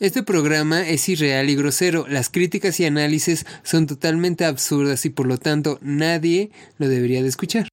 Este 0.00 0.22
programa 0.22 0.88
es 0.88 1.08
irreal 1.08 1.50
y 1.50 1.56
grosero. 1.56 2.06
Las 2.06 2.30
críticas 2.30 2.78
y 2.78 2.84
análisis 2.84 3.44
son 3.64 3.88
totalmente 3.88 4.44
absurdas 4.44 5.04
y 5.04 5.10
por 5.10 5.26
lo 5.26 5.38
tanto 5.38 5.80
nadie 5.82 6.50
lo 6.78 6.86
debería 6.86 7.20
de 7.20 7.28
escuchar. 7.28 7.66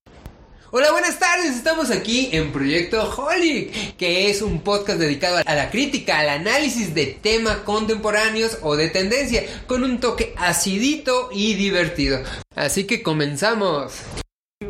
Hola, 0.71 0.91
buenas 0.91 1.19
tardes. 1.19 1.55
Estamos 1.55 1.91
aquí 1.91 2.29
en 2.31 2.51
Proyecto 2.51 3.07
Holic, 3.15 3.95
que 3.97 4.31
es 4.31 4.41
un 4.41 4.61
podcast 4.61 4.99
dedicado 4.99 5.37
a 5.45 5.53
la 5.53 5.69
crítica, 5.69 6.17
al 6.17 6.29
análisis 6.29 6.95
de 6.95 7.05
temas 7.05 7.57
contemporáneos 7.57 8.57
o 8.63 8.75
de 8.75 8.89
tendencia, 8.89 9.43
con 9.67 9.83
un 9.83 9.99
toque 9.99 10.33
acidito 10.35 11.29
y 11.31 11.53
divertido. 11.53 12.23
Así 12.55 12.85
que 12.85 13.03
comenzamos. 13.03 14.01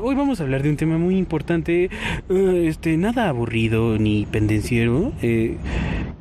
Hoy 0.01 0.15
vamos 0.15 0.39
a 0.39 0.43
hablar 0.43 0.61
de 0.61 0.69
un 0.69 0.77
tema 0.77 0.97
muy 0.97 1.15
importante, 1.15 1.89
eh, 2.29 2.65
este, 2.67 2.97
nada 2.97 3.29
aburrido 3.29 3.97
ni 3.97 4.25
pendenciero, 4.25 5.13
eh, 5.21 5.57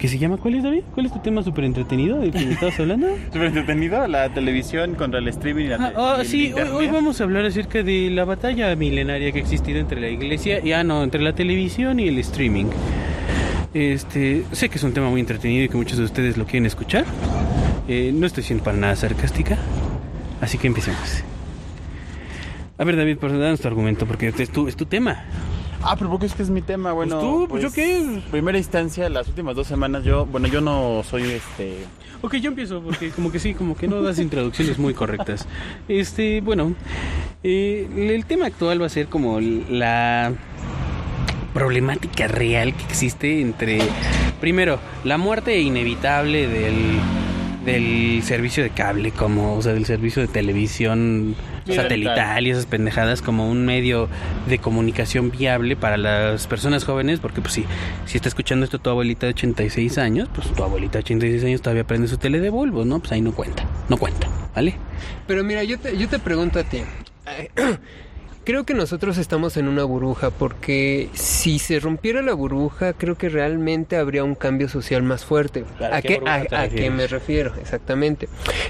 que 0.05 0.09
se 0.09 0.19
llama, 0.19 0.37
¿cuál 0.37 0.57
es 0.57 0.63
David? 0.63 0.83
¿Cuál 0.93 1.07
es 1.07 1.13
tu 1.15 1.19
tema 1.21 1.43
súper 1.43 1.65
entretenido 1.65 2.21
del 2.21 2.31
que 2.31 2.45
me 2.45 2.53
estabas 2.53 2.79
hablando? 2.79 3.07
Súper 3.33 3.45
entretenido, 3.45 4.07
la 4.07 4.29
televisión 4.35 4.97
contra 4.97 5.19
el 5.19 5.29
streaming 5.29 5.65
y 5.65 5.69
la 5.69 5.77
Ah, 5.77 5.93
ah, 5.97 6.23
sí, 6.27 6.53
hoy, 6.53 6.89
vamos 6.89 7.23
a 7.23 7.25
hablar 7.25 7.47
acerca 7.47 7.83
de 7.83 8.11
la 8.11 8.27
batalla 8.27 8.77
milenaria 8.77 9.33
que 9.33 9.39
ha 9.39 9.41
existido 9.41 9.79
entre 9.79 10.03
la 10.03 10.11
iglesia 10.11 10.61
y, 10.63 10.73
ah, 10.73 10.85
no, 10.85 11.03
entre 11.03 11.23
la 11.23 11.35
televisión 11.35 12.01
y 12.01 12.09
el 12.09 12.19
streaming. 12.19 12.67
Este, 13.73 14.45
sé 14.53 14.69
que 14.69 14.77
es 14.77 14.85
un 14.85 14.93
tema 14.93 15.09
muy 15.09 15.21
entretenido 15.21 15.65
y 15.65 15.71
que 15.71 15.77
muchos 15.79 15.97
de 15.97 16.05
ustedes 16.05 16.37
lo 16.37 16.45
quieren 16.45 16.67
escuchar. 16.67 17.07
Eh, 17.89 18.13
no 18.15 18.27
estoy 18.27 18.43
siendo 18.43 18.63
para 18.63 18.77
nada 18.77 18.97
sarcástica, 18.97 19.57
así 20.43 20.59
que 20.59 20.67
empecemos. 20.67 21.25
A 22.77 22.85
ver, 22.85 22.97
David, 22.99 23.17
por 23.17 23.31
danos 23.31 23.59
tu 23.59 23.69
argumento, 23.69 24.05
porque 24.05 24.29
este 24.29 24.43
es 24.43 24.51
tu, 24.51 24.69
es 24.69 24.77
tu 24.77 24.85
tema. 24.85 25.25
Ah, 25.87 25.97
pero 25.99 26.11
porque 26.11 26.27
es 26.27 26.35
que 26.35 26.43
es 26.43 26.51
mi 26.51 26.63
tema, 26.63 26.93
bueno. 26.93 27.21
tú, 27.21 27.47
pues, 27.49 27.63
¿yo 27.63 27.71
qué? 27.71 28.23
Primera 28.31 28.57
instancia, 28.57 29.09
las 29.11 29.29
últimas 29.29 29.55
dos 29.55 29.67
semanas 29.67 30.03
yo, 30.03 30.25
bueno, 30.27 30.49
yo 30.49 30.61
no 30.61 31.03
soy 31.05 31.23
este... 31.25 31.85
Ok, 32.23 32.37
yo 32.37 32.49
empiezo 32.49 32.81
porque 32.81 33.11
como 33.11 33.31
que 33.31 33.39
sí, 33.39 33.53
como 33.53 33.77
que 33.77 33.87
no 33.87 34.01
das 34.01 34.19
introducciones 34.19 34.79
muy 34.79 34.95
correctas. 34.95 35.47
Este, 35.89 36.41
bueno, 36.41 36.75
eh, 37.43 37.87
el 37.95 38.25
tema 38.25 38.47
actual 38.47 38.81
va 38.81 38.87
a 38.87 38.89
ser 38.89 39.09
como 39.09 39.41
la 39.41 40.33
problemática 41.53 42.27
real 42.27 42.75
que 42.75 42.85
existe 42.85 43.43
entre, 43.43 43.79
primero, 44.41 44.79
la 45.05 45.19
muerte 45.19 45.61
inevitable 45.61 46.49
del, 46.49 46.99
del 47.67 48.23
servicio 48.23 48.63
de 48.63 48.71
cable, 48.71 49.11
como, 49.13 49.57
o 49.57 49.63
sea, 49.63 49.75
del 49.75 49.85
servicio 49.85 50.23
de 50.23 50.29
televisión 50.29 51.37
satelital 51.67 52.47
y 52.47 52.51
esas 52.51 52.67
pendejadas 52.67 53.23
como 53.23 53.49
un 53.49 53.65
medio 53.65 54.09
de 54.49 54.59
comunicación 54.59 55.31
viable 55.31 55.77
para 55.77 55.97
las 55.97 56.47
personas 56.47 56.85
jóvenes, 56.85 57.21
porque 57.21 57.41
pues 57.41 57.55
sí, 57.55 57.65
si 58.07 58.17
está 58.17 58.29
escuchando 58.29 58.65
esto 58.65 58.79
tu 58.79 58.91
abuelita 58.91 59.27
de 59.27 59.33
86 59.33 59.99
años, 59.99 60.29
pues 60.35 60.53
tu 60.53 60.63
abuelita 60.63 60.99
de 60.99 61.05
86 61.05 61.45
años 61.45 61.63
todavía 61.63 61.85
prende 61.85 62.09
su 62.09 62.19
tele 62.19 62.41
de 62.41 62.51
bulbos, 62.51 62.87
¿no? 62.87 62.99
Pues 62.99 63.13
ahí 63.13 63.21
no 63.21 63.33
cuenta, 63.33 63.67
no 63.89 63.97
cuenta, 63.97 64.29
¿vale? 64.55 64.77
Pero 65.27 65.45
mira, 65.45 65.65
yo 65.65 65.79
te, 65.79 65.97
yo 65.97 66.09
te 66.09 66.19
pregunto 66.19 66.59
a 66.59 66.65
ti. 66.65 66.83
Creo 68.45 68.65
que 68.65 68.75
nosotros 68.75 69.17
estamos 69.17 69.57
en 69.57 69.69
una 69.69 69.85
burbuja 69.85 70.29
porque 70.31 71.09
si 71.15 71.59
se 71.59 71.81
rompiera 71.81 72.21
la 72.21 72.35
burbuja, 72.35 72.93
creo 72.93 73.17
que 73.17 73.31
realmente 73.31 73.97
habría 73.97 74.23
un 74.23 74.35
cambio 74.35 74.69
social 74.69 75.03
más 75.03 75.25
fuerte. 75.25 75.65
¿A 75.81 75.97
¿A 75.97 76.03
qué 76.03 76.21
a- 76.27 76.69
qué 76.69 76.91
me 76.91 77.07
refiero? 77.07 77.55
Exactamente. 77.59 78.29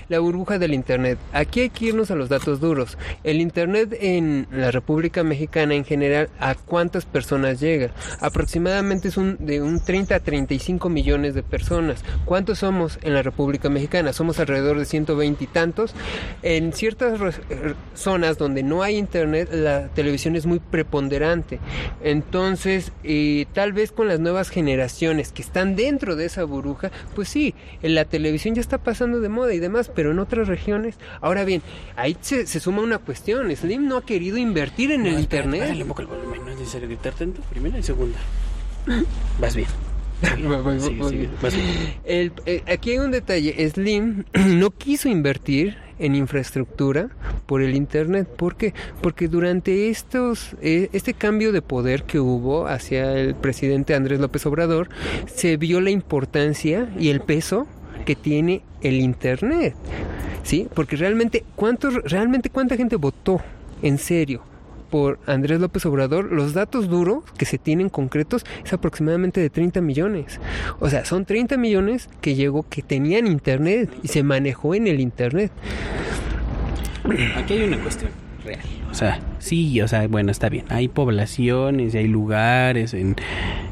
La 0.08 0.20
burbuja 0.20 0.61
del 0.61 0.75
Internet. 0.75 1.19
Aquí 1.33 1.61
hay 1.61 1.70
que 1.70 1.86
irnos 1.86 2.12
a 2.12 2.14
los 2.14 2.28
datos 2.28 2.61
duros. 2.61 2.97
El 3.25 3.41
Internet 3.41 3.97
en 4.00 4.47
la 4.52 4.70
República 4.70 5.25
Mexicana 5.25 5.75
en 5.75 5.84
general, 5.84 6.28
¿a 6.39 6.55
cuántas 6.55 7.05
personas 7.05 7.58
llega? 7.58 7.91
Aproximadamente 8.20 9.08
es 9.08 9.17
un, 9.17 9.36
de 9.41 9.61
un 9.61 9.84
30 9.84 10.14
a 10.14 10.20
35 10.20 10.89
millones 10.89 11.34
de 11.34 11.42
personas. 11.42 12.05
¿Cuántos 12.25 12.61
somos 12.61 13.00
en 13.02 13.12
la 13.12 13.22
República 13.22 13.69
Mexicana? 13.70 14.12
Somos 14.12 14.39
alrededor 14.39 14.78
de 14.78 14.84
120 14.84 15.42
y 15.42 15.47
tantos. 15.48 15.95
En 16.42 16.72
ciertas 16.72 17.19
eh, 17.50 17.75
zonas 17.95 18.39
donde 18.39 18.62
no 18.62 18.84
hay 18.84 18.97
internet, 18.98 19.48
la 19.65 19.89
televisión 19.89 20.36
es 20.36 20.47
muy 20.47 20.61
preponderante. 20.61 21.58
Entonces, 22.02 22.92
eh, 23.02 23.47
tal 23.52 23.73
vez 23.73 23.92
con 23.92 24.08
las 24.08 24.20
nuevas 24.20 24.51
generaciones 24.51 25.33
que 25.33 25.42
están 25.42 25.77
dentro 25.77 26.17
de 26.17 26.27
esa 26.27 26.45
burbuja, 26.45 26.91
pues 27.14 27.29
sí, 27.29 27.55
en 27.83 27.95
la 27.95 28.05
televisión 28.05 28.55
ya 28.55 28.61
está 28.61 28.79
pasando 28.79 29.20
de 29.20 29.29
moda 29.29 29.52
y 29.55 29.58
demás, 29.58 29.91
pero 29.95 30.13
en 30.13 30.19
otras 30.19 30.48
regiones. 30.48 30.97
Ahora 31.20 31.45
bien, 31.45 31.63
ahí 31.97 32.17
se, 32.20 32.47
se 32.47 32.61
suma 32.61 32.83
una 32.83 32.98
cuestión. 32.98 33.55
Slim 33.55 33.89
no 33.89 33.97
ha 33.97 34.05
querido 34.05 34.39
invertir 34.39 34.92
en 34.92 35.07
el 35.07 35.19
internet. 35.19 35.61
Bájale 35.61 35.83
un 35.83 35.89
poco 35.89 36.02
el 36.02 36.08
volumen, 36.08 36.45
no 36.45 36.52
es 36.52 36.58
necesario 36.58 36.89
gritar 36.89 37.14
tanto, 37.14 37.41
primera 37.42 37.79
y 37.79 37.83
segunda. 37.83 38.19
Vas 39.41 39.57
bien. 39.57 39.94
El- 42.05 42.33
eh, 42.46 42.62
aquí 42.67 42.92
hay 42.92 42.98
un 42.98 43.11
detalle. 43.11 43.68
Slim 43.70 44.24
no 44.48 44.70
quiso 44.70 45.08
invertir 45.08 45.77
en 45.98 46.14
infraestructura 46.17 47.08
por 47.46 47.62
el 47.62 47.74
internet. 47.77 48.29
¿Por 48.29 48.57
qué? 48.57 48.74
Porque 49.01 49.29
durante 49.29 49.89
estos, 49.90 50.57
eh, 50.61 50.89
este 50.92 51.14
cambio 51.14 51.52
de 51.52 51.63
poder 51.63 52.02
que 52.02 52.18
hubo 52.18 52.67
hacia 52.67 53.13
el 53.17 53.34
presidente 53.34 53.95
Andrés 53.95 54.18
López 54.20 54.45
Obrador, 54.46 54.89
se 55.27 55.57
vio 55.57 55.80
la 55.80 55.90
importancia 55.90 56.89
y 56.98 57.11
el 57.11 57.20
peso 57.20 57.67
que 58.07 58.17
tiene 58.17 58.63
el 58.83 59.01
internet. 59.01 59.74
¿Sí? 60.42 60.68
Porque 60.74 60.96
realmente, 60.96 61.45
¿cuántos, 61.57 61.95
realmente 62.05 62.51
cuánta 62.51 62.77
gente 62.77 62.96
votó 62.96 63.40
en 63.83 63.96
serio? 63.98 64.42
Por 64.95 65.19
Andrés 65.27 65.59
López 65.59 65.85
Obrador, 65.87 66.31
los 66.31 66.55
datos 66.55 66.89
duros 66.89 67.25
que 67.37 67.47
se 67.47 67.59
tienen 67.59 67.89
concretos 67.89 68.47
es 68.65 68.73
aproximadamente 68.73 69.41
de 69.41 69.51
30 69.51 69.81
millones. 69.81 70.39
O 70.79 70.89
sea, 70.89 71.05
son 71.05 71.25
30 71.25 71.57
millones 71.57 72.09
que 72.21 72.37
llegó, 72.37 72.63
que 72.69 72.81
tenían 72.81 73.27
internet 73.27 73.91
y 74.05 74.07
se 74.07 74.23
manejó 74.23 74.73
en 74.77 74.87
el 74.87 75.01
internet. 75.01 75.51
Aquí 77.37 77.55
hay 77.55 77.65
una 77.65 77.79
cuestión 77.79 78.13
real. 78.45 78.61
O 78.89 78.95
sea, 78.95 79.19
sí, 79.41 79.81
o 79.81 79.89
sea, 79.89 80.07
bueno, 80.07 80.31
está 80.31 80.49
bien. 80.49 80.65
Hay 80.69 80.87
poblaciones 80.87 81.97
y 81.97 81.99
hay 81.99 82.07
lugares 82.07 82.95
en 82.95 83.17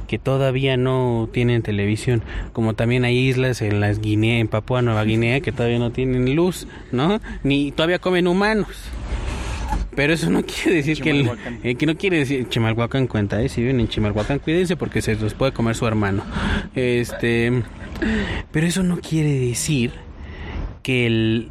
que 0.09 0.19
todavía 0.19 0.77
no 0.77 1.29
tienen 1.33 1.63
televisión, 1.63 2.25
como 2.53 2.75
también 2.75 3.05
hay 3.05 3.17
islas 3.17 3.63
en 3.63 3.79
las 3.79 4.01
Guinea, 4.01 4.41
en 4.41 4.49
Papua 4.49 4.83
Nueva 4.83 5.05
Guinea 5.05 5.41
que 5.41 5.53
todavía 5.53 5.79
no 5.79 5.93
tienen 5.93 6.35
luz, 6.35 6.67
¿no? 6.91 7.21
Ni 7.45 7.71
todavía 7.71 8.01
comen 8.01 8.27
humanos. 8.27 8.91
Pero 9.95 10.13
eso 10.15 10.31
no 10.31 10.43
quiere 10.43 10.77
decir 10.77 11.03
que, 11.03 11.11
el, 11.11 11.31
eh, 11.63 11.75
que 11.75 11.87
no 11.87 11.97
quiere 11.97 12.19
decir 12.19 12.49
Chimalhuacán 12.49 13.07
cuenta, 13.07 13.43
¿eh? 13.43 13.49
Si 13.49 13.61
viven 13.61 13.81
en 13.81 13.89
Chimalhuacán, 13.89 14.39
cuídense 14.39 14.77
porque 14.77 15.03
se 15.03 15.17
los 15.17 15.35
puede 15.35 15.53
comer 15.53 15.75
su 15.75 15.87
hermano. 15.87 16.25
Este, 16.75 17.63
pero 18.51 18.67
eso 18.67 18.83
no 18.83 19.01
quiere 19.01 19.39
decir 19.39 19.93
que 20.83 21.07
el 21.07 21.51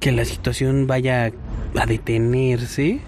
que 0.00 0.12
la 0.12 0.26
situación 0.26 0.86
vaya 0.86 1.32
a 1.74 1.86
detenerse 1.86 3.00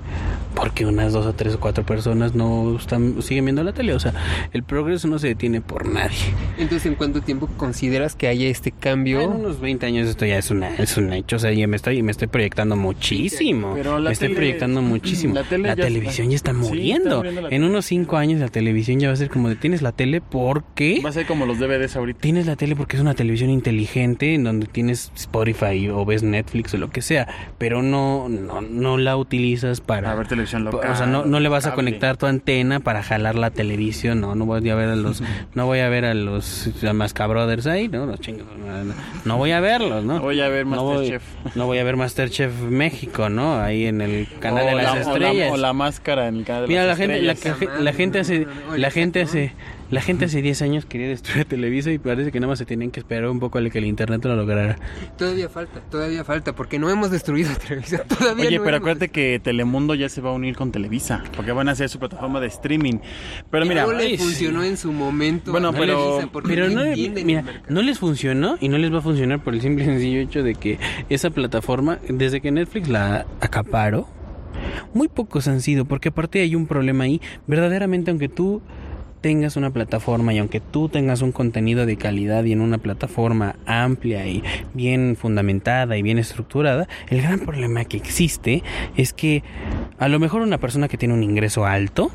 porque 0.56 0.86
unas 0.86 1.12
dos 1.12 1.26
o 1.26 1.32
tres 1.34 1.54
o 1.54 1.60
cuatro 1.60 1.84
personas 1.84 2.34
no 2.34 2.76
están 2.76 3.22
siguen 3.22 3.44
viendo 3.44 3.62
la 3.62 3.72
tele, 3.72 3.92
o 3.92 4.00
sea, 4.00 4.14
el 4.52 4.62
progreso 4.64 5.06
no 5.06 5.18
se 5.18 5.28
detiene 5.28 5.60
por 5.60 5.86
nadie. 5.86 6.16
Entonces, 6.58 6.86
¿en 6.86 6.94
cuánto 6.96 7.20
tiempo 7.20 7.46
consideras 7.56 8.16
que 8.16 8.26
haya 8.26 8.48
este 8.48 8.72
cambio? 8.72 9.20
En 9.20 9.30
unos 9.30 9.60
20 9.60 9.84
años 9.86 10.08
esto 10.08 10.24
ya 10.26 10.38
es 10.38 10.50
una 10.50 10.74
es 10.76 10.96
un 10.96 11.12
hecho, 11.12 11.36
o 11.36 11.38
sea, 11.38 11.52
ya 11.52 11.66
me 11.68 11.76
estoy 11.76 12.02
me 12.02 12.10
estoy 12.10 12.28
proyectando 12.28 12.74
muchísimo. 12.74 13.72
Pero 13.74 13.98
la 13.98 14.08
me 14.08 14.12
estoy 14.14 14.28
tele- 14.28 14.36
proyectando 14.36 14.82
muchísimo. 14.82 15.34
la 15.34 15.42
La, 15.42 15.48
tele 15.48 15.68
ya 15.68 15.76
televisión 15.76 16.30
está- 16.30 16.30
ya 16.30 16.36
está 16.36 16.52
Sí, 16.52 16.56
está 16.58 16.68
muriendo. 16.68 17.22
la 17.24 17.48
en 17.50 17.62
unos 17.64 17.84
5 17.84 18.16
años 18.16 18.40
la 18.40 18.48
televisión 18.48 18.98
ya 18.98 19.08
va 19.08 19.14
a 19.14 19.16
ser 19.16 19.28
como 19.28 19.48
de 19.48 19.56
tienes 19.56 19.82
la 19.82 19.92
tele 19.92 20.20
porque 20.22 21.00
Va 21.04 21.10
a 21.10 21.12
ser 21.12 21.26
como 21.26 21.44
los 21.46 21.58
DVDs 21.58 21.96
ahorita. 21.96 22.20
Tienes 22.20 22.46
la 22.46 22.56
tele 22.56 22.74
porque 22.76 22.96
es 22.96 23.02
una 23.02 23.14
televisión 23.14 23.50
inteligente 23.50 24.34
en 24.34 24.44
donde 24.44 24.66
tienes 24.66 25.12
Spotify 25.14 25.88
o 25.90 26.04
ves 26.04 26.22
Netflix 26.22 26.72
o 26.74 26.78
lo 26.78 26.90
que 26.90 27.02
sea, 27.02 27.28
pero 27.58 27.82
no 27.82 28.28
no, 28.28 28.60
no 28.62 28.96
la 28.96 29.16
utilizas 29.16 29.80
para 29.80 30.12
A 30.12 30.14
ver 30.14 30.26
televisión 30.46 30.64
local. 30.64 30.90
o 30.90 30.96
sea, 30.96 31.06
no, 31.06 31.24
no 31.24 31.40
le 31.40 31.48
vas 31.48 31.66
a 31.66 31.74
conectar 31.74 32.16
tu 32.16 32.26
antena 32.26 32.80
para 32.80 33.02
jalar 33.02 33.34
la 33.34 33.50
televisión, 33.50 34.20
no, 34.20 34.34
no 34.34 34.44
voy 34.46 34.68
a 34.68 34.74
ver 34.74 34.88
a 34.90 34.96
los 34.96 35.22
no 35.54 35.66
voy 35.66 35.80
a 35.80 35.88
ver 35.88 36.04
a 36.04 36.14
los 36.14 36.70
Masca 36.94 37.26
Brothers 37.26 37.66
ahí, 37.66 37.88
no, 37.88 38.06
los 38.06 38.20
chingos, 38.20 38.46
no, 38.58 38.84
no, 38.84 38.94
no 39.24 39.36
voy 39.36 39.50
a 39.52 39.60
verlos, 39.60 40.04
¿no? 40.04 40.14
No 40.14 40.20
voy 40.22 40.40
a 40.40 40.48
ver 40.48 40.66
No 40.66 40.82
voy- 40.84 40.96
Masterchef. 41.10 41.56
No 41.56 41.66
voy 41.66 41.78
a 41.78 41.84
ver 41.84 41.96
Masterchef 41.96 42.52
México, 42.62 43.28
¿no? 43.28 43.60
Ahí 43.60 43.86
en 43.86 44.00
el 44.00 44.28
canal 44.40 44.64
O 44.64 44.66
de 44.68 44.74
las 44.74 44.84
la- 44.84 44.90
o 44.92 44.94
la- 44.94 45.00
estrellas. 45.28 45.52
O 45.52 45.56
la, 45.56 45.72
máscara 45.72 46.28
en 46.28 46.36
el 46.36 46.44
canal 46.44 46.62
de 46.62 46.68
Mira, 46.68 46.82
la 46.82 46.88
las 46.88 46.98
gente, 46.98 47.22
la, 47.22 47.32
estrellas. 47.32 47.80
la 47.80 47.92
gente 47.92 48.18
hace, 48.20 48.38
No, 48.40 48.46
no, 48.54 48.66
no, 48.70 48.76
la 48.76 48.90
gente 48.90 49.22
hace, 49.22 49.52
la 49.90 50.00
gente 50.00 50.24
hace 50.24 50.42
10 50.42 50.62
años 50.62 50.86
quería 50.86 51.08
destruir 51.08 51.42
a 51.42 51.44
Televisa 51.44 51.90
y 51.92 51.98
parece 51.98 52.32
que 52.32 52.40
nada 52.40 52.50
más 52.50 52.58
se 52.58 52.64
tenían 52.66 52.90
que 52.90 53.00
esperar 53.00 53.28
un 53.28 53.38
poco 53.40 53.58
a 53.58 53.70
que 53.70 53.78
el 53.78 53.84
internet 53.84 54.24
lo 54.24 54.34
lograra. 54.36 54.76
Todavía 55.16 55.48
falta, 55.48 55.80
todavía 55.90 56.24
falta, 56.24 56.54
porque 56.54 56.78
no 56.78 56.90
hemos 56.90 57.10
destruido 57.10 57.50
Televisa. 57.56 57.98
Todavía 58.08 58.46
Oye, 58.46 58.58
no 58.58 58.64
pero 58.64 58.76
hemos 58.76 58.84
acuérdate 58.84 59.08
que 59.08 59.40
Telemundo 59.42 59.94
ya 59.94 60.08
se 60.08 60.20
va 60.20 60.30
a 60.30 60.32
unir 60.32 60.56
con 60.56 60.72
Televisa, 60.72 61.22
porque 61.34 61.52
van 61.52 61.68
a 61.68 61.72
hacer 61.72 61.88
su 61.88 61.98
plataforma 61.98 62.40
de 62.40 62.48
streaming. 62.48 62.98
Pero 63.50 63.64
Y 63.64 63.68
mira, 63.68 63.86
no 63.86 63.92
le 63.92 64.04
ay, 64.04 64.16
sí. 64.16 64.24
funcionó 64.24 64.62
en 64.64 64.76
su 64.76 64.92
momento. 64.92 65.50
Bueno, 65.52 65.68
a 65.68 65.72
pero- 65.72 66.30
Pero 66.44 66.68
no, 66.68 66.84
entienden 66.84 67.26
mira, 67.26 67.44
no 67.68 67.82
les 67.82 67.98
funcionó 67.98 68.56
y 68.60 68.68
no 68.68 68.78
les 68.78 68.92
va 68.92 68.98
a 68.98 69.02
funcionar 69.02 69.42
por 69.42 69.54
el 69.54 69.60
simple 69.60 69.84
y 69.84 69.86
sencillo 69.86 70.20
hecho 70.20 70.42
de 70.42 70.54
que 70.54 70.78
esa 71.08 71.30
plataforma, 71.30 71.98
desde 72.08 72.40
que 72.40 72.50
Netflix 72.50 72.88
la 72.88 73.26
acaparó, 73.40 74.08
muy 74.94 75.08
pocos 75.08 75.48
han 75.48 75.60
sido, 75.60 75.84
porque 75.84 76.08
aparte 76.08 76.40
hay 76.40 76.54
un 76.54 76.66
problema 76.66 77.04
ahí, 77.04 77.20
verdaderamente 77.46 78.10
aunque 78.10 78.28
tú 78.28 78.62
tengas 79.26 79.56
una 79.56 79.70
plataforma 79.70 80.32
y 80.32 80.38
aunque 80.38 80.60
tú 80.60 80.88
tengas 80.88 81.20
un 81.20 81.32
contenido 81.32 81.84
de 81.84 81.96
calidad 81.96 82.44
y 82.44 82.52
en 82.52 82.60
una 82.60 82.78
plataforma 82.78 83.56
amplia 83.66 84.24
y 84.28 84.40
bien 84.72 85.16
fundamentada 85.20 85.96
y 85.96 86.02
bien 86.02 86.18
estructurada, 86.18 86.86
el 87.08 87.22
gran 87.22 87.40
problema 87.40 87.84
que 87.86 87.96
existe 87.96 88.62
es 88.96 89.12
que 89.12 89.42
a 89.98 90.06
lo 90.06 90.20
mejor 90.20 90.42
una 90.42 90.58
persona 90.58 90.86
que 90.86 90.96
tiene 90.96 91.12
un 91.12 91.24
ingreso 91.24 91.66
alto, 91.66 92.12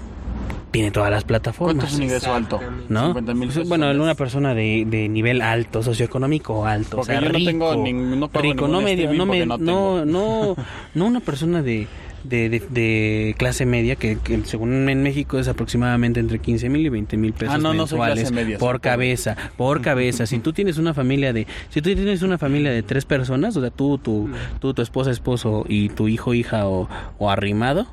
tiene 0.71 0.89
todas 0.89 1.11
las 1.11 1.25
plataformas. 1.25 1.75
¿Cuánto 1.75 1.85
es 1.93 1.97
un 1.97 2.03
ingreso 2.03 2.33
alto? 2.33 2.61
¿no? 2.87 3.07
50 3.07 3.33
mil 3.33 3.49
Pues, 3.51 3.67
bueno, 3.67 3.91
una 3.91 4.15
persona 4.15 4.53
de, 4.55 4.85
de 4.87 5.09
nivel 5.09 5.41
alto, 5.41 5.83
socioeconómico 5.83 6.65
alto, 6.65 6.95
Porque 6.95 7.11
o 7.11 7.19
sea, 7.19 7.21
yo 7.21 7.27
no 7.27 7.33
rico, 7.37 7.49
tengo 7.51 7.73
nin- 7.85 8.15
no 8.17 8.29
pago 8.29 8.43
rico, 8.43 8.67
no 8.69 8.79
medio, 8.79 9.11
streaming 9.11 9.17
no, 9.17 9.25
me- 9.25 9.45
no 9.45 9.57
no, 9.57 10.05
no, 10.05 10.55
no 10.95 11.05
una 11.05 11.19
persona 11.19 11.61
de, 11.61 11.87
de, 12.23 12.50
de, 12.50 12.59
de 12.69 13.35
clase 13.38 13.65
media 13.65 13.95
que, 13.95 14.18
que 14.18 14.44
según 14.45 14.89
en 14.89 15.03
México 15.03 15.39
es 15.39 15.47
aproximadamente 15.47 16.19
entre 16.19 16.39
15 16.39 16.69
mil 16.69 16.85
y 16.85 16.89
20 16.89 17.18
mil 17.18 17.33
pesos 17.33 17.56
Ah, 17.56 17.57
no, 17.57 17.73
no 17.73 17.79
mensuales 17.83 18.31
media, 18.31 18.57
soy 18.57 18.68
por 18.68 18.81
cabeza, 18.81 19.35
por 19.57 19.81
cabeza. 19.81 20.25
si 20.25 20.39
tú 20.39 20.53
tienes 20.53 20.77
una 20.77 20.94
familia 20.94 21.33
de, 21.33 21.47
si 21.69 21.81
tú 21.81 21.94
tienes 21.94 22.21
una 22.21 22.38
familia 22.38 22.71
de 22.71 22.83
tres 22.83 23.06
personas, 23.06 23.56
o 23.57 23.62
sea, 23.62 23.69
tú, 23.69 23.97
tu, 23.97 24.29
tú, 24.59 24.73
tu 24.73 24.81
esposa, 24.81 25.12
esposo 25.12 25.65
y 25.68 25.89
tu 25.89 26.07
hijo, 26.07 26.33
hija 26.33 26.68
o, 26.68 26.89
o 27.18 27.29
arrimado. 27.29 27.88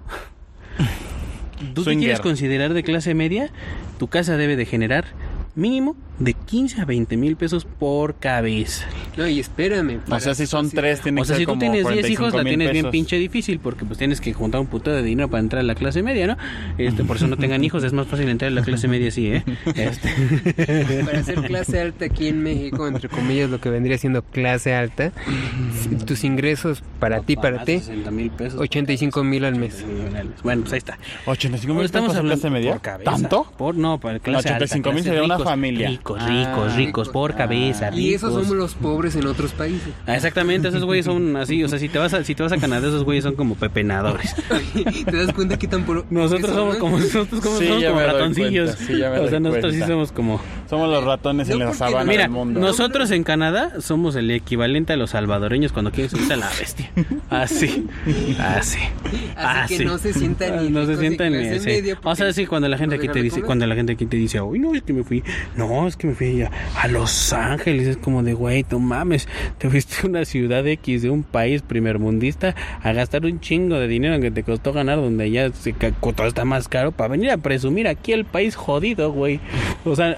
¿Tú 1.75 1.85
te 1.85 1.97
quieres 1.97 2.21
considerar 2.21 2.73
de 2.73 2.83
clase 2.85 3.15
media? 3.15 3.51
Tu 3.99 4.07
casa 4.09 4.37
debe 4.37 4.55
de 4.55 4.65
generar 4.65 5.07
mínimo 5.57 5.97
de 6.19 6.35
15 6.35 6.81
a 6.81 6.85
20 6.85 7.17
mil 7.17 7.37
pesos 7.37 7.65
por 7.65 8.17
cabeza. 8.17 8.85
No, 9.17 9.29
y 9.29 9.38
espérame. 9.41 10.00
O 10.11 10.20
sea, 10.20 10.35
si 10.35 10.47
son 10.47 10.70
tres, 10.70 11.00
tiene 11.00 11.20
O 11.20 11.25
que 11.25 11.29
sea, 11.29 11.37
ser 11.37 11.41
si 11.43 11.44
tú 11.47 11.50
como 11.50 11.61
tienes 11.61 11.79
10 11.79 11.85
45 11.85 12.23
hijos, 12.23 12.35
la 12.35 12.43
mil 12.44 12.50
tienes 12.50 12.73
bien 12.73 12.91
pinche 12.91 13.17
difícil 13.17 13.61
porque 13.61 13.85
pues 13.85 13.99
tienes 13.99 14.20
que 14.20 14.32
juntar 14.32 14.61
un 14.61 14.67
puto 14.67 14.91
de 14.91 15.03
dinero 15.03 15.29
para 15.29 15.41
entrar 15.41 15.61
a 15.61 15.62
la 15.62 15.75
clase 15.75 16.03
media, 16.03 16.26
¿no? 16.26 16.37
Este, 16.76 17.05
por 17.05 17.17
eso 17.17 17.26
no 17.26 17.37
tengan 17.37 17.62
hijos, 17.65 17.85
es 17.85 17.93
más 17.93 18.06
fácil 18.06 18.29
entrar 18.29 18.50
a 18.50 18.55
la 18.55 18.62
clase 18.62 18.88
media 18.88 19.09
así, 19.09 19.29
¿eh? 19.29 19.44
Este, 19.75 21.03
Para 21.05 21.23
ser 21.23 21.43
clase 21.43 21.81
alta 21.81 22.06
aquí 22.06 22.29
en 22.29 22.43
México, 22.43 22.87
entre 22.87 23.09
comillas, 23.09 23.50
lo 23.50 23.61
que 23.61 23.71
vendría 23.71 23.99
siendo 23.99 24.23
clase 24.23 24.75
alta, 24.75 25.12
tus 26.06 26.25
ingresos 26.25 26.82
para 26.99 27.21
ti, 27.21 27.37
para 27.37 27.64
ti, 27.64 27.79
60 27.79 28.11
mil 28.11 28.31
pesos. 28.31 28.61
85 28.61 29.25
mil 29.25 29.44
al 29.44 29.56
mes. 29.56 29.85
Bueno, 30.43 30.62
pues 30.62 30.73
ahí 30.73 30.79
está. 30.79 30.99
85 31.26 31.67
Bueno, 31.67 31.79
mil 31.79 31.87
estamos 31.87 32.09
pesos 32.09 32.19
hablando 32.19 32.41
clase 32.43 32.50
media. 32.50 32.73
por 32.73 32.81
cabeza. 32.81 33.11
¿Tanto? 33.11 33.53
Por, 33.56 33.75
no, 33.76 33.99
para 33.99 34.19
clase 34.19 34.49
85,000 34.49 34.97
alta, 34.99 35.03
sería 35.03 35.23
una 35.25 35.37
ricos, 35.88 36.08
familia. 36.15 36.19
Ricos, 36.19 36.19
Ah. 36.21 36.29
ricos, 36.29 36.77
ricos, 36.77 37.09
por 37.09 37.35
cabeza, 37.35 37.91
ricos. 37.91 38.01
Y 38.05 38.15
esos 38.15 38.33
somos 38.33 38.51
los 38.57 38.75
pobres 38.75 39.17
en 39.17 39.27
otros 39.27 39.53
países. 39.53 39.89
Ah, 40.07 40.17
Exactamente, 40.17 40.69
esos 40.69 40.85
güeyes 40.85 41.05
son 41.07 41.37
así, 41.37 41.63
o 41.65 41.69
sea, 41.69 41.79
si 41.79 41.89
te 41.89 41.99
vas 41.99 42.15
a, 42.15 42.25
si 42.25 42.35
te 42.35 42.43
vas 42.43 42.53
a 42.53 42.57
Canadá, 42.59 42.89
esos 42.89 43.05
güeyes 43.05 43.25
son 43.25 43.35
como 43.35 43.55
pepenadores. 43.55 44.35
¿Te 45.05 45.17
das 45.17 45.33
cuenta 45.33 45.59
que 45.59 45.69
tan 45.69 45.85
por 45.85 46.05
Nosotros 46.11 46.55
somos 46.55 46.77
como, 46.77 46.99
nosotros 46.99 47.41
como, 47.41 47.59
Sí, 47.59 47.67
somos 47.69 48.03
ratoncillos. 48.03 48.77
cuenta, 48.77 48.93
sí, 48.95 49.03
o 49.03 49.29
sea, 49.29 49.41
nosotros 49.41 49.75
sí 49.75 49.81
somos 49.81 50.13
como... 50.13 50.41
Somos 50.69 50.88
los 50.91 51.03
ratones 51.05 51.49
en 51.49 51.55
No, 51.55 51.59
la 51.61 51.65
porque 51.67 51.79
sabana 51.79 52.05
Mira, 52.11 52.23
del 52.25 52.31
mundo. 52.31 52.61
nosotros 52.61 53.11
en 53.11 53.25
Canadá 53.25 53.81
somos 53.81 54.15
el 54.17 54.31
equivalente 54.31 54.93
a 54.93 54.97
los 54.97 55.11
salvadoreños 55.11 55.73
cuando 55.73 55.91
quieren 55.93 56.11
subirse 56.11 56.35
a 56.35 56.37
la 56.37 56.49
bestia. 56.59 56.91
Así, 57.31 57.87
así. 58.38 58.79
Así 59.37 59.79
que 59.79 59.85
no 59.85 59.99
se 59.99 60.12
sientan 60.12 60.65
ni 60.65 60.70
No 60.79 60.87
se 60.87 60.97
sientan 60.97 61.32
ni 61.32 61.47
así. 61.47 61.65
media, 61.67 61.99
O 62.03 62.15
sea, 62.17 62.32
sí, 62.32 62.47
cuando 62.47 62.69
la 62.69 62.79
gente 62.79 62.97
no 62.97 63.03
aquí 63.03 63.09
te 63.12 63.23
dice, 63.23 63.43
cuando 63.43 63.67
la 63.67 63.75
gente 63.75 63.93
aquí 63.93 64.06
te 64.06 64.17
dice, 64.17 64.41
uy, 64.41 64.59
no, 64.59 64.75
es 64.75 64.82
que 64.82 64.93
me 64.93 65.05
fui, 65.05 65.23
no, 65.56 65.87
es 65.87 65.97
que 65.97 66.06
me 66.09 66.15
fui 66.15 66.43
a, 66.43 66.50
a 66.76 66.88
Los 66.88 67.32
Ángeles, 67.32 67.87
es 67.87 67.97
como 67.97 68.23
de, 68.23 68.35
güey, 68.35 68.64
no 68.71 68.79
mames, 68.79 69.29
te 69.59 69.69
fuiste 69.71 69.97
a 70.03 70.06
una 70.06 70.25
ciudad 70.25 70.67
X 70.67 71.03
de 71.03 71.11
un 71.11 71.23
país 71.23 71.62
primermundista 71.62 72.55
a 72.82 72.93
gastar 72.93 73.25
un 73.26 73.41
chingo 73.41 73.76
de 73.76 73.88
dinero 73.88 74.21
que 74.21 74.31
te 74.31 74.43
costó 74.43 74.73
ganar 74.73 74.97
donde 74.99 75.25
allá 75.25 75.50
se, 75.53 75.73
todo 75.73 76.26
está 76.26 76.44
más 76.44 76.69
caro 76.69 76.93
para 76.93 77.09
venir 77.09 77.31
a 77.31 77.37
presumir 77.38 77.88
aquí 77.88 78.12
el 78.12 78.25
país 78.25 78.56
jodido, 78.56 79.12
güey. 79.12 79.41
O 79.85 79.94
sea, 79.97 80.17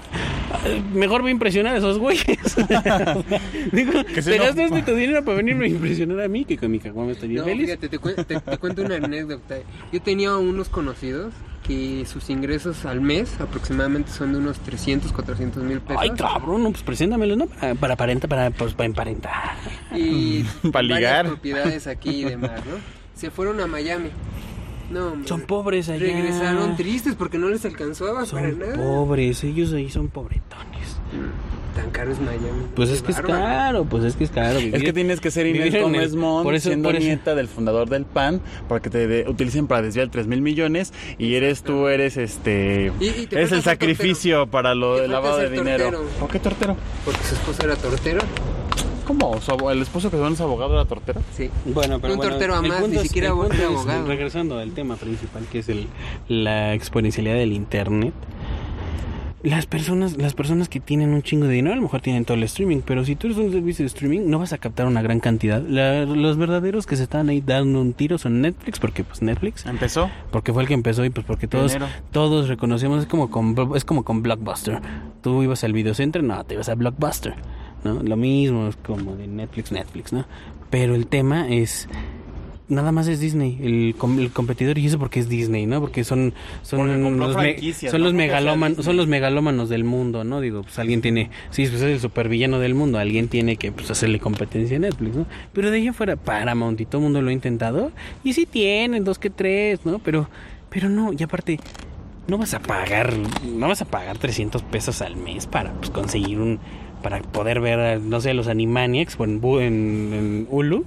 mejor 0.93 1.23
me 1.23 1.31
impresionar 1.31 1.75
a 1.75 1.77
esos 1.77 1.97
güeyes. 1.99 2.25
Digo, 3.71 3.91
Que 4.13 4.21
te 4.21 4.37
no- 4.37 4.43
gastaste 4.43 4.81
tu 4.83 4.95
dinero 4.95 5.23
para 5.23 5.37
venirme 5.37 5.65
a 5.65 5.69
impresionar 5.69 6.21
a 6.21 6.27
mí, 6.27 6.45
que 6.45 6.57
con 6.57 6.71
mi 6.71 6.79
caguama 6.79 7.11
estaría 7.11 7.39
No, 7.39 7.45
feliz. 7.45 7.65
fíjate, 7.67 7.89
te, 7.89 7.99
cuen- 7.99 8.25
te- 8.25 8.39
te 8.39 8.57
cuento 8.57 8.81
una 8.83 8.95
anécdota. 8.95 9.55
Yo 9.91 10.01
tenía 10.01 10.35
unos 10.37 10.69
conocidos 10.69 11.33
que 11.65 12.05
sus 12.07 12.29
ingresos 12.29 12.85
al 12.85 13.01
mes 13.01 13.39
aproximadamente 13.39 14.11
son 14.11 14.33
de 14.33 14.39
unos 14.39 14.59
300, 14.59 15.11
400 15.11 15.63
mil 15.63 15.79
pesos. 15.79 16.01
Ay, 16.01 16.09
cabrón, 16.11 16.63
no, 16.63 16.71
pues 16.71 16.83
preséntamelos, 16.83 17.37
¿no? 17.37 17.47
Para, 17.47 17.75
para 17.75 17.93
aparentar, 17.93 18.29
para, 18.29 18.49
pues, 18.51 18.73
para 18.73 18.87
emparentar. 18.87 19.33
y 19.95 20.43
Pa' 20.71 20.81
ligar. 20.81 21.27
propiedades 21.27 21.87
aquí 21.87 22.21
y 22.21 22.23
demás, 22.25 22.51
¿no? 22.65 22.77
Se 23.15 23.29
fueron 23.29 23.59
a 23.61 23.67
Miami. 23.67 24.09
No, 24.91 25.07
hombre. 25.13 25.27
Son 25.27 25.41
pobres 25.41 25.89
allá. 25.89 25.99
Regresaron 25.99 26.75
tristes 26.75 27.15
porque 27.15 27.37
no 27.37 27.49
les 27.49 27.63
alcanzaba 27.65 28.13
para 28.13 28.25
Son 28.25 28.59
nada. 28.59 28.75
pobres, 28.75 29.43
ellos 29.43 29.73
ahí 29.73 29.89
son 29.89 30.07
pobretones. 30.09 30.97
Tan 31.75 31.89
caro 31.91 32.11
es 32.11 32.19
Miami. 32.19 32.65
Pues 32.75 32.89
es 32.89 33.01
que 33.01 33.13
es 33.13 33.21
caro, 33.21 33.85
pues 33.85 34.03
es 34.03 34.17
que 34.17 34.25
es 34.25 34.29
caro. 34.29 34.59
Es 34.59 34.83
que 34.83 34.91
tienes 34.91 35.21
que 35.21 35.31
ser 35.31 35.47
Inés 35.47 35.73
el- 35.73 35.83
Gómez 35.83 36.15
Mont, 36.15 36.43
por 36.43 36.53
eso- 36.53 36.67
siendo 36.67 36.89
por 36.89 36.97
eso- 36.97 37.05
nieta 37.07 37.33
del 37.33 37.47
fundador 37.47 37.87
del 37.87 38.03
PAN, 38.03 38.41
para 38.67 38.81
que 38.81 38.89
te 38.89 39.07
de- 39.07 39.29
utilicen 39.29 39.67
para 39.67 39.81
desviar 39.81 40.09
3 40.09 40.27
mil 40.27 40.41
millones 40.41 40.91
y 41.17 41.35
eres 41.35 41.63
tú, 41.63 41.87
eres 41.87 42.17
este... 42.17 42.91
Y- 42.99 43.09
falta 43.27 43.55
el 43.55 43.61
sacrificio 43.61 44.47
para 44.47 44.75
lo 44.75 44.97
falta 44.97 45.07
lavado 45.13 45.37
de 45.37 45.49
dinero. 45.49 45.85
tortero. 45.91 46.09
¿Por 46.19 46.29
qué 46.29 46.39
tortero? 46.39 46.75
Porque 47.05 47.23
su 47.23 47.35
esposo 47.35 47.63
era 47.63 47.75
tortero. 47.77 48.19
¿Cómo? 49.05 49.39
¿Su 49.41 49.51
abo- 49.51 49.71
¿El 49.71 49.81
esposo 49.81 50.09
que 50.11 50.17
se 50.17 50.27
es 50.27 50.41
abogado 50.41 50.73
era 50.73 50.85
tortero? 50.85 51.21
Sí. 51.35 51.49
Bueno, 51.65 51.99
pero 51.99 52.13
Un 52.13 52.17
bueno, 52.17 52.31
tortero 52.31 52.55
a 52.55 52.61
más, 52.61 52.87
ni 52.87 52.95
es- 52.97 53.01
siquiera 53.03 53.29
es, 53.29 53.33
abogado. 53.33 54.05
regresando 54.07 54.57
al 54.59 54.71
tema 54.71 54.95
principal, 54.95 55.43
que 55.51 55.59
es 55.59 55.69
el, 55.69 55.87
la 56.27 56.73
exponencialidad 56.73 57.35
del 57.35 57.53
internet. 57.53 58.13
Las 59.43 59.65
personas, 59.65 60.17
las 60.17 60.35
personas 60.35 60.69
que 60.69 60.79
tienen 60.79 61.13
un 61.15 61.23
chingo 61.23 61.47
de 61.47 61.53
dinero 61.53 61.73
a 61.73 61.75
lo 61.75 61.81
mejor 61.81 61.99
tienen 62.01 62.25
todo 62.25 62.37
el 62.37 62.43
streaming, 62.43 62.81
pero 62.85 63.03
si 63.03 63.15
tú 63.15 63.25
eres 63.25 63.39
un 63.39 63.51
servicio 63.51 63.81
de 63.81 63.87
streaming 63.87 64.29
no 64.29 64.37
vas 64.37 64.53
a 64.53 64.59
captar 64.59 64.85
una 64.85 65.01
gran 65.01 65.19
cantidad. 65.19 65.63
La- 65.67 66.05
los 66.05 66.37
verdaderos 66.37 66.85
que 66.85 66.95
se 66.95 67.01
están 67.01 67.27
ahí 67.29 67.41
dando 67.43 67.81
un 67.81 67.93
tiro 67.93 68.19
son 68.19 68.39
Netflix, 68.41 68.79
porque 68.79 69.03
pues 69.03 69.23
Netflix, 69.23 69.65
¿Empezó? 69.65 70.11
porque 70.29 70.53
fue 70.53 70.61
el 70.61 70.67
que 70.67 70.75
empezó 70.75 71.03
y 71.05 71.09
pues 71.09 71.25
porque 71.25 71.47
todos, 71.47 71.75
todos 72.11 72.49
reconocemos 72.49 72.99
es 73.01 73.05
como 73.07 73.31
con, 73.31 73.55
es 73.75 73.83
como 73.83 74.03
con 74.03 74.21
Blockbuster. 74.21 74.79
Tú 75.23 75.41
ibas 75.41 75.63
al 75.63 75.73
videocentro, 75.73 76.21
no, 76.21 76.43
te 76.43 76.53
ibas 76.53 76.69
a 76.69 76.75
Blockbuster, 76.75 77.33
¿no? 77.83 78.01
Lo 78.03 78.15
mismo 78.15 78.67
es 78.67 78.75
como 78.77 79.15
de 79.15 79.27
Netflix, 79.27 79.71
Netflix, 79.71 80.13
¿no? 80.13 80.25
Pero 80.69 80.95
el 80.95 81.07
tema 81.07 81.49
es 81.49 81.87
nada 82.69 82.93
más 82.93 83.09
es 83.09 83.19
Disney, 83.19 83.59
el, 83.61 83.95
com- 83.97 84.17
el 84.19 84.31
competidor 84.31 84.77
y 84.77 84.85
eso 84.85 84.97
porque 84.97 85.19
es 85.19 85.27
Disney, 85.27 85.65
¿no? 85.65 85.81
Porque 85.81 86.05
son 86.05 86.33
son 86.61 86.79
Porque 86.79 86.93
los, 86.93 87.01
me- 87.01 87.09
son 87.11 87.17
¿no? 87.17 87.27
los 87.27 88.85
son 88.85 88.95
los 88.97 89.07
megalómanos 89.07 89.67
del 89.67 89.83
mundo, 89.83 90.23
¿no? 90.23 90.39
Digo, 90.39 90.63
pues 90.63 90.79
alguien 90.79 91.01
tiene, 91.01 91.31
sí, 91.49 91.63
pues 91.67 91.81
es 91.81 91.81
el 91.81 91.99
supervillano 91.99 92.59
del 92.59 92.73
mundo, 92.73 92.97
alguien 92.97 93.27
tiene 93.27 93.57
que 93.57 93.73
pues 93.73 93.91
hacerle 93.91 94.19
competencia 94.21 94.77
a 94.77 94.79
Netflix, 94.79 95.17
¿no? 95.17 95.25
Pero 95.51 95.69
de 95.69 95.77
ahí 95.77 95.87
afuera 95.89 96.15
Paramount 96.15 96.79
y 96.79 96.85
todo 96.85 96.99
el 96.99 97.03
mundo 97.03 97.21
lo 97.21 97.29
ha 97.29 97.33
intentado 97.33 97.91
y 98.23 98.31
sí 98.31 98.45
tienen 98.45 99.03
dos 99.03 99.19
que 99.19 99.29
tres, 99.29 99.85
¿no? 99.85 99.99
Pero 99.99 100.29
pero 100.69 100.87
no, 100.87 101.11
y 101.11 101.21
aparte 101.21 101.59
no 102.29 102.37
vas 102.37 102.53
a 102.53 102.59
pagar, 102.61 103.13
no 103.45 103.67
vas 103.67 103.81
a 103.81 103.85
pagar 103.85 104.17
300 104.17 104.61
pesos 104.63 105.01
al 105.01 105.17
mes 105.17 105.45
para 105.45 105.73
pues, 105.73 105.89
conseguir 105.89 106.39
un, 106.39 106.59
para 107.01 107.21
poder 107.21 107.59
ver, 107.59 108.01
no 108.01 108.21
sé, 108.21 108.33
los 108.33 108.47
Animaniacs 108.47 109.17
o 109.19 109.23
en, 109.25 109.41
en, 109.43 110.13
en 110.13 110.47
Hulu, 110.49 110.85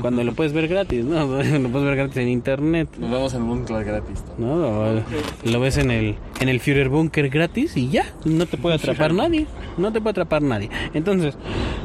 cuando 0.00 0.24
lo 0.24 0.32
puedes 0.34 0.52
ver 0.52 0.66
gratis, 0.68 1.04
¿no? 1.04 1.20
Lo 1.26 1.68
puedes 1.68 1.84
ver 1.84 1.96
gratis 1.96 2.16
en 2.16 2.28
internet, 2.28 2.88
Nos 2.98 3.10
vemos 3.10 3.34
en 3.34 3.42
un 3.42 3.64
club 3.64 3.84
gratis. 3.84 4.24
¿no? 4.38 4.56
¿no? 4.56 5.02
Lo 5.44 5.60
ves 5.60 5.76
en 5.78 5.90
el, 5.90 6.16
en 6.40 6.48
el 6.48 6.60
Führer 6.60 6.88
Bunker 6.88 7.28
gratis 7.28 7.76
y 7.76 7.90
ya, 7.90 8.04
no 8.24 8.46
te 8.46 8.56
puede 8.56 8.74
atrapar 8.74 9.14
nadie, 9.14 9.46
no 9.78 9.92
te 9.92 10.00
puede 10.00 10.10
atrapar 10.10 10.42
nadie. 10.42 10.68
Entonces, 10.94 11.36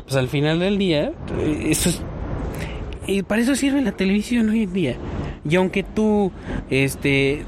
pues 0.06 0.16
al 0.16 0.28
final 0.28 0.60
del 0.60 0.78
día, 0.78 1.12
eh, 1.40 1.68
eso 1.70 1.90
es 1.90 2.02
y 3.10 3.24
para 3.24 3.42
eso 3.42 3.56
sirve 3.56 3.82
la 3.82 3.92
televisión 3.92 4.50
hoy 4.50 4.64
en 4.64 4.74
día. 4.74 4.96
Y 5.50 5.56
aunque 5.56 5.82
tú 5.82 6.32
este 6.70 7.44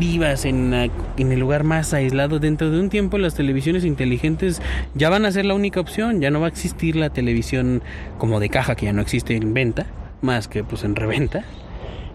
vivas 0.00 0.44
en, 0.44 0.72
la- 0.72 0.88
en 1.18 1.30
el 1.32 1.38
lugar 1.38 1.62
más 1.62 1.94
aislado 1.94 2.40
dentro 2.40 2.70
de 2.70 2.80
un 2.80 2.88
tiempo 2.88 3.18
las 3.18 3.34
televisiones 3.34 3.84
inteligentes 3.84 4.60
ya 4.94 5.10
van 5.10 5.24
a 5.26 5.30
ser 5.30 5.44
la 5.44 5.54
única 5.54 5.78
opción, 5.78 6.20
ya 6.20 6.30
no 6.30 6.40
va 6.40 6.46
a 6.46 6.48
existir 6.48 6.96
la 6.96 7.10
televisión 7.10 7.82
como 8.18 8.40
de 8.40 8.48
caja 8.48 8.74
que 8.74 8.86
ya 8.86 8.92
no 8.92 9.02
existe 9.02 9.36
en 9.36 9.54
venta, 9.54 9.86
más 10.22 10.48
que 10.48 10.64
pues 10.64 10.82
en 10.82 10.96
reventa. 10.96 11.44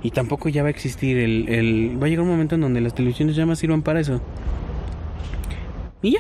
Y 0.04 0.12
tampoco 0.12 0.50
ya 0.50 0.62
va 0.62 0.68
a 0.68 0.72
existir 0.72 1.18
el. 1.18 1.98
Va 2.00 2.06
a 2.06 2.10
llegar 2.10 2.24
un 2.26 2.30
momento 2.30 2.54
en 2.56 2.62
donde 2.62 2.80
las 2.82 2.94
televisiones 2.94 3.36
ya 3.36 3.46
más 3.48 3.58
sirvan 3.58 3.82
para 3.82 4.00
eso. 4.00 4.22
Y 6.04 6.12
ya. 6.12 6.20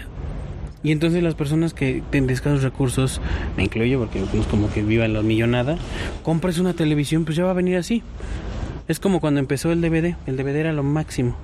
Y 0.84 0.92
entonces 0.92 1.22
las 1.22 1.36
personas 1.36 1.74
que 1.74 2.02
tienen 2.10 2.30
escasos 2.32 2.64
recursos, 2.64 3.22
me 3.58 3.64
incluyo 3.64 4.00
porque 4.00 4.20
es 4.20 4.46
como 4.48 4.72
que 4.72 4.82
vivan 4.82 5.14
la 5.14 5.22
millonada, 5.22 5.78
compres 6.24 6.58
una 6.58 6.74
televisión, 6.74 7.26
pues 7.26 7.38
ya 7.38 7.44
va 7.44 7.52
a 7.52 7.54
venir 7.56 7.78
así. 7.78 8.02
Es 8.88 9.00
como 9.00 9.20
cuando 9.20 9.40
empezó 9.40 9.72
el 9.72 9.82
DVD, 9.82 10.16
el 10.28 10.38
DVD 10.38 10.56
era 10.58 10.74
lo 10.74 10.84
máximo. 10.84 11.36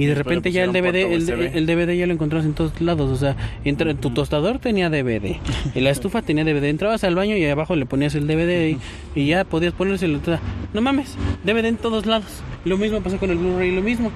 Y 0.00 0.06
de 0.06 0.14
Después 0.14 0.26
repente 0.26 0.50
ya 0.52 0.64
el 0.64 0.72
DVD, 0.72 1.12
el, 1.56 1.66
DVD 1.66 1.94
ya 1.94 2.06
lo 2.06 2.14
encontrabas 2.14 2.46
en 2.46 2.54
todos 2.54 2.80
lados, 2.80 3.10
o 3.10 3.16
sea, 3.16 3.36
entra, 3.64 3.92
tu 3.94 4.10
tostador 4.10 4.58
tenía 4.58 4.88
DVD, 4.88 5.36
y 5.74 5.80
la 5.80 5.90
estufa 5.90 6.22
tenía 6.22 6.42
DVD, 6.44 6.64
entrabas 6.70 7.04
al 7.04 7.14
baño 7.14 7.36
y 7.36 7.44
abajo 7.44 7.76
le 7.76 7.84
ponías 7.86 8.14
el 8.14 8.26
DVD 8.26 8.70
y, 8.70 8.78
y 9.14 9.26
ya 9.26 9.44
podías 9.44 9.72
ponérselo. 9.74 10.18
toda- 10.20 10.40
No 10.72 10.80
mames, 10.80 11.16
DVD 11.44 11.66
en 11.66 11.76
todos 11.76 12.06
lados. 12.06 12.42
Lo 12.64 12.78
mismo 12.78 13.00
pasó 13.02 13.18
con 13.18 13.30
el 13.30 13.36
Blu-ray, 13.36 13.72
lo 13.74 13.82
mismo. 13.82 14.10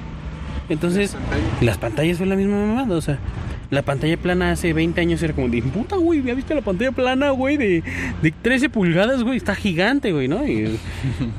Entonces, 0.70 1.14
las 1.60 1.76
pantallas 1.76 2.16
son 2.18 2.30
la 2.30 2.36
misma 2.36 2.56
mamada, 2.66 2.96
o 2.96 3.00
sea, 3.02 3.18
la 3.70 3.82
pantalla 3.82 4.16
plana 4.16 4.52
hace 4.52 4.72
20 4.72 5.00
años 5.00 5.22
era 5.22 5.34
como 5.34 5.48
de 5.48 5.62
puta, 5.62 5.96
güey, 5.96 6.22
¿ya 6.22 6.34
viste 6.34 6.54
la 6.54 6.60
pantalla 6.62 6.92
plana, 6.92 7.30
güey? 7.30 7.56
De, 7.56 7.82
de 8.22 8.30
13 8.30 8.68
pulgadas, 8.68 9.22
güey, 9.22 9.36
está 9.36 9.54
gigante, 9.54 10.12
güey, 10.12 10.28
¿no? 10.28 10.46
Y, 10.46 10.78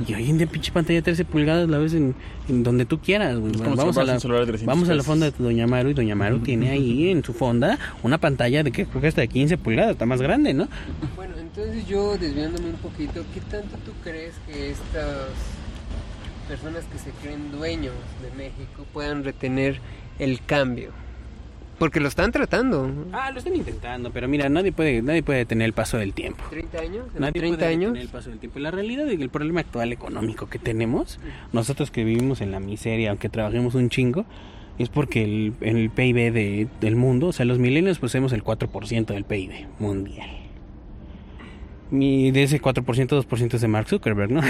y 0.07 0.13
hoy 0.13 0.29
en 0.29 0.37
día, 0.37 0.47
pinche 0.47 0.71
pantalla 0.71 0.97
de 0.99 1.03
13 1.03 1.25
pulgadas 1.25 1.69
la 1.69 1.77
ves 1.77 1.93
en, 1.93 2.15
en 2.49 2.63
donde 2.63 2.85
tú 2.85 2.99
quieras, 2.99 3.37
güey. 3.39 3.53
Vamos, 3.53 3.97
a 3.97 4.03
la, 4.03 4.13
un 4.13 4.19
celular 4.19 4.41
de 4.41 4.47
300 4.53 4.65
vamos 4.75 4.89
a 4.89 4.91
la 4.93 4.97
pesos. 4.97 5.05
fonda 5.07 5.31
de 5.31 5.33
Doña 5.37 5.67
Maru 5.67 5.89
y 5.89 5.93
Doña 5.93 6.15
Maru 6.15 6.39
tiene 6.39 6.69
ahí 6.69 7.09
en 7.11 7.23
su 7.23 7.33
fonda 7.33 7.77
una 8.03 8.17
pantalla 8.17 8.63
de 8.63 8.71
que 8.71 8.85
creo 8.85 9.01
que 9.01 9.07
hasta 9.07 9.21
de 9.21 9.27
15 9.27 9.57
pulgadas, 9.57 9.91
está 9.91 10.05
más 10.05 10.21
grande, 10.21 10.53
¿no? 10.53 10.67
Bueno, 11.15 11.35
entonces 11.39 11.87
yo 11.87 12.17
desviándome 12.17 12.69
un 12.69 12.77
poquito, 12.77 13.23
¿qué 13.33 13.39
tanto 13.41 13.77
tú 13.85 13.91
crees 14.03 14.33
que 14.47 14.71
estas 14.71 15.27
personas 16.47 16.83
que 16.91 16.97
se 16.99 17.11
creen 17.21 17.51
dueños 17.51 17.93
de 18.21 18.35
México 18.37 18.85
puedan 18.93 19.23
retener 19.23 19.79
el 20.19 20.41
cambio? 20.45 20.91
Porque 21.79 21.99
lo 21.99 22.07
están 22.07 22.31
tratando. 22.31 22.89
Ah, 23.11 23.31
lo 23.31 23.39
están 23.39 23.53
intentando, 23.55 24.09
pero 24.11 24.27
mira, 24.29 24.47
nadie 24.47 24.71
puede, 24.71 25.01
nadie 25.01 25.23
puede 25.23 25.39
detener 25.39 25.65
el 25.65 25.73
paso 25.73 25.97
del 25.97 26.13
tiempo. 26.13 26.41
¿30 26.49 26.79
años? 26.79 27.05
¿En 27.13 27.21
Nadie 27.21 27.33
30 27.41 27.57
puede 27.57 27.69
años? 27.71 27.81
detener 27.93 28.01
el 28.03 28.09
paso 28.09 28.29
del 28.29 28.39
tiempo. 28.39 28.59
La 28.59 28.71
realidad 28.71 29.07
es 29.09 29.17
que 29.17 29.23
el 29.23 29.29
problema 29.29 29.59
actual 29.59 29.91
económico 29.91 30.47
que 30.47 30.57
tenemos, 30.57 31.19
nosotros 31.51 31.91
que 31.91 32.05
vivimos 32.05 32.39
en 32.39 32.51
la 32.51 32.61
miseria, 32.61 33.09
aunque 33.09 33.27
trabajemos 33.27 33.75
un 33.75 33.89
chingo, 33.89 34.25
es 34.79 34.87
porque 34.89 35.23
el, 35.23 35.53
el 35.61 35.89
PIB 35.89 36.31
de- 36.33 36.67
del 36.79 36.95
mundo, 36.95 37.27
o 37.27 37.33
sea, 37.33 37.45
los 37.45 37.59
milenios 37.59 37.99
poseemos 37.99 38.31
el 38.31 38.41
4% 38.43 39.05
del 39.07 39.25
PIB 39.25 39.67
mundial. 39.79 40.29
Y 41.91 42.31
de 42.31 42.43
ese 42.43 42.61
4%, 42.61 42.83
2% 42.83 43.53
es 43.53 43.61
de 43.61 43.67
Mark 43.67 43.87
Zuckerberg, 43.89 44.31
¿no? 44.31 44.41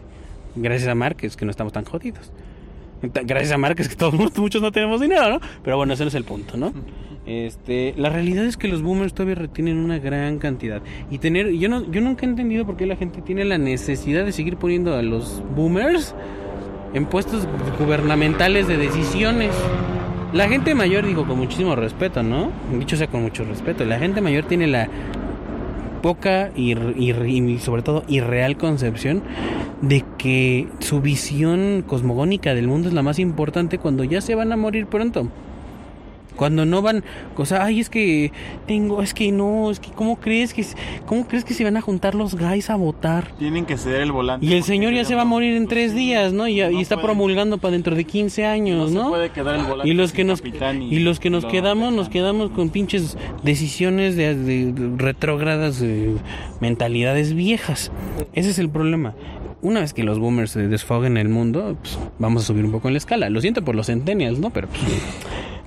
Gracias 0.56 0.88
a 0.88 0.94
Mark 0.94 1.16
es 1.22 1.36
que 1.36 1.44
no 1.44 1.50
estamos 1.50 1.72
tan 1.72 1.84
jodidos. 1.84 2.32
Gracias 3.02 3.52
a 3.52 3.58
Mark 3.58 3.76
es 3.78 3.88
que 3.88 3.96
todos 3.96 4.14
muchos 4.36 4.60
no 4.60 4.72
tenemos 4.72 5.00
dinero, 5.00 5.30
¿no? 5.30 5.40
Pero 5.62 5.76
bueno, 5.76 5.92
ese 5.94 6.04
no 6.04 6.08
es 6.08 6.14
el 6.14 6.24
punto, 6.24 6.56
¿no? 6.56 6.72
Este, 7.26 7.94
la 7.96 8.08
realidad 8.08 8.44
es 8.46 8.56
que 8.56 8.68
los 8.68 8.82
boomers 8.82 9.12
todavía 9.12 9.34
retienen 9.34 9.76
una 9.76 9.98
gran 9.98 10.38
cantidad 10.38 10.80
y 11.10 11.18
tener 11.18 11.50
yo 11.50 11.68
no 11.68 11.84
yo 11.90 12.00
nunca 12.00 12.24
he 12.24 12.28
entendido 12.28 12.64
por 12.64 12.78
qué 12.78 12.86
la 12.86 12.96
gente 12.96 13.20
tiene 13.20 13.44
la 13.44 13.58
necesidad 13.58 14.24
de 14.24 14.32
seguir 14.32 14.56
poniendo 14.56 14.96
a 14.96 15.02
los 15.02 15.42
boomers 15.54 16.14
en 16.94 17.04
puestos 17.04 17.46
gubernamentales 17.78 18.66
de 18.66 18.78
decisiones. 18.78 19.54
La 20.32 20.48
gente 20.48 20.74
mayor, 20.74 21.06
digo 21.06 21.26
con 21.26 21.38
muchísimo 21.38 21.76
respeto, 21.76 22.22
¿no? 22.22 22.50
Dicho 22.78 22.96
sea 22.96 23.08
con 23.08 23.22
mucho 23.22 23.44
respeto, 23.44 23.84
la 23.84 23.98
gente 23.98 24.20
mayor 24.20 24.44
tiene 24.44 24.66
la 24.66 24.88
poca 26.00 26.50
y, 26.56 26.72
y- 26.76 27.12
y 27.52 27.58
sobre 27.58 27.82
todo 27.82 28.04
irreal 28.08 28.56
concepción 28.56 29.22
de 29.82 30.04
que 30.18 30.66
su 30.80 31.00
visión 31.00 31.84
cosmogónica 31.86 32.54
del 32.54 32.66
mundo 32.68 32.88
es 32.88 32.94
la 32.94 33.02
más 33.02 33.18
importante 33.18 33.78
cuando 33.78 34.04
ya 34.04 34.20
se 34.20 34.34
van 34.34 34.52
a 34.52 34.56
morir 34.56 34.86
pronto. 34.86 35.28
Cuando 36.38 36.64
no 36.64 36.80
van, 36.80 37.04
o 37.36 37.44
sea, 37.44 37.64
ay, 37.66 37.80
es 37.80 37.90
que 37.90 38.32
tengo, 38.66 39.02
es 39.02 39.12
que 39.12 39.30
no, 39.32 39.70
es 39.70 39.78
que 39.80 39.90
cómo 39.90 40.16
crees 40.20 40.54
que 40.54 40.64
cómo 41.04 41.28
crees 41.28 41.44
que 41.44 41.52
se 41.52 41.64
van 41.64 41.76
a 41.76 41.82
juntar 41.82 42.14
los 42.14 42.34
guys 42.36 42.70
a 42.70 42.76
votar? 42.76 43.32
Tienen 43.38 43.66
que 43.66 43.76
ceder 43.76 44.00
el 44.00 44.12
volante. 44.12 44.46
Y 44.46 44.54
el 44.54 44.62
señor 44.62 44.94
ya 44.94 45.04
se 45.04 45.14
va 45.14 45.22
a 45.22 45.24
morir 45.26 45.54
en 45.56 45.64
pues 45.66 45.74
tres 45.74 45.94
días, 45.94 46.32
¿no? 46.32 46.48
Y, 46.48 46.60
está 46.60 46.94
puede- 46.94 47.06
promulgando 47.08 47.58
para 47.58 47.72
dentro 47.72 47.94
de 47.94 48.04
15 48.04 48.46
años, 48.46 48.90
No 48.92 48.98
¿no? 48.98 49.04
se 49.04 49.10
puede 49.10 49.30
quedar 49.30 49.56
el 49.56 49.64
volante 49.64 49.88
Y 49.90 49.94
los 49.94 50.12
que 50.12 50.24
nos 50.24 50.40
capitán 50.40 50.80
y 50.82 51.00
los 51.00 51.20
que 51.20 51.28
nos 51.28 51.44
quedamos 51.44 51.92
nos 51.92 52.08
quedamos 52.08 52.50
con 52.52 52.70
pinches 52.70 53.18
decisiones 53.42 54.14
de, 54.16 54.34
de- 54.34 54.72
de 54.72 54.96
retrógradas 54.96 55.82
mentalidades 56.60 57.34
viejas. 57.34 57.90
Ese 58.32 58.50
es 58.50 58.58
el 58.58 58.68
problema. 58.70 59.14
Una 59.60 59.80
vez 59.80 59.92
que 59.92 60.04
los 60.04 60.18
boomers 60.20 60.52
se 60.52 60.68
desfoguen 60.68 61.16
el 61.16 61.28
mundo, 61.28 61.76
pues, 61.82 61.98
vamos 62.20 62.44
a 62.44 62.46
subir 62.46 62.64
un 62.64 62.70
poco 62.70 62.86
en 62.88 62.94
la 62.94 62.98
escala. 62.98 63.28
Lo 63.28 63.40
siento 63.40 63.64
por 63.64 63.74
los 63.74 63.86
centennials, 63.86 64.38
¿no? 64.38 64.50
Pero 64.50 64.68
pues, 64.68 64.80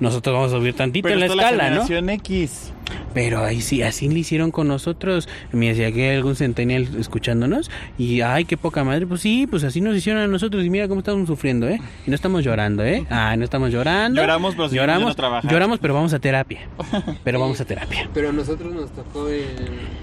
nosotros 0.01 0.34
vamos 0.36 0.51
a 0.53 0.58
subir 0.58 0.74
tantito 0.75 1.03
Pero 1.08 1.13
en 1.15 1.20
la 1.22 1.25
escala, 1.27 1.63
¿no? 1.70 1.86
generación 1.88 2.10
X. 2.10 2.74
Pero 3.13 3.43
ahí 3.46 3.62
sí, 3.62 3.84
así 3.84 4.10
le 4.10 4.20
hicieron 4.20 4.51
con 4.51 4.67
nosotros. 4.67 5.29
Mira, 5.53 5.75
si 5.75 5.84
aquí 5.86 6.01
hay 6.01 6.17
algún 6.17 6.36
centennial 6.36 6.89
escuchándonos 7.00 7.72
y 7.98 8.20
ay, 8.20 8.43
qué 8.43 8.58
poca 8.58 8.84
madre, 8.84 9.08
pues 9.08 9.22
sí, 9.22 9.48
pues 9.50 9.63
así 9.63 9.79
nos 9.79 9.96
hicieron 9.96 10.22
a 10.22 10.27
nosotros 10.27 10.65
y 10.65 10.70
mira 10.70 10.89
cómo 10.89 11.00
estamos 11.00 11.25
sufriendo, 11.27 11.70
¿eh? 11.70 11.79
Y 12.05 12.10
no 12.10 12.15
estamos 12.15 12.43
llorando, 12.43 12.84
¿eh? 12.84 13.05
Ah, 13.10 13.36
no 13.38 13.46
estamos 13.46 13.72
llorando. 13.72 14.20
Lloramos, 14.22 14.55
pero 14.55 14.67
lloramos, 14.70 15.15
trabajar. 15.15 15.50
lloramos, 15.50 15.79
pero 15.79 15.93
vamos 15.93 16.13
a 16.13 16.20
terapia. 16.20 16.62
Pero 17.24 17.39
vamos 17.39 17.62
a 17.62 17.65
terapia. 17.65 18.10
Pero 18.13 18.29
a 18.29 18.34
nosotros 18.34 18.74
nos 18.74 18.91
tocó 18.91 19.29
el- 19.29 19.46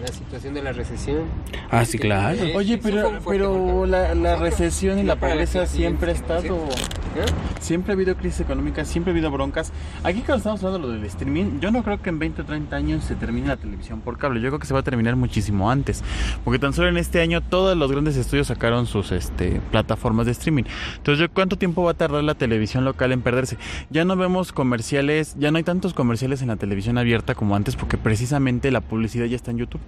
la 0.01 0.07
situación 0.13 0.55
de 0.55 0.63
la 0.63 0.73
recesión. 0.73 1.25
Ah, 1.71 1.85
sí, 1.85 1.99
claro. 1.99 2.39
Oye, 2.55 2.79
pero, 2.79 3.19
pero 3.27 3.85
la, 3.87 4.15
la 4.15 4.37
recesión 4.37 4.99
y 4.99 5.03
la 5.03 5.15
no 5.17 5.21
pobreza 5.21 5.67
siempre 5.67 6.13
ha 6.13 6.15
sí, 6.15 6.21
estado... 6.23 6.69
¿Eh? 7.17 7.25
Siempre 7.61 7.93
ha 7.93 7.95
habido 7.95 8.17
crisis 8.17 8.41
económica, 8.41 8.85
siempre 8.85 9.13
ha 9.13 9.15
habido 9.15 9.31
broncas. 9.31 9.73
Aquí 10.05 10.21
cuando 10.21 10.37
estamos 10.37 10.63
hablando 10.63 10.89
de 10.89 10.95
lo 10.95 11.01
del 11.01 11.09
streaming, 11.09 11.61
yo 11.61 11.71
no 11.71 11.83
creo 11.83 12.01
que 12.01 12.11
en 12.11 12.19
20 12.19 12.43
o 12.43 12.45
30 12.45 12.77
años 12.77 13.05
se 13.05 13.15
termine 13.15 13.49
la 13.49 13.57
televisión 13.57 14.01
por 14.01 14.19
cable. 14.19 14.41
Yo 14.41 14.49
creo 14.49 14.59
que 14.59 14.67
se 14.67 14.75
va 14.75 14.81
a 14.81 14.83
terminar 14.83 15.17
muchísimo 15.17 15.71
antes. 15.71 16.03
Porque 16.45 16.59
tan 16.59 16.73
solo 16.73 16.89
en 16.89 16.97
este 16.97 17.21
año 17.21 17.41
todos 17.41 17.77
los 17.77 17.91
grandes 17.91 18.17
estudios 18.17 18.49
sacaron 18.49 18.87
sus 18.87 19.13
este, 19.13 19.61
plataformas 19.71 20.27
de 20.27 20.33
streaming. 20.33 20.65
Entonces, 20.97 21.21
¿yo 21.21 21.33
¿cuánto 21.33 21.57
tiempo 21.57 21.83
va 21.83 21.93
a 21.93 21.95
tardar 21.95 22.23
la 22.25 22.35
televisión 22.35 22.85
local 22.85 23.13
en 23.13 23.23
perderse? 23.23 23.57
Ya 23.91 24.05
no 24.05 24.17
vemos 24.17 24.53
comerciales, 24.53 25.35
ya 25.39 25.51
no 25.51 25.59
hay 25.59 25.65
tantos 25.65 25.95
comerciales 25.95 26.43
en 26.43 26.49
la 26.49 26.57
televisión 26.57 26.99
abierta 26.99 27.35
como 27.35 27.57
antes 27.57 27.77
porque 27.77 27.97
precisamente 27.97 28.71
la 28.71 28.81
publicidad 28.81 29.27
ya 29.27 29.37
está 29.37 29.51
en 29.51 29.59
YouTube. 29.59 29.81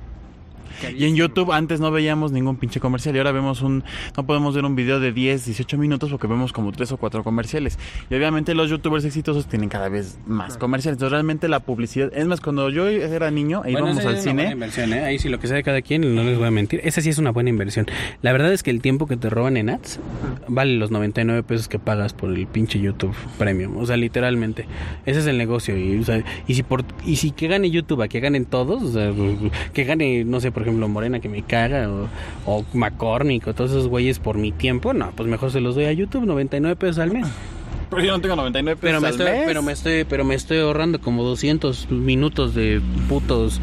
Y 0.97 1.05
en 1.05 1.17
YouTube 1.17 1.53
antes 1.53 1.81
no 1.81 1.91
veíamos 1.91 2.33
ningún 2.33 2.57
pinche 2.57 2.81
comercial 2.81 3.15
y 3.15 3.19
ahora 3.19 3.33
vemos 3.33 3.63
un 3.63 3.85
no 4.17 4.27
podemos 4.27 4.55
ver 4.55 4.65
un 4.65 4.77
video 4.77 5.01
de 5.01 5.13
10, 5.13 5.45
18 5.47 5.79
minutos 5.79 6.11
porque 6.11 6.27
vemos 6.27 6.53
como 6.53 6.73
tres 6.73 6.93
o 6.93 6.97
cuatro 6.97 7.23
comerciales. 7.25 7.79
Y 8.09 8.15
obviamente 8.15 8.55
los 8.55 8.71
youtubers 8.71 9.05
exitosos 9.05 9.47
tienen 9.47 9.69
cada 9.69 9.89
vez 9.89 10.19
más 10.27 10.57
comerciales. 10.57 10.97
Entonces 10.97 11.13
realmente 11.13 11.49
la 11.49 11.61
publicidad, 11.61 12.11
es 12.15 12.27
más 12.27 12.41
cuando 12.41 12.71
yo 12.71 12.89
era 12.89 13.31
niño 13.31 13.63
e 13.65 13.73
Bueno, 13.73 13.89
íbamos 13.89 13.99
esa 13.99 14.09
al 14.09 14.17
es 14.17 14.25
una 14.25 14.33
buena 14.33 14.43
cine, 14.43 14.53
inversión, 14.53 14.93
¿eh? 14.93 15.05
Ahí 15.05 15.19
sí 15.19 15.29
lo 15.29 15.39
que 15.39 15.47
sea 15.47 15.57
de 15.57 15.63
cada 15.63 15.83
quien, 15.83 16.15
no 16.15 16.23
les 16.23 16.39
voy 16.39 16.47
a 16.47 16.51
mentir. 16.51 16.81
Esa 16.85 17.01
sí 17.01 17.09
es 17.09 17.19
una 17.19 17.31
buena 17.31 17.51
inversión. 17.51 17.87
La 18.23 18.33
verdad 18.33 18.53
es 18.53 18.63
que 18.63 18.71
el 18.71 18.81
tiempo 18.81 19.07
que 19.07 19.17
te 19.17 19.31
roban 19.31 19.57
en 19.57 19.71
ads 19.71 20.01
vale 20.49 20.77
los 20.77 20.91
99 20.91 21.43
pesos 21.43 21.69
que 21.69 21.79
pagas 21.79 22.13
por 22.13 22.31
el 22.31 22.47
pinche 22.47 22.81
YouTube 22.81 23.15
Premium. 23.39 23.77
O 23.77 23.87
sea, 23.87 23.97
literalmente. 23.97 24.67
Ese 25.07 25.21
es 25.21 25.27
el 25.27 25.39
negocio. 25.39 25.77
Y, 25.77 25.99
o 25.99 26.05
sea, 26.05 26.23
y 26.47 26.55
si 26.55 26.63
por 26.63 26.85
y 27.05 27.17
si 27.17 27.31
que 27.33 27.49
gane 27.49 27.71
YouTube, 27.71 28.03
a 28.03 28.09
que 28.09 28.21
ganen 28.21 28.45
todos, 28.45 28.83
o 28.83 28.93
sea, 28.93 29.13
que 29.73 29.85
gane, 29.85 30.25
no 30.25 30.41
sé, 30.41 30.53
por 30.53 30.63
ejemplo, 30.63 30.70
Morena 30.79 31.21
que 31.21 31.29
me 31.29 31.43
caga, 31.43 31.89
o, 31.91 32.09
o 32.47 32.65
McCormick, 32.73 33.47
o 33.47 33.55
todos 33.55 33.71
esos 33.71 33.89
güeyes 33.89 34.19
por 34.19 34.37
mi 34.39 34.53
tiempo, 34.53 34.93
no, 34.93 35.13
pues 35.17 35.29
mejor 35.29 35.51
se 35.51 35.61
los 35.61 35.75
doy 35.75 35.85
a 35.85 35.93
YouTube, 35.93 36.25
99 36.25 36.77
pesos 36.77 36.99
al 36.99 37.11
mes. 37.13 37.27
pero 37.91 38.03
yo 38.03 38.13
no 38.13 38.21
tengo 38.21 38.37
99 38.37 38.81
pesos 38.81 38.91
Pero 38.91 39.01
me, 39.01 39.09
al 39.09 39.13
estoy, 39.15 39.31
mes. 39.39 39.43
pero 39.47 39.63
me 39.63 39.73
estoy 39.73 40.05
pero 40.05 40.25
me 40.25 40.35
estoy 40.35 40.59
ahorrando 40.59 41.01
como 41.01 41.25
200 41.25 41.91
minutos 41.91 42.55
de 42.55 42.81
putos. 43.09 43.61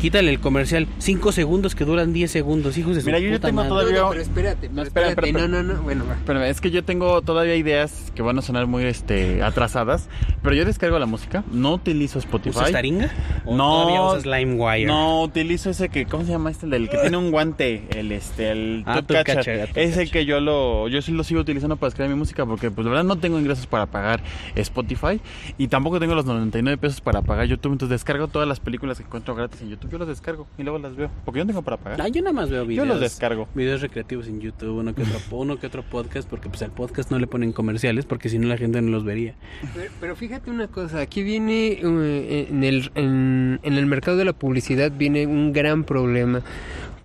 Quítale 0.00 0.30
el 0.30 0.38
comercial, 0.38 0.86
5 0.98 1.32
segundos 1.32 1.74
que 1.74 1.86
duran 1.86 2.12
10 2.12 2.30
segundos, 2.30 2.76
hijos 2.76 2.94
de 2.94 3.00
su 3.00 3.06
Mira, 3.06 3.18
yo 3.20 3.28
ya 3.30 3.36
puta 3.36 3.48
tengo 3.48 3.56
madre. 3.56 3.68
todavía- 3.70 3.94
No, 4.00 4.02
no, 4.04 4.10
pero 4.10 4.22
espérate, 4.22 4.68
No, 4.68 4.82
espérate. 4.82 5.12
espera, 5.28 5.48
No, 5.48 5.62
no, 5.62 5.62
no. 5.74 5.82
Bueno, 5.82 6.04
va. 6.06 6.16
Pero 6.26 6.42
es 6.44 6.60
que 6.60 6.70
yo 6.70 6.84
tengo 6.84 7.22
todavía 7.22 7.56
ideas 7.56 8.12
que 8.14 8.20
van 8.20 8.36
a 8.38 8.42
sonar 8.42 8.66
muy 8.66 8.84
este 8.84 9.42
atrasadas, 9.42 10.08
pero 10.42 10.54
yo 10.54 10.66
descargo 10.66 10.98
la 10.98 11.06
música, 11.06 11.42
no 11.50 11.72
utilizo 11.72 12.18
Spotify. 12.18 12.50
¿Usas 12.58 12.72
Taringa? 12.72 13.10
¿O 13.46 13.56
No. 13.56 13.70
todavía 13.82 14.02
usas 14.02 14.26
LimeWire? 14.26 14.84
No, 14.86 15.22
utilizo 15.22 15.70
ese 15.70 15.88
que, 15.88 16.04
¿cómo 16.04 16.24
se 16.24 16.32
llama 16.32 16.50
este? 16.50 16.66
El 16.66 16.70
del 16.72 16.88
que 16.90 16.98
tiene 16.98 17.16
un 17.16 17.30
guante, 17.30 17.84
el 17.96 18.12
este, 18.12 18.50
el 18.50 18.82
Ah. 18.86 19.00
Toothcatcher, 19.00 19.38
ah, 19.60 19.64
Ese 19.64 19.72
Toothcatcher. 19.72 20.10
que 20.10 20.26
yo 20.26 20.38
lo, 20.40 20.86
yo 20.88 21.00
sí 21.00 21.12
lo 21.12 21.24
sigo 21.24 21.40
utilizando 21.40 21.76
para 21.76 21.88
descargar 21.88 22.12
mi 22.14 22.18
música 22.18 22.44
porque 22.44 22.70
pues 22.70 22.84
la 22.84 22.90
verdad 22.90 23.04
no 23.04 23.16
tengo 23.16 23.38
ingresos 23.38 23.66
para 23.66 23.86
pagar 23.86 24.20
Spotify 24.54 25.18
y 25.56 25.68
tampoco 25.68 25.98
tengo 25.98 26.14
los 26.14 26.26
99 26.26 26.76
pesos 26.76 27.00
para 27.00 27.22
pagar 27.22 27.46
YouTube, 27.46 27.72
entonces 27.72 27.94
descargo 27.94 28.28
todas 28.28 28.46
las 28.46 28.60
películas 28.60 28.98
que 28.98 29.04
encuentro 29.04 29.34
gratis 29.34 29.62
en 29.62 29.70
YouTube, 29.70 29.93
yo 29.94 29.98
las 29.98 30.08
descargo 30.08 30.48
y 30.58 30.64
luego 30.64 30.78
las 30.80 30.96
veo, 30.96 31.08
porque 31.24 31.38
yo 31.38 31.44
no 31.44 31.48
tengo 31.48 31.62
para 31.62 31.76
pagar. 31.76 32.02
Ah, 32.02 32.08
yo 32.08 32.20
nada 32.20 32.32
más 32.32 32.50
veo 32.50 32.66
videos. 32.66 32.84
Yo 32.84 32.92
los 32.92 33.00
descargo. 33.00 33.46
Videos 33.54 33.80
recreativos 33.80 34.26
en 34.26 34.40
YouTube, 34.40 34.78
uno 34.78 34.92
que 34.92 35.02
otro, 35.02 35.18
uno 35.38 35.58
que 35.58 35.68
otro 35.68 35.84
podcast, 35.84 36.28
porque 36.28 36.48
pues 36.48 36.62
al 36.62 36.72
podcast 36.72 37.12
no 37.12 37.18
le 37.20 37.28
ponen 37.28 37.52
comerciales, 37.52 38.04
porque 38.04 38.28
si 38.28 38.38
no 38.38 38.48
la 38.48 38.56
gente 38.56 38.82
no 38.82 38.90
los 38.90 39.04
vería. 39.04 39.34
Pero, 39.72 39.92
pero 40.00 40.16
fíjate 40.16 40.50
una 40.50 40.66
cosa, 40.66 41.00
aquí 41.00 41.22
viene 41.22 41.78
eh, 41.80 42.48
en, 42.50 42.64
el, 42.64 42.90
en, 42.96 43.60
en 43.62 43.74
el 43.74 43.86
mercado 43.86 44.16
de 44.16 44.24
la 44.24 44.32
publicidad 44.32 44.90
viene 44.90 45.26
un 45.26 45.52
gran 45.52 45.84
problema. 45.84 46.42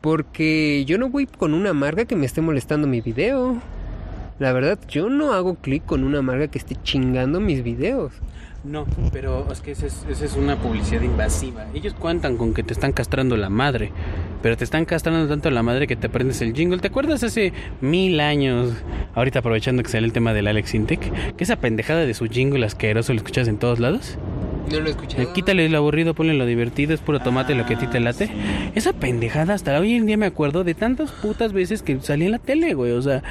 Porque 0.01 0.83
yo 0.85 0.97
no 0.97 1.09
voy 1.09 1.27
con 1.27 1.53
una 1.53 1.73
marca 1.73 2.05
que 2.05 2.15
me 2.15 2.25
esté 2.25 2.41
molestando 2.41 2.87
mi 2.87 3.01
video. 3.01 3.61
La 4.39 4.51
verdad, 4.53 4.79
yo 4.87 5.09
no 5.09 5.33
hago 5.33 5.55
clic 5.55 5.85
con 5.85 6.03
una 6.03 6.21
marca 6.21 6.47
que 6.47 6.57
esté 6.57 6.75
chingando 6.81 7.39
mis 7.39 7.61
videos. 7.61 8.13
No, 8.63 8.85
pero 9.13 9.49
es 9.51 9.61
que 9.61 9.71
esa 9.71 9.85
es, 9.85 10.35
una 10.35 10.57
publicidad 10.57 11.01
invasiva. 11.01 11.65
Ellos 11.73 11.93
cuentan 11.93 12.35
con 12.35 12.53
que 12.53 12.61
te 12.61 12.73
están 12.73 12.91
castrando 12.91 13.37
la 13.37 13.49
madre, 13.49 13.91
pero 14.41 14.57
te 14.57 14.65
están 14.65 14.83
castrando 14.85 15.29
tanto 15.29 15.49
la 15.49 15.63
madre 15.63 15.87
que 15.87 15.95
te 15.95 16.07
aprendes 16.07 16.41
el 16.41 16.53
jingle. 16.53 16.79
¿Te 16.79 16.87
acuerdas 16.87 17.23
hace 17.23 17.53
mil 17.79 18.19
años, 18.19 18.73
ahorita 19.15 19.39
aprovechando 19.39 19.81
que 19.81 19.89
sale 19.89 20.05
el 20.05 20.13
tema 20.13 20.33
del 20.33 20.47
Alex 20.47 20.75
Intec, 20.75 21.35
que 21.35 21.43
esa 21.43 21.55
pendejada 21.55 22.01
de 22.01 22.13
su 22.13 22.25
jingle 22.25 22.65
asqueroso 22.65 23.13
lo 23.13 23.17
escuchas 23.17 23.47
en 23.47 23.57
todos 23.57 23.79
lados? 23.79 24.17
No 24.71 24.79
lo 24.79 24.87
he 24.87 24.91
escuchado. 24.91 25.23
Eh, 25.23 25.27
Quítale 25.33 25.67
lo 25.69 25.77
aburrido, 25.77 26.13
ponle 26.13 26.33
lo 26.33 26.45
divertido, 26.45 26.93
es 26.93 26.99
puro 26.99 27.19
tomate 27.19 27.55
lo 27.55 27.65
que 27.65 27.73
a 27.75 27.79
ti 27.79 27.87
te 27.87 27.99
late. 27.99 28.29
Esa 28.75 28.93
pendejada, 28.93 29.53
hasta 29.53 29.79
hoy 29.79 29.95
en 29.95 30.05
día 30.05 30.17
me 30.17 30.25
acuerdo 30.27 30.63
de 30.63 30.75
tantas 30.75 31.11
putas 31.11 31.53
veces 31.53 31.81
que 31.81 31.99
salía 32.01 32.27
en 32.27 32.31
la 32.33 32.39
tele, 32.39 32.73
güey. 32.73 32.91
O 32.91 33.01
sea, 33.01 33.23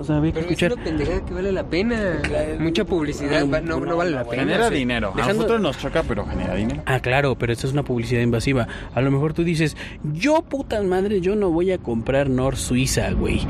o 0.00 0.02
sea 0.04 0.16
había 0.16 0.32
que 0.32 0.40
Pero 0.40 0.46
es 0.46 0.52
escuchar. 0.52 0.72
una 0.72 0.84
pendejada 0.84 1.24
que 1.26 1.34
vale 1.34 1.52
la 1.52 1.64
pena. 1.64 2.18
Mucha 2.58 2.84
publicidad 2.84 3.44
no, 3.62 3.80
no 3.80 3.96
vale 3.96 4.12
la 4.12 4.24
pena. 4.24 4.42
Genera 4.44 4.70
dinero. 4.70 5.12
A 5.12 5.16
Dejando- 5.16 5.34
nosotros 5.34 5.60
nos 5.60 5.78
choca, 5.78 6.02
pero 6.04 6.24
genera 6.26 6.54
dinero. 6.54 6.82
Ah, 6.86 7.00
claro, 7.00 7.36
pero 7.36 7.52
esto 7.52 7.66
es 7.66 7.72
una 7.72 7.82
publicidad 7.82 8.22
invasiva. 8.22 8.66
A 8.94 9.00
lo 9.00 9.10
mejor 9.10 9.34
tú 9.34 9.44
dices, 9.44 9.76
yo 10.14 10.42
putas 10.42 10.84
madre, 10.84 11.20
yo 11.20 11.36
no 11.36 11.50
voy 11.50 11.72
a 11.72 11.78
comprar 11.78 12.30
Nor 12.30 12.56
Suiza, 12.56 13.10
güey. 13.12 13.40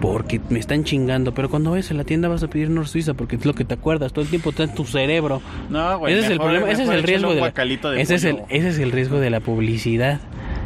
Porque 0.00 0.40
me 0.48 0.58
están 0.58 0.84
chingando. 0.84 1.34
Pero 1.34 1.50
cuando 1.50 1.70
vayas 1.70 1.90
a 1.90 1.94
la 1.94 2.04
tienda 2.04 2.28
vas 2.28 2.42
a 2.42 2.48
pedir 2.48 2.70
Nor 2.70 2.88
Suiza 2.88 3.14
porque 3.14 3.36
es 3.36 3.44
lo 3.44 3.54
que 3.54 3.64
te 3.64 3.74
acuerdas. 3.74 4.12
Todo 4.12 4.22
el 4.24 4.30
tiempo 4.30 4.50
está 4.50 4.64
en 4.64 4.74
tu 4.74 4.84
cerebro. 4.84 5.42
No, 5.68 5.98
güey. 5.98 6.14
ese 6.14 6.26
es 6.26 6.30
el 6.30 6.38
problema, 6.38 6.70
ese 6.70 6.84
es 6.84 6.88
el 6.88 7.02
riesgo 7.02 7.34
de 7.34 7.40
la, 7.40 7.50
de 7.50 8.00
ese 8.00 8.14
es 8.14 8.24
el 8.24 8.42
ese 8.48 8.68
es 8.68 8.78
el 8.78 8.92
riesgo 8.92 9.20
de 9.20 9.30
la 9.30 9.40
publicidad. 9.40 10.20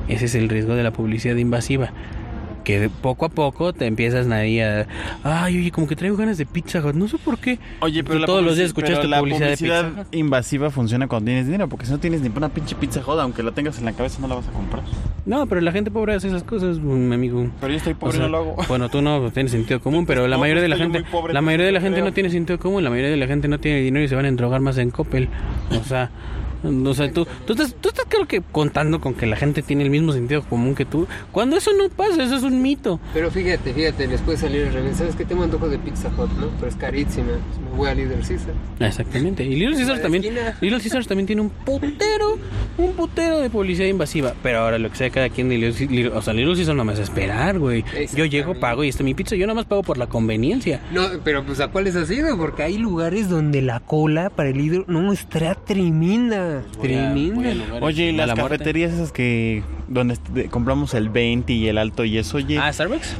Ese 0.08 0.26
es 0.26 0.34
el 0.34 0.48
riesgo 0.48 0.74
de 0.74 0.82
la 0.82 0.92
publicidad 0.92 1.36
invasiva. 1.36 1.92
Que 2.64 2.88
poco 2.88 3.26
a 3.26 3.28
poco 3.28 3.72
te 3.72 3.86
empiezas 3.86 4.26
ahí 4.30 4.58
a 4.60 4.86
ay, 5.22 5.58
oye, 5.58 5.70
como 5.70 5.86
que 5.86 5.96
traigo 5.96 6.16
ganas 6.16 6.38
de 6.38 6.46
Pizza 6.46 6.80
Hut, 6.84 6.94
no 6.94 7.06
sé 7.08 7.18
por 7.18 7.38
qué. 7.38 7.58
Oye, 7.80 8.02
pero 8.02 8.18
la 8.20 8.26
todos 8.26 8.42
los 8.42 8.56
días 8.56 8.68
escuchas 8.68 8.90
pero 8.92 9.02
tu 9.02 9.08
la 9.08 9.18
publicidad 9.20 9.48
de 9.50 9.56
publicidad 9.56 9.88
Pizza 9.90 10.00
Hut. 10.02 10.14
invasiva 10.14 10.70
funciona 10.70 11.06
cuando 11.06 11.26
tienes 11.26 11.46
dinero, 11.46 11.68
porque 11.68 11.84
si 11.86 11.92
no 11.92 11.98
tienes 11.98 12.22
ni 12.22 12.30
una 12.34 12.48
pinche 12.48 12.74
pizza 12.74 13.02
joda, 13.02 13.22
aunque 13.22 13.42
la 13.42 13.52
tengas 13.52 13.78
en 13.78 13.84
la 13.84 13.92
cabeza 13.92 14.18
no 14.20 14.28
la 14.28 14.36
vas 14.36 14.48
a 14.48 14.52
comprar. 14.52 14.82
No, 15.26 15.46
pero 15.46 15.60
la 15.60 15.72
gente 15.72 15.90
pobre 15.90 16.14
hace 16.14 16.28
esas 16.28 16.42
cosas, 16.42 16.78
mi 16.78 17.14
amigo. 17.14 17.48
Pero 17.60 17.70
yo 17.72 17.76
estoy 17.76 17.92
O 17.94 17.98
pobre 17.98 18.12
sea, 18.16 18.22
no 18.22 18.28
lo 18.28 18.38
hago. 18.38 18.56
Bueno, 18.68 18.88
tú 18.88 19.02
no 19.02 19.30
tienes 19.30 19.52
sentido 19.52 19.80
común, 19.80 20.06
pero 20.06 20.26
la 20.26 20.36
No, 20.36 20.40
mayoría 20.40 20.62
de 20.62 20.68
la 20.68 20.76
pues, 20.76 20.90
gente, 20.92 21.04
pobre, 21.10 21.32
la 21.34 21.40
mayoría 21.42 21.66
de 21.66 21.72
la 21.72 21.80
gente 21.80 22.00
no 22.02 22.12
tiene 22.12 22.30
sentido 22.30 22.58
común, 22.58 22.82
la 22.82 22.90
mayoría 22.90 23.10
de 23.10 23.16
la 23.18 23.26
gente 23.26 23.46
no 23.48 23.58
tiene 23.60 23.80
dinero 23.80 24.04
y 24.04 24.08
se 24.08 24.14
van 24.14 24.24
a 24.24 24.28
endrogar 24.28 24.60
más 24.60 24.78
en 24.78 24.90
Coppel. 24.90 25.28
O 25.78 25.84
sea, 25.84 26.10
o 26.64 26.94
sea, 26.94 27.10
tú, 27.12 27.26
tú 27.46 27.52
estás, 27.52 27.74
tú 27.80 27.88
estás 27.90 28.06
creo 28.08 28.26
que 28.26 28.40
contando 28.40 29.00
con 29.00 29.14
que 29.14 29.26
la 29.26 29.36
gente 29.36 29.62
tiene 29.62 29.84
el 29.84 29.90
mismo 29.90 30.12
sentido 30.12 30.42
común 30.42 30.74
que 30.74 30.84
tú, 30.84 31.06
cuando 31.32 31.56
eso 31.56 31.70
no 31.76 31.88
pasa, 31.88 32.22
eso 32.22 32.36
es 32.36 32.42
un 32.42 32.62
mito. 32.62 33.00
Pero 33.12 33.30
fíjate, 33.30 33.72
fíjate, 33.72 34.06
les 34.06 34.20
puede 34.20 34.38
salir 34.38 34.66
al 34.66 34.72
revés. 34.72 34.96
¿Sabes 34.96 35.14
qué? 35.16 35.24
Tengo 35.24 35.42
antojo 35.44 35.68
de 35.68 35.78
Pizza 35.78 36.08
Hut, 36.08 36.30
¿no? 36.38 36.48
Pero 36.58 36.68
es 36.68 36.76
carísima. 36.76 37.26
Pues 37.26 37.58
me 37.70 37.76
voy 37.76 37.88
a 37.88 37.94
Little 37.94 38.16
Caesar. 38.16 38.54
Exactamente. 38.80 39.44
Y 39.44 39.56
Little 39.56 39.76
Caesars 39.76 39.96
la 39.98 40.02
también, 40.02 40.24
esquina. 40.24 40.56
Little 40.60 41.04
también 41.04 41.26
tiene 41.26 41.42
un 41.42 41.50
putero, 41.50 42.38
un 42.78 42.92
putero 42.92 43.40
de 43.40 43.50
publicidad 43.50 43.86
invasiva. 43.88 44.34
Pero 44.42 44.58
ahora 44.60 44.78
lo 44.78 44.90
que 44.90 44.96
sea 44.96 45.10
cada 45.10 45.28
quien 45.28 45.48
de 45.48 45.58
Little, 45.58 45.86
Little- 45.88 46.12
o 46.16 46.22
sea, 46.22 46.32
Little 46.34 46.54
Caesars 46.54 46.76
no 46.76 46.84
me 46.84 46.92
hace 46.92 47.02
esperar, 47.02 47.58
güey. 47.58 47.84
Yo 48.14 48.24
llego, 48.24 48.54
pago 48.54 48.84
y 48.84 48.88
está 48.88 49.02
mi 49.02 49.14
pizza, 49.14 49.36
yo 49.36 49.46
nada 49.46 49.54
más 49.56 49.66
pago 49.66 49.82
por 49.82 49.98
la 49.98 50.06
conveniencia. 50.06 50.80
No, 50.92 51.02
pero 51.24 51.44
pues 51.44 51.60
¿a 51.60 51.68
cuáles 51.68 51.96
has 51.96 52.10
ido? 52.10 52.36
Porque 52.36 52.62
hay 52.62 52.78
lugares 52.78 53.28
donde 53.28 53.60
la 53.62 53.80
cola 53.80 54.30
para 54.30 54.50
el 54.50 54.60
hidro 54.60 54.84
no 54.88 55.12
está 55.12 55.54
tremenda. 55.54 56.53
Tremenda. 56.80 57.64
Oye, 57.80 58.10
y 58.10 58.12
las 58.12 58.26
muerte. 58.28 58.42
cafeterías 58.58 58.92
esas 58.92 59.12
que 59.12 59.62
donde 59.88 60.16
compramos 60.50 60.94
el 60.94 61.08
20 61.08 61.52
y 61.52 61.68
el 61.68 61.78
alto 61.78 62.04
y 62.04 62.18
eso, 62.18 62.36
oye. 62.38 62.58
Ah, 62.58 62.72
Starbucks. 62.72 63.14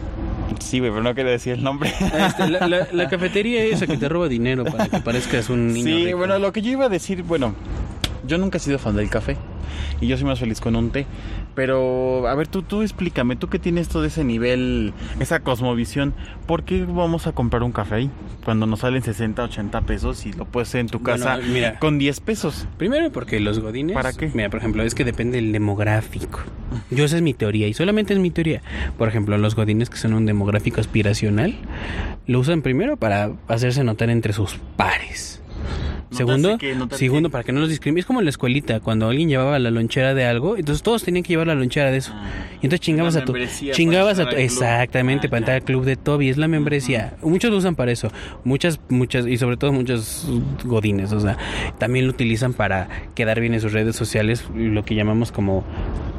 Sí, 0.60 0.78
güey, 0.78 0.90
pero 0.90 1.02
no 1.02 1.14
quería 1.14 1.32
decir 1.32 1.54
el 1.54 1.62
nombre. 1.64 1.90
Este, 2.00 2.48
la, 2.48 2.66
la- 2.68 2.88
la 2.92 3.08
cafetería 3.08 3.62
esa 3.64 3.86
que 3.86 3.96
te 3.96 4.08
roba 4.08 4.28
dinero 4.28 4.64
para 4.64 4.86
que 4.88 4.98
parezcas 5.00 5.50
un 5.50 5.72
niño. 5.72 5.84
Sí, 5.96 6.04
rico. 6.06 6.18
bueno, 6.18 6.38
lo 6.38 6.52
que 6.52 6.62
yo 6.62 6.70
iba 6.70 6.86
a 6.86 6.88
decir, 6.88 7.22
bueno, 7.22 7.54
yo 8.26 8.38
nunca 8.38 8.58
he 8.58 8.60
sido 8.60 8.78
fan 8.78 8.96
del 8.96 9.08
café 9.10 9.36
y 10.00 10.06
yo 10.06 10.16
soy 10.16 10.26
más 10.26 10.38
feliz 10.40 10.60
con 10.60 10.76
un 10.76 10.90
té. 10.90 11.06
Pero, 11.54 12.26
a 12.26 12.34
ver, 12.34 12.48
tú, 12.48 12.62
tú 12.62 12.82
explícame, 12.82 13.36
tú 13.36 13.48
que 13.48 13.58
tienes 13.60 13.88
todo 13.88 14.04
ese 14.04 14.24
nivel, 14.24 14.92
esa 15.20 15.40
cosmovisión, 15.40 16.12
¿por 16.46 16.64
qué 16.64 16.84
vamos 16.84 17.26
a 17.28 17.32
comprar 17.32 17.62
un 17.62 17.70
café 17.70 17.94
ahí? 17.94 18.10
Cuando 18.44 18.66
nos 18.66 18.80
salen 18.80 19.02
60, 19.02 19.42
80 19.44 19.80
pesos 19.82 20.26
y 20.26 20.32
lo 20.32 20.46
puedes 20.46 20.68
hacer 20.68 20.80
en 20.80 20.88
tu 20.88 20.98
Bueno, 20.98 21.24
casa 21.24 21.38
mira. 21.46 21.78
con 21.78 21.98
10 21.98 22.20
pesos. 22.20 22.66
Primero 22.76 23.12
porque 23.12 23.38
los 23.38 23.60
godines... 23.60 23.94
¿Para 23.94 24.12
qué? 24.12 24.30
Mira, 24.34 24.50
por 24.50 24.58
ejemplo, 24.58 24.82
es 24.82 24.94
que 24.96 25.04
depende 25.04 25.36
del 25.40 25.52
demográfico. 25.52 26.40
Yo 26.90 27.04
esa 27.04 27.16
es 27.16 27.22
mi 27.22 27.34
teoría 27.34 27.68
y 27.68 27.74
solamente 27.74 28.14
es 28.14 28.18
mi 28.18 28.30
teoría. 28.32 28.60
Por 28.98 29.08
ejemplo, 29.08 29.38
los 29.38 29.54
godines 29.54 29.90
que 29.90 29.96
son 29.96 30.12
un 30.14 30.26
demográfico 30.26 30.80
aspiracional 30.80 31.54
lo 32.26 32.40
usan 32.40 32.62
primero 32.62 32.96
para 32.96 33.30
hacerse 33.46 33.84
notar 33.84 34.10
entre 34.10 34.32
sus 34.32 34.56
pares. 34.76 35.40
Segundo, 36.10 36.58
notar 36.76 36.98
segundo 36.98 37.30
para 37.30 37.44
que 37.44 37.52
no 37.52 37.60
los 37.60 37.68
discrimine. 37.68 38.00
Es 38.00 38.06
como 38.06 38.20
en 38.20 38.26
la 38.26 38.30
escuelita, 38.30 38.80
cuando 38.80 39.08
alguien 39.08 39.28
llevaba 39.28 39.58
la 39.58 39.70
lonchera 39.70 40.14
de 40.14 40.24
algo, 40.24 40.56
entonces 40.56 40.82
todos 40.82 41.02
tenían 41.02 41.22
que 41.22 41.30
llevar 41.30 41.46
la 41.46 41.54
lonchera 41.54 41.90
de 41.90 41.98
eso. 41.98 42.12
Y 42.62 42.66
entonces 42.66 42.80
chingabas 42.80 43.16
a 43.16 43.24
tu... 43.24 43.34
Chingabas 43.72 44.18
a 44.18 44.28
tu... 44.28 44.36
Exactamente, 44.36 45.26
Ah, 45.26 45.30
para 45.30 45.38
entrar 45.38 45.56
al 45.56 45.62
club 45.64 45.84
de 45.84 45.96
Toby. 45.96 46.28
Es 46.28 46.36
la 46.36 46.48
membresía. 46.48 47.14
Muchos 47.22 47.50
lo 47.50 47.56
usan 47.56 47.74
para 47.74 47.92
eso. 47.92 48.10
Muchas, 48.44 48.80
muchas, 48.88 49.26
y 49.26 49.36
sobre 49.36 49.56
todo 49.56 49.72
muchos 49.72 50.26
godines. 50.64 51.12
O 51.12 51.20
sea, 51.20 51.38
también 51.78 52.06
lo 52.06 52.12
utilizan 52.12 52.52
para 52.52 52.88
quedar 53.14 53.40
bien 53.40 53.54
en 53.54 53.60
sus 53.60 53.72
redes 53.72 53.96
sociales, 53.96 54.44
lo 54.54 54.84
que 54.84 54.94
llamamos 54.94 55.32
como 55.32 55.64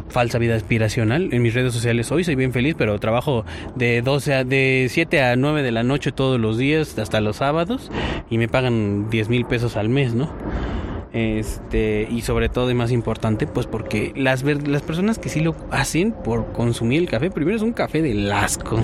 falsa 0.10 0.38
vida 0.38 0.56
aspiracional. 0.56 1.30
En 1.32 1.41
mis 1.41 1.54
redes 1.54 1.74
sociales 1.74 2.12
hoy 2.12 2.24
soy 2.24 2.36
bien 2.36 2.54
feliz, 2.54 2.76
pero 2.78 3.00
trabajo 3.00 3.46
de 3.76 4.02
12 4.02 4.34
a, 4.34 4.44
de 4.44 4.88
7 4.89 5.22
a 5.22 5.36
9 5.36 5.63
de 5.63 5.72
la 5.72 5.84
noche 5.84 6.12
todos 6.12 6.39
los 6.39 6.58
días, 6.58 6.98
hasta 6.98 7.22
los 7.22 7.38
sábados, 7.38 7.91
y 8.30 8.38
me 8.38 8.48
pagan 8.48 9.10
10 9.10 9.30
mil 9.30 9.46
pesos 9.46 9.78
al 9.78 9.89
mes, 9.89 10.13
¿no? 10.13 10.30
Este, 11.15 12.10
y 12.12 12.24
sobre 12.24 12.50
todo, 12.50 12.70
y 12.70 12.74
más 12.74 12.91
importante, 12.91 13.48
pues 13.48 13.68
porque 13.68 14.12
las, 14.18 14.44
las 14.44 14.82
personas 14.82 15.18
que 15.18 15.30
sí 15.30 15.39
lo 15.39 15.56
hacen 15.72 16.12
por 16.12 16.52
consumir 16.52 17.02
el 17.02 17.10
café, 17.10 17.32
primero 17.32 17.56
es 17.56 17.63
un 17.63 17.72
café 17.72 18.02
de 18.02 18.34
asco, 18.34 18.84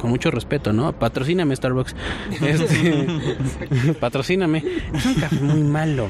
con 0.00 0.10
mucho 0.10 0.30
respeto, 0.30 0.72
¿no? 0.72 0.92
Patrocíname 0.92 1.56
Starbucks. 1.56 1.96
Este, 2.40 3.06
patrocíname. 4.00 4.62
Es 4.94 5.06
un 5.06 5.14
café 5.14 5.40
muy 5.40 5.62
malo. 5.62 6.08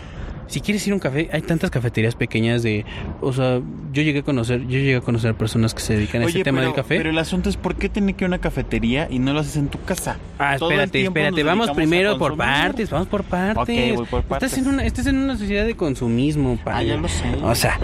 Si 0.53 0.61
quieres 0.61 0.87
ir 0.87 0.93
a 0.93 0.97
un 0.97 1.01
café, 1.01 1.31
hay 1.33 1.41
tantas 1.41 1.71
cafeterías 1.71 2.15
pequeñas 2.15 2.63
de, 2.63 2.85
o 3.23 3.33
sea, 3.33 3.63
yo 3.91 4.03
llegué 4.03 4.19
a 4.19 4.23
conocer, 4.23 4.61
yo 4.61 4.79
llegué 4.79 4.97
a 4.97 5.01
conocer 5.01 5.35
personas 5.35 5.73
que 5.73 5.81
se 5.81 5.95
dedican 5.95 6.21
a 6.21 6.27
ese 6.27 6.45
tema 6.45 6.59
pero, 6.59 6.67
del 6.67 6.77
café. 6.77 6.99
pero 6.99 7.09
el 7.09 7.17
asunto 7.17 7.49
es 7.49 7.57
¿por 7.57 7.75
qué 7.75 7.89
tiene 7.89 8.13
que 8.13 8.25
ir 8.25 8.27
a 8.27 8.29
una 8.29 8.39
cafetería 8.39 9.09
y 9.11 9.19
no 9.19 9.33
lo 9.33 9.41
haces 9.41 9.57
en 9.57 9.69
tu 9.69 9.81
casa? 9.81 10.19
Ah, 10.39 10.57
Todo 10.59 10.71
espérate, 10.71 11.05
espérate. 11.05 11.43
Vamos 11.43 11.71
primero 11.71 12.19
por 12.19 12.37
partes, 12.37 12.91
vamos 12.91 13.09
por 13.09 13.25
partes. 13.25 13.93
Ok, 13.93 13.97
voy 13.97 14.07
por 14.07 14.25
partes. 14.25 14.53
Estás 14.53 14.67
en 14.67 14.75
una, 14.75 14.85
estás 14.85 15.07
en 15.07 15.17
una 15.17 15.39
sociedad 15.39 15.65
de 15.65 15.75
consumismo, 15.75 16.59
pa. 16.63 16.77
Ah, 16.77 16.83
ya 16.83 16.99
lo 16.99 17.09
sé. 17.09 17.35
O 17.43 17.55
sea, 17.55 17.79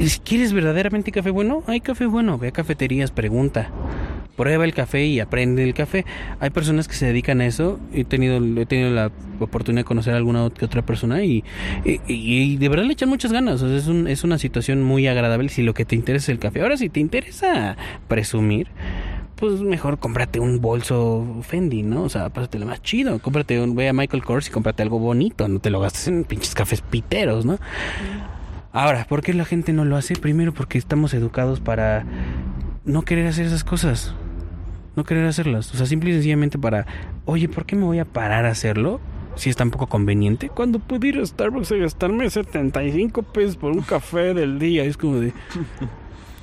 si 0.00 0.18
¿quieres 0.18 0.52
verdaderamente 0.52 1.12
café 1.12 1.30
bueno? 1.30 1.62
Hay 1.68 1.80
café 1.80 2.06
bueno, 2.06 2.38
ve 2.38 2.48
a 2.48 2.50
cafeterías, 2.50 3.12
pregunta. 3.12 3.70
Prueba 4.36 4.64
el 4.64 4.72
café 4.72 5.04
y 5.04 5.20
aprende 5.20 5.62
el 5.62 5.74
café. 5.74 6.04
Hay 6.40 6.50
personas 6.50 6.88
que 6.88 6.94
se 6.94 7.06
dedican 7.06 7.40
a 7.42 7.46
eso. 7.46 7.78
He 7.92 8.04
tenido, 8.04 8.38
he 8.60 8.66
tenido 8.66 8.90
la 8.90 9.10
oportunidad 9.40 9.80
de 9.80 9.84
conocer 9.84 10.14
a 10.14 10.16
alguna 10.16 10.42
otra 10.44 10.82
persona 10.82 11.22
y, 11.22 11.44
de 11.84 12.68
verdad 12.68 12.84
le 12.86 12.92
echan 12.94 13.08
muchas 13.10 13.32
ganas. 13.32 13.60
Es, 13.62 13.88
un- 13.88 14.08
es 14.08 14.24
una 14.24 14.38
situación 14.38 14.82
muy 14.82 15.06
agradable 15.06 15.48
si 15.50 15.62
lo 15.62 15.74
que 15.74 15.84
te 15.84 15.94
interesa 15.96 16.24
es 16.24 16.28
el 16.30 16.38
café. 16.38 16.62
Ahora, 16.62 16.76
si 16.76 16.88
te 16.88 16.98
interesa 17.00 17.76
presumir, 18.08 18.68
pues 19.36 19.60
mejor 19.60 19.98
cómprate 19.98 20.40
un 20.40 20.60
bolso 20.60 21.40
Fendi, 21.42 21.82
¿no? 21.82 22.04
O 22.04 22.08
sea, 22.08 22.28
pásatela 22.30 22.64
más 22.64 22.80
chido. 22.82 23.18
Cómprate 23.18 23.60
un, 23.60 23.74
ve 23.74 23.88
a 23.88 23.92
Michael 23.92 24.22
Kors 24.24 24.48
y 24.48 24.50
cómprate 24.50 24.82
algo 24.82 24.98
bonito. 24.98 25.46
No 25.48 25.58
te 25.58 25.68
lo 25.70 25.80
gastes 25.80 26.08
en 26.08 26.24
pinches 26.24 26.54
cafés 26.54 26.80
piteros, 26.80 27.44
¿no? 27.44 27.58
Ahora, 28.72 29.04
¿por 29.08 29.20
qué 29.22 29.34
la 29.34 29.44
gente 29.44 29.72
no 29.74 29.84
lo 29.84 29.96
hace? 29.96 30.14
Primero 30.16 30.54
porque 30.54 30.78
estamos 30.78 31.12
educados 31.12 31.60
para 31.60 32.06
no 32.84 33.02
querer 33.02 33.26
hacer 33.26 33.44
esas 33.46 33.64
cosas. 33.64 34.14
No 34.96 35.04
querer 35.04 35.26
hacerlas. 35.26 35.72
O 35.74 35.76
sea, 35.76 35.86
simple 35.86 36.10
y 36.10 36.12
sencillamente 36.14 36.58
para, 36.58 36.86
oye, 37.24 37.48
¿por 37.48 37.64
qué 37.66 37.76
me 37.76 37.84
voy 37.84 37.98
a 37.98 38.04
parar 38.04 38.44
a 38.44 38.50
hacerlo? 38.50 39.00
Si 39.36 39.48
es 39.48 39.56
tan 39.56 39.70
poco 39.70 39.86
conveniente. 39.86 40.50
Cuando 40.50 40.78
puedo 40.78 41.06
ir 41.06 41.18
a 41.18 41.24
Starbucks 41.24 41.72
a 41.72 41.76
gastarme 41.76 42.28
75 42.28 43.22
pesos 43.22 43.56
por 43.56 43.72
un 43.72 43.80
café 43.80 44.34
del 44.34 44.58
día. 44.58 44.84
Es 44.84 44.96
como 44.96 45.20
de... 45.20 45.32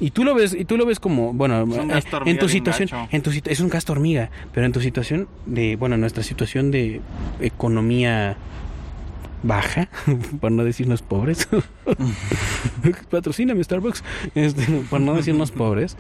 Y 0.02 0.12
tú 0.12 0.24
lo 0.24 0.34
ves, 0.34 0.54
y 0.54 0.64
tú 0.64 0.78
lo 0.78 0.86
ves 0.86 0.98
como, 0.98 1.34
bueno, 1.34 1.68
en 2.26 2.40
tu 2.40 2.48
situación, 2.48 2.88
en 3.12 3.22
tu 3.22 3.32
es 3.32 3.60
un 3.60 3.68
gasto 3.68 3.92
hormiga, 3.92 4.32
pero 4.54 4.66
en 4.66 4.72
tu 4.72 4.80
situación 4.80 5.28
de, 5.46 5.76
bueno, 5.76 5.98
nuestra 5.98 6.24
situación 6.24 6.72
de 6.72 7.02
economía 7.42 8.38
baja, 9.44 9.90
por 10.40 10.52
no 10.52 10.64
decirnos 10.64 11.02
pobres. 11.02 11.48
Patrocíname 13.10 13.64
Starbucks, 13.64 14.04
este, 14.36 14.84
por 14.90 15.02
no 15.02 15.16
decirnos 15.16 15.52
pobres. 15.52 15.98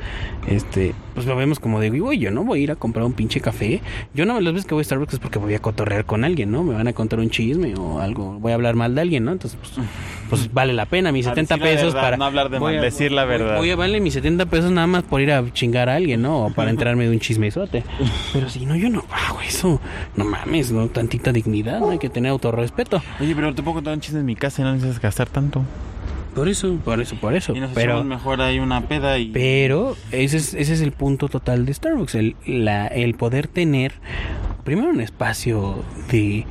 Este, 0.48 0.94
pues 1.14 1.26
lo 1.26 1.36
vemos 1.36 1.60
como 1.60 1.80
de, 1.80 1.90
güey, 1.90 2.20
yo 2.20 2.32
no 2.32 2.44
voy 2.44 2.60
a 2.60 2.64
ir 2.64 2.72
a 2.72 2.76
comprar 2.76 3.06
un 3.06 3.14
pinche 3.14 3.42
café. 3.42 3.82
Yo 4.14 4.26
no 4.26 4.40
las 4.40 4.54
veces 4.54 4.68
que 4.68 4.74
voy 4.74 4.82
a 4.82 4.86
Starbucks 4.86 5.14
es 5.16 5.20
porque 5.20 5.40
voy 5.40 5.54
a 5.54 5.60
cotorrear 5.60 6.06
con 6.06 6.24
alguien, 6.24 6.52
¿no? 6.52 6.64
Me 6.64 6.74
van 6.74 6.88
a 6.88 6.94
contar 6.94 7.20
un 7.20 7.30
chisme 7.30 7.76
o 7.76 8.00
algo, 8.00 8.40
voy 8.40 8.52
a 8.52 8.56
hablar 8.56 8.76
mal 8.76 8.96
de 8.96 9.02
alguien, 9.02 9.26
¿no? 9.26 9.32
Entonces, 9.32 9.60
pues, 9.60 9.88
pues 10.30 10.54
vale 10.54 10.74
la 10.74 10.86
pena 10.86 11.12
mis 11.12 11.28
A 11.28 11.32
70 11.32 11.56
decir 11.56 11.66
la 11.66 11.72
pesos 11.72 11.94
verdad, 11.94 12.02
para 12.02 12.18
no 12.18 12.26
hablar 12.26 12.50
de 12.50 12.60
mal, 12.60 12.82
decir 12.82 13.12
la 13.12 13.26
verdad. 13.26 13.58
Voy 13.58 13.72
a 13.72 13.76
vale 13.76 14.00
mis 14.00 14.14
70 14.14 14.46
pesos 14.46 14.72
nada 14.72 14.88
más 14.88 15.04
por 15.04 15.22
ir 15.22 15.32
a 15.32 15.44
chingar 15.54 15.90
a 15.90 15.96
alguien, 15.96 16.22
¿no? 16.22 16.46
O 16.46 16.54
para 16.54 16.70
entrarme 16.80 17.06
de 17.06 17.12
un 17.12 17.20
chismesote. 17.20 17.84
Pero 18.34 18.50
si 18.50 18.66
no, 18.66 18.76
yo 18.76 18.90
no 18.90 19.04
hago 19.12 19.42
eso. 19.42 19.80
No 20.16 20.26
mames, 20.26 20.72
no 20.72 20.88
tantita 20.88 21.32
dignidad, 21.32 21.80
no 21.80 21.90
hay 21.92 22.00
que 22.00 22.10
tener 22.10 22.32
autorrespeto. 22.32 23.02
Oye, 23.20 23.36
pero 23.36 23.54
te 23.54 23.64
puedo 23.64 23.76
contar 23.76 23.94
un 23.94 24.02
chiste 24.02 24.20
en 24.20 24.26
mi 24.26 24.36
casa 24.36 24.62
y 24.62 24.66
no 24.66 24.74
necesitas 24.74 25.02
gastar 25.02 25.30
tanto. 25.30 25.64
Por 26.36 26.48
eso, 26.48 26.76
por 26.86 27.02
eso, 27.02 27.16
por 27.16 27.34
eso. 27.36 27.56
Y 27.56 27.60
nos 27.60 27.72
Pero 27.72 28.04
mejor 28.04 28.42
ahí 28.42 28.60
una 28.60 28.82
peda 28.88 29.18
y... 29.18 29.32
Pero 29.32 29.98
ese 30.12 30.38
es, 30.38 30.54
ese 30.54 30.74
es 30.74 30.82
el 30.82 30.92
punto 30.92 31.28
total 31.28 31.66
de 31.66 31.74
Starbucks, 31.74 32.16
el, 32.16 32.36
la, 32.46 32.88
el 32.88 33.16
poder 33.16 33.48
tener 33.48 33.94
primero 34.64 34.90
un 34.90 35.02
espacio 35.02 35.84
de, 36.12 36.46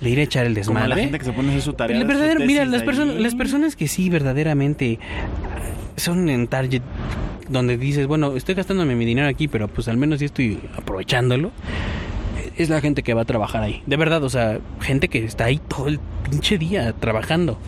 de 0.00 0.10
ir 0.10 0.18
a 0.18 0.22
echar 0.22 0.46
el 0.46 0.52
Como 0.54 0.78
desmadre. 0.78 0.88
la 0.88 0.96
gente 0.96 1.18
que 1.18 1.24
se 1.24 1.32
pone 1.32 1.60
su 1.60 1.72
tarea. 1.72 1.98
Su 2.00 2.44
mira, 2.44 2.64
las, 2.66 2.82
personas 2.82 3.16
las 3.16 3.34
personas 3.34 3.76
que 3.76 3.88
sí 3.88 4.10
verdaderamente 4.10 4.98
son 5.96 6.28
en 6.28 6.46
target 6.46 6.82
donde 7.48 7.76
dices, 7.76 8.06
bueno, 8.06 8.36
estoy 8.36 8.54
gastándome 8.54 8.94
mi 8.94 9.04
dinero 9.04 9.28
aquí, 9.28 9.48
pero 9.48 9.68
pues 9.68 9.88
al 9.88 9.96
menos 9.96 10.18
sí 10.20 10.26
estoy 10.26 10.60
aprovechándolo. 10.76 11.50
Es 12.56 12.68
la 12.68 12.80
gente 12.80 13.02
que 13.02 13.14
va 13.14 13.22
a 13.22 13.24
trabajar 13.24 13.62
ahí. 13.62 13.82
De 13.86 13.96
verdad, 13.96 14.22
o 14.24 14.28
sea, 14.28 14.58
gente 14.80 15.08
que 15.08 15.24
está 15.24 15.44
ahí 15.46 15.58
todo 15.68 15.88
el 15.88 15.98
pinche 16.30 16.58
día 16.58 16.92
trabajando. 16.92 17.58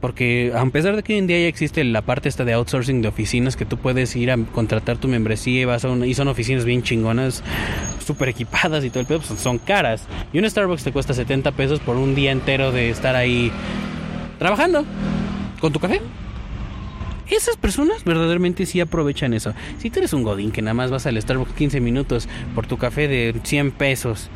Porque 0.00 0.52
a 0.54 0.64
pesar 0.66 0.94
de 0.94 1.02
que 1.02 1.14
hoy 1.14 1.18
en 1.18 1.26
día 1.26 1.40
ya 1.40 1.48
existe 1.48 1.82
la 1.82 2.02
parte 2.02 2.28
esta 2.28 2.44
de 2.44 2.52
outsourcing 2.52 3.02
de 3.02 3.08
oficinas 3.08 3.56
que 3.56 3.64
tú 3.64 3.78
puedes 3.78 4.14
ir 4.14 4.30
a 4.30 4.36
contratar 4.36 4.98
tu 4.98 5.08
membresía 5.08 5.62
y 5.62 5.64
vas 5.64 5.84
a 5.84 5.90
una, 5.90 6.12
son 6.14 6.28
oficinas 6.28 6.64
bien 6.64 6.82
chingonas, 6.82 7.42
súper 8.04 8.28
equipadas 8.28 8.84
y 8.84 8.90
todo 8.90 9.00
el 9.00 9.06
pedo, 9.06 9.20
pues 9.20 9.40
son 9.40 9.58
caras. 9.58 10.06
Y 10.32 10.38
un 10.38 10.48
Starbucks 10.48 10.84
te 10.84 10.92
cuesta 10.92 11.14
70 11.14 11.50
pesos 11.52 11.80
por 11.80 11.96
un 11.96 12.14
día 12.14 12.30
entero 12.30 12.70
de 12.70 12.90
estar 12.90 13.16
ahí 13.16 13.50
trabajando 14.38 14.84
con 15.60 15.72
tu 15.72 15.80
café. 15.80 16.00
Esas 17.28 17.56
personas 17.56 18.04
verdaderamente 18.04 18.64
sí 18.66 18.80
aprovechan 18.80 19.34
eso. 19.34 19.52
Si 19.78 19.90
tú 19.90 19.98
eres 19.98 20.12
un 20.12 20.22
godín 20.22 20.50
que 20.50 20.62
nada 20.62 20.74
más 20.74 20.90
vas 20.90 21.06
al 21.06 21.20
Starbucks 21.20 21.52
15 21.52 21.80
minutos 21.80 22.28
por 22.54 22.66
tu 22.66 22.78
café 22.78 23.06
de 23.08 23.34
100 23.42 23.72
pesos 23.72 24.30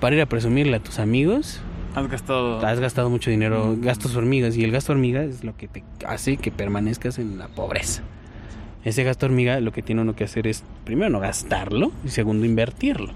para 0.00 0.16
ir 0.16 0.22
a 0.22 0.26
presumirle 0.26 0.76
a 0.76 0.80
tus 0.80 0.98
amigos, 0.98 1.60
Has 1.94 2.08
gastado. 2.08 2.64
has 2.64 2.80
gastado 2.80 3.10
mucho 3.10 3.30
dinero, 3.30 3.76
gastos 3.78 4.14
hormigas, 4.14 4.56
y 4.56 4.64
el 4.64 4.70
gasto 4.70 4.92
hormiga 4.92 5.24
es 5.24 5.42
lo 5.42 5.56
que 5.56 5.68
te 5.68 5.82
hace 6.06 6.36
que 6.36 6.50
permanezcas 6.50 7.18
en 7.18 7.38
la 7.38 7.48
pobreza. 7.48 8.02
Ese 8.84 9.04
gasto 9.04 9.26
hormiga 9.26 9.60
lo 9.60 9.72
que 9.72 9.82
tiene 9.82 10.02
uno 10.02 10.14
que 10.14 10.24
hacer 10.24 10.46
es, 10.46 10.62
primero, 10.84 11.10
no 11.10 11.20
gastarlo, 11.20 11.92
y 12.04 12.08
segundo, 12.08 12.46
invertirlo. 12.46 13.12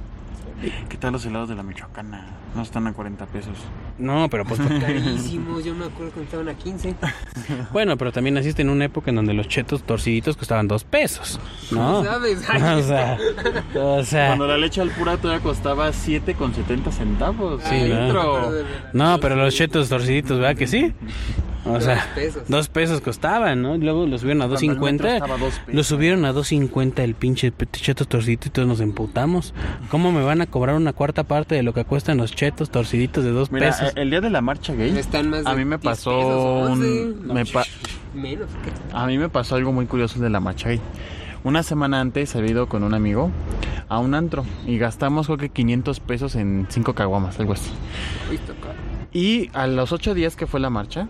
¿Qué 0.88 0.96
tal 0.96 1.12
los 1.12 1.26
helados 1.26 1.48
de 1.48 1.54
la 1.54 1.62
Michoacana? 1.62 2.26
No 2.54 2.62
están 2.62 2.86
a 2.86 2.92
40 2.92 3.26
pesos. 3.26 3.56
No, 3.98 4.28
pero 4.30 4.44
pues... 4.44 4.60
Carísimos, 4.80 5.64
yo 5.64 5.74
me 5.74 5.86
acuerdo 5.86 6.12
cuando 6.12 6.22
estaban 6.22 6.48
a 6.48 6.54
15. 6.54 6.94
bueno, 7.72 7.96
pero 7.96 8.12
también 8.12 8.34
naciste 8.34 8.62
en 8.62 8.70
una 8.70 8.84
época 8.86 9.10
en 9.10 9.16
donde 9.16 9.34
los 9.34 9.48
chetos 9.48 9.82
torciditos 9.82 10.36
costaban 10.36 10.68
dos 10.68 10.84
pesos, 10.84 11.40
¿no? 11.70 12.04
¿Sabes? 12.04 12.38
o 12.48 12.82
sea, 12.82 13.18
o 13.74 14.04
sea... 14.04 14.26
Cuando 14.28 14.46
la 14.46 14.56
leche 14.56 14.80
al 14.80 14.90
pura 14.90 15.16
todavía 15.16 15.42
costaba 15.42 15.88
7,70 15.90 16.90
centavos. 16.90 17.62
Sí, 17.64 17.88
¿no? 17.88 18.50
No, 18.92 19.18
pero 19.20 19.36
los 19.36 19.54
chetos 19.54 19.88
torciditos, 19.88 20.38
¿verdad 20.38 20.56
que 20.56 20.66
sí? 20.66 20.92
O 21.66 21.72
Dos 21.72 21.84
sea, 21.84 22.06
pesos. 22.14 22.42
dos 22.46 22.68
pesos 22.68 23.00
costaban, 23.00 23.62
¿no? 23.62 23.78
Luego 23.78 24.06
los 24.06 24.20
subieron 24.20 24.42
a 24.42 24.48
Cuando 24.48 24.60
el 24.72 24.78
metro 24.92 25.08
2.50. 25.08 25.14
estaba 25.14 25.34
a 25.34 25.38
dos 25.38 25.54
pesos. 25.60 25.74
Lo 25.74 25.82
subieron 25.82 26.24
a 26.26 26.32
2.50 26.34 26.98
el 27.02 27.14
pinche 27.14 27.52
chetos 27.72 28.06
torciditos 28.06 28.48
y 28.48 28.50
todos 28.50 28.68
nos 28.68 28.80
emputamos. 28.80 29.54
¿Cómo 29.90 30.12
me 30.12 30.22
van 30.22 30.42
a 30.42 30.46
cobrar 30.46 30.76
una 30.76 30.92
cuarta 30.92 31.24
parte 31.24 31.54
de 31.54 31.62
lo 31.62 31.72
que 31.72 31.84
cuestan 31.84 32.18
los 32.18 32.32
chetos 32.34 32.68
torciditos 32.70 33.24
de 33.24 33.30
dos 33.30 33.50
Mira, 33.50 33.68
pesos? 33.70 33.92
el 33.96 34.10
día 34.10 34.20
de 34.20 34.28
la 34.30 34.42
marcha 34.42 34.74
gay, 34.74 34.96
Están 34.98 35.30
más 35.30 35.44
de 35.44 35.50
a 35.50 35.54
mí 35.54 35.64
me 35.64 35.76
10 35.78 35.80
pasó 35.80 36.10
pesos, 36.18 36.78
un... 36.78 37.22
11. 37.24 37.32
me 37.34 37.46
pa- 37.46 37.64
Menos. 38.14 38.48
A 38.92 39.06
mí 39.06 39.16
me 39.18 39.28
pasó 39.30 39.56
algo 39.56 39.72
muy 39.72 39.86
curioso 39.86 40.20
de 40.20 40.28
la 40.30 40.40
marcha 40.40 40.68
gay. 40.68 40.80
Una 41.44 41.62
semana 41.62 42.00
antes 42.00 42.36
había 42.36 42.50
ido 42.50 42.68
con 42.68 42.82
un 42.84 42.92
amigo 42.94 43.30
a 43.88 43.98
un 43.98 44.14
antro 44.14 44.44
y 44.66 44.76
gastamos 44.78 45.26
creo 45.26 45.38
que 45.38 45.48
500 45.48 46.00
pesos 46.00 46.36
en 46.36 46.66
5 46.68 46.94
caguamas, 46.94 47.38
algo 47.40 47.54
así. 47.54 47.70
Y 49.12 49.50
a 49.52 49.66
los 49.66 49.92
8 49.92 50.14
días 50.14 50.36
que 50.36 50.46
fue 50.46 50.60
la 50.60 50.70
marcha, 50.70 51.06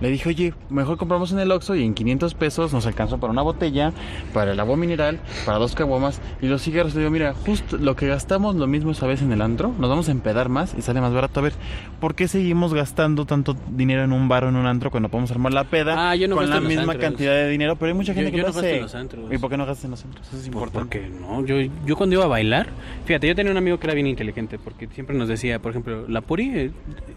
le 0.00 0.10
dije, 0.10 0.28
oye, 0.28 0.54
mejor 0.70 0.96
compramos 0.96 1.32
en 1.32 1.40
el 1.40 1.50
Oxxo 1.50 1.74
y 1.74 1.82
en 1.84 1.94
500 1.94 2.34
pesos 2.34 2.72
nos 2.72 2.86
alcanzó 2.86 3.18
para 3.18 3.32
una 3.32 3.42
botella, 3.42 3.92
para 4.32 4.52
el 4.52 4.60
agua 4.60 4.76
mineral, 4.76 5.18
para 5.44 5.58
dos 5.58 5.74
caguamas 5.74 6.20
y 6.40 6.46
los 6.46 6.62
cigarros. 6.62 6.94
Le 6.94 7.00
digo, 7.00 7.10
mira, 7.10 7.34
justo 7.34 7.76
lo 7.78 7.96
que 7.96 8.06
gastamos 8.06 8.54
lo 8.56 8.66
mismo 8.66 8.92
esa 8.92 9.06
vez 9.06 9.22
en 9.22 9.32
el 9.32 9.42
antro, 9.42 9.74
nos 9.78 9.90
vamos 9.90 10.08
a 10.08 10.12
empedar 10.12 10.48
más 10.48 10.74
y 10.78 10.82
sale 10.82 11.00
más 11.00 11.12
barato. 11.12 11.40
A 11.40 11.42
ver, 11.42 11.52
¿por 12.00 12.14
qué 12.14 12.28
seguimos 12.28 12.74
gastando 12.74 13.26
tanto 13.26 13.56
dinero 13.70 14.04
en 14.04 14.12
un 14.12 14.28
bar 14.28 14.44
o 14.44 14.48
en 14.48 14.56
un 14.56 14.66
antro 14.66 14.90
cuando 14.90 15.08
podemos 15.08 15.30
armar 15.30 15.52
la 15.52 15.64
peda 15.64 16.10
Ah, 16.10 16.14
yo 16.14 16.28
no 16.28 16.36
con 16.36 16.48
la 16.48 16.60
misma 16.60 16.82
antros. 16.92 17.00
cantidad 17.02 17.32
de 17.32 17.48
dinero? 17.48 17.76
Pero 17.76 17.88
hay 17.90 17.94
mucha 17.96 18.14
gente 18.14 18.30
Yo- 18.30 18.32
que 18.32 18.36
yo 18.38 18.42
lo 18.44 18.48
no 18.48 18.54
gasto 18.54 18.66
hace. 18.66 18.76
en 18.76 18.82
los 18.82 18.94
antros. 18.94 19.32
¿Y 19.32 19.38
por 19.38 19.50
qué 19.50 19.56
no 19.56 19.66
gastas 19.66 19.84
en 19.84 19.90
los 19.90 20.04
antros? 20.04 20.26
Eso 20.28 20.36
es 20.36 20.42
Pues 20.42 20.46
importante. 20.46 20.78
porque 21.00 21.08
no, 21.08 21.44
yo, 21.44 21.56
yo 21.84 21.96
cuando 21.96 22.14
iba 22.14 22.24
a 22.24 22.28
bailar, 22.28 22.68
fíjate, 23.04 23.26
yo 23.26 23.34
tenía 23.34 23.50
un 23.52 23.58
amigo 23.58 23.78
que 23.78 23.86
era 23.86 23.94
bien 23.94 24.06
inteligente 24.06 24.58
porque 24.58 24.86
siempre 24.88 25.16
nos 25.16 25.28
decía, 25.28 25.58
por 25.60 25.70
ejemplo, 25.72 26.06
la 26.08 26.20
puri, 26.20 26.50
eh, 26.54 26.70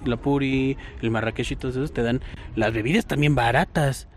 la 0.05 0.17
puri, 0.17 0.77
el 1.01 1.11
marrakech 1.11 1.51
y 1.51 1.55
todos 1.55 1.75
esos 1.75 1.91
te 1.93 2.01
dan 2.01 2.21
las 2.55 2.70
bebidas 2.73 3.05
también 3.05 3.35
baratas. 3.35 4.07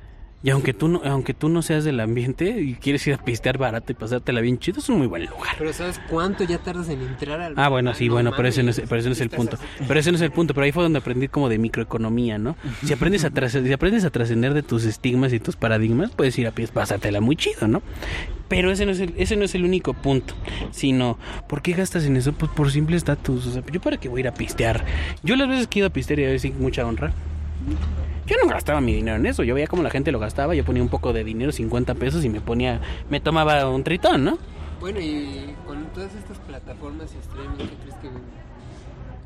Y 0.45 0.51
aunque 0.51 0.75
tú 0.75 0.89
no, 0.89 1.01
aunque 1.07 1.33
tú 1.33 1.49
no 1.49 1.63
seas 1.63 1.85
del 1.85 1.99
ambiente 2.01 2.61
y 2.61 2.75
quieres 2.75 3.07
ir 3.07 3.15
a 3.15 3.17
pistear 3.17 3.57
barato 3.57 3.93
y 3.93 3.95
pasártela 3.95 4.43
bien 4.43 4.59
chido, 4.59 4.81
es 4.81 4.91
un 4.91 4.99
muy 4.99 5.07
buen 5.07 5.25
lugar. 5.25 5.55
Pero 5.57 5.73
¿sabes 5.73 5.99
cuánto 6.11 6.45
ya 6.45 6.59
tardas 6.59 6.91
en 6.91 7.01
entrar 7.01 7.41
al 7.41 7.55
Ah, 7.57 7.71
bueno, 7.71 7.95
sí, 7.95 8.09
no 8.09 8.13
bueno, 8.13 8.31
pero 8.37 8.49
ese 8.49 8.63
no 8.63 8.69
es, 8.69 8.77
mames, 8.77 8.89
pero 8.91 9.01
ese 9.01 9.09
no 9.09 9.15
es 9.15 9.23
el 9.23 9.31
punto. 9.31 9.57
así. 9.57 9.65
Pero 9.89 9.99
ese 9.99 10.11
no 10.11 10.17
es 10.17 10.21
el 10.23 10.33
punto, 10.33 10.53
pero 10.53 10.67
ahí 10.67 10.73
fue 10.73 10.83
donde 10.83 10.99
aprendí 10.99 11.29
como 11.29 11.49
de 11.49 11.57
microeconomía, 11.57 12.37
¿no? 12.37 12.59
Si 12.85 12.93
aprendes 12.93 13.25
a 13.25 13.31
si 13.49 13.73
aprendes 13.73 14.05
a 14.05 14.11
trascender 14.11 14.53
de 14.53 14.63
tus 14.63 14.85
estigmas 14.85 15.33
y 15.33 15.41
tus 15.41 15.57
paradigmas, 15.57 16.11
puedes 16.11 16.39
ir 16.39 16.47
a 16.47 16.51
pies, 16.51 16.71
pasártela 16.71 17.23
muy 17.23 17.37
chido, 17.37 17.67
¿no? 17.67 17.81
Pero 18.49 18.71
ese 18.71 18.85
no 18.85 18.93
es 18.93 19.01
el, 19.01 19.15
ese 19.17 19.37
no 19.37 19.47
es 19.47 19.55
el 19.55 19.65
único 19.65 19.95
punto, 19.95 20.35
sino 20.73 21.19
¿por 21.49 21.63
qué 21.63 21.73
gastas 21.73 22.05
en 22.05 22.19
eso? 22.19 22.35
Pues 22.35 22.53
por 22.53 22.71
simple 22.71 22.99
estatus, 22.99 23.47
o 23.47 23.51
sea, 23.51 23.63
yo 23.73 23.81
para 23.81 23.97
qué 23.97 24.11
voy 24.11 24.19
a 24.19 24.21
ir 24.21 24.29
a 24.29 24.35
pistear. 24.35 24.85
Yo 25.23 25.37
las 25.37 25.49
veces 25.49 25.69
que 25.69 25.79
he 25.79 25.81
ido 25.81 25.89
a 25.89 25.91
pistear 25.91 26.21
y 26.21 26.25
a 26.27 26.29
veces 26.29 26.53
mucha 26.55 26.87
honra. 26.87 27.15
Yo 28.27 28.37
no 28.43 28.49
gastaba 28.49 28.81
mi 28.81 28.95
dinero 28.95 29.17
en 29.17 29.27
eso, 29.27 29.43
yo 29.43 29.55
veía 29.55 29.67
como 29.67 29.83
la 29.83 29.91
gente 29.91 30.11
lo 30.13 30.19
gastaba, 30.19 30.55
yo 30.55 30.65
ponía 30.65 30.83
un 30.83 30.89
poco 30.89 31.13
de 31.13 31.25
dinero, 31.25 31.53
50 31.53 31.95
pesos 31.95 32.25
y 32.25 32.29
me 32.31 32.41
ponía 32.41 32.81
me 33.11 33.21
tomaba 33.21 33.69
un 33.69 33.85
tritón, 33.85 34.25
¿no? 34.25 34.39
Bueno, 34.81 35.01
y 35.01 35.55
con 35.67 35.85
todas 35.93 36.15
estas 36.15 36.39
plataformas 36.39 37.11
y 37.15 37.19
streaming, 37.19 37.57
¿qué 37.59 37.77
crees 37.83 37.95
que, 37.97 38.09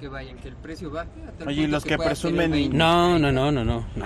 que 0.00 0.08
vayan? 0.08 0.37
¿Que 0.38 0.48
el 0.48 0.54
precio 0.56 0.90
baje? 0.90 1.08
Oye, 1.46 1.62
y 1.62 1.66
los 1.68 1.84
que 1.84 1.96
presumen 1.98 2.50
un 2.52 2.58
y- 2.58 2.61
20? 2.62 2.76
No, 2.76 3.18
no, 3.18 3.30
no, 3.32 3.52
no, 3.52 3.64
no. 3.64 3.84
no. 3.96 4.04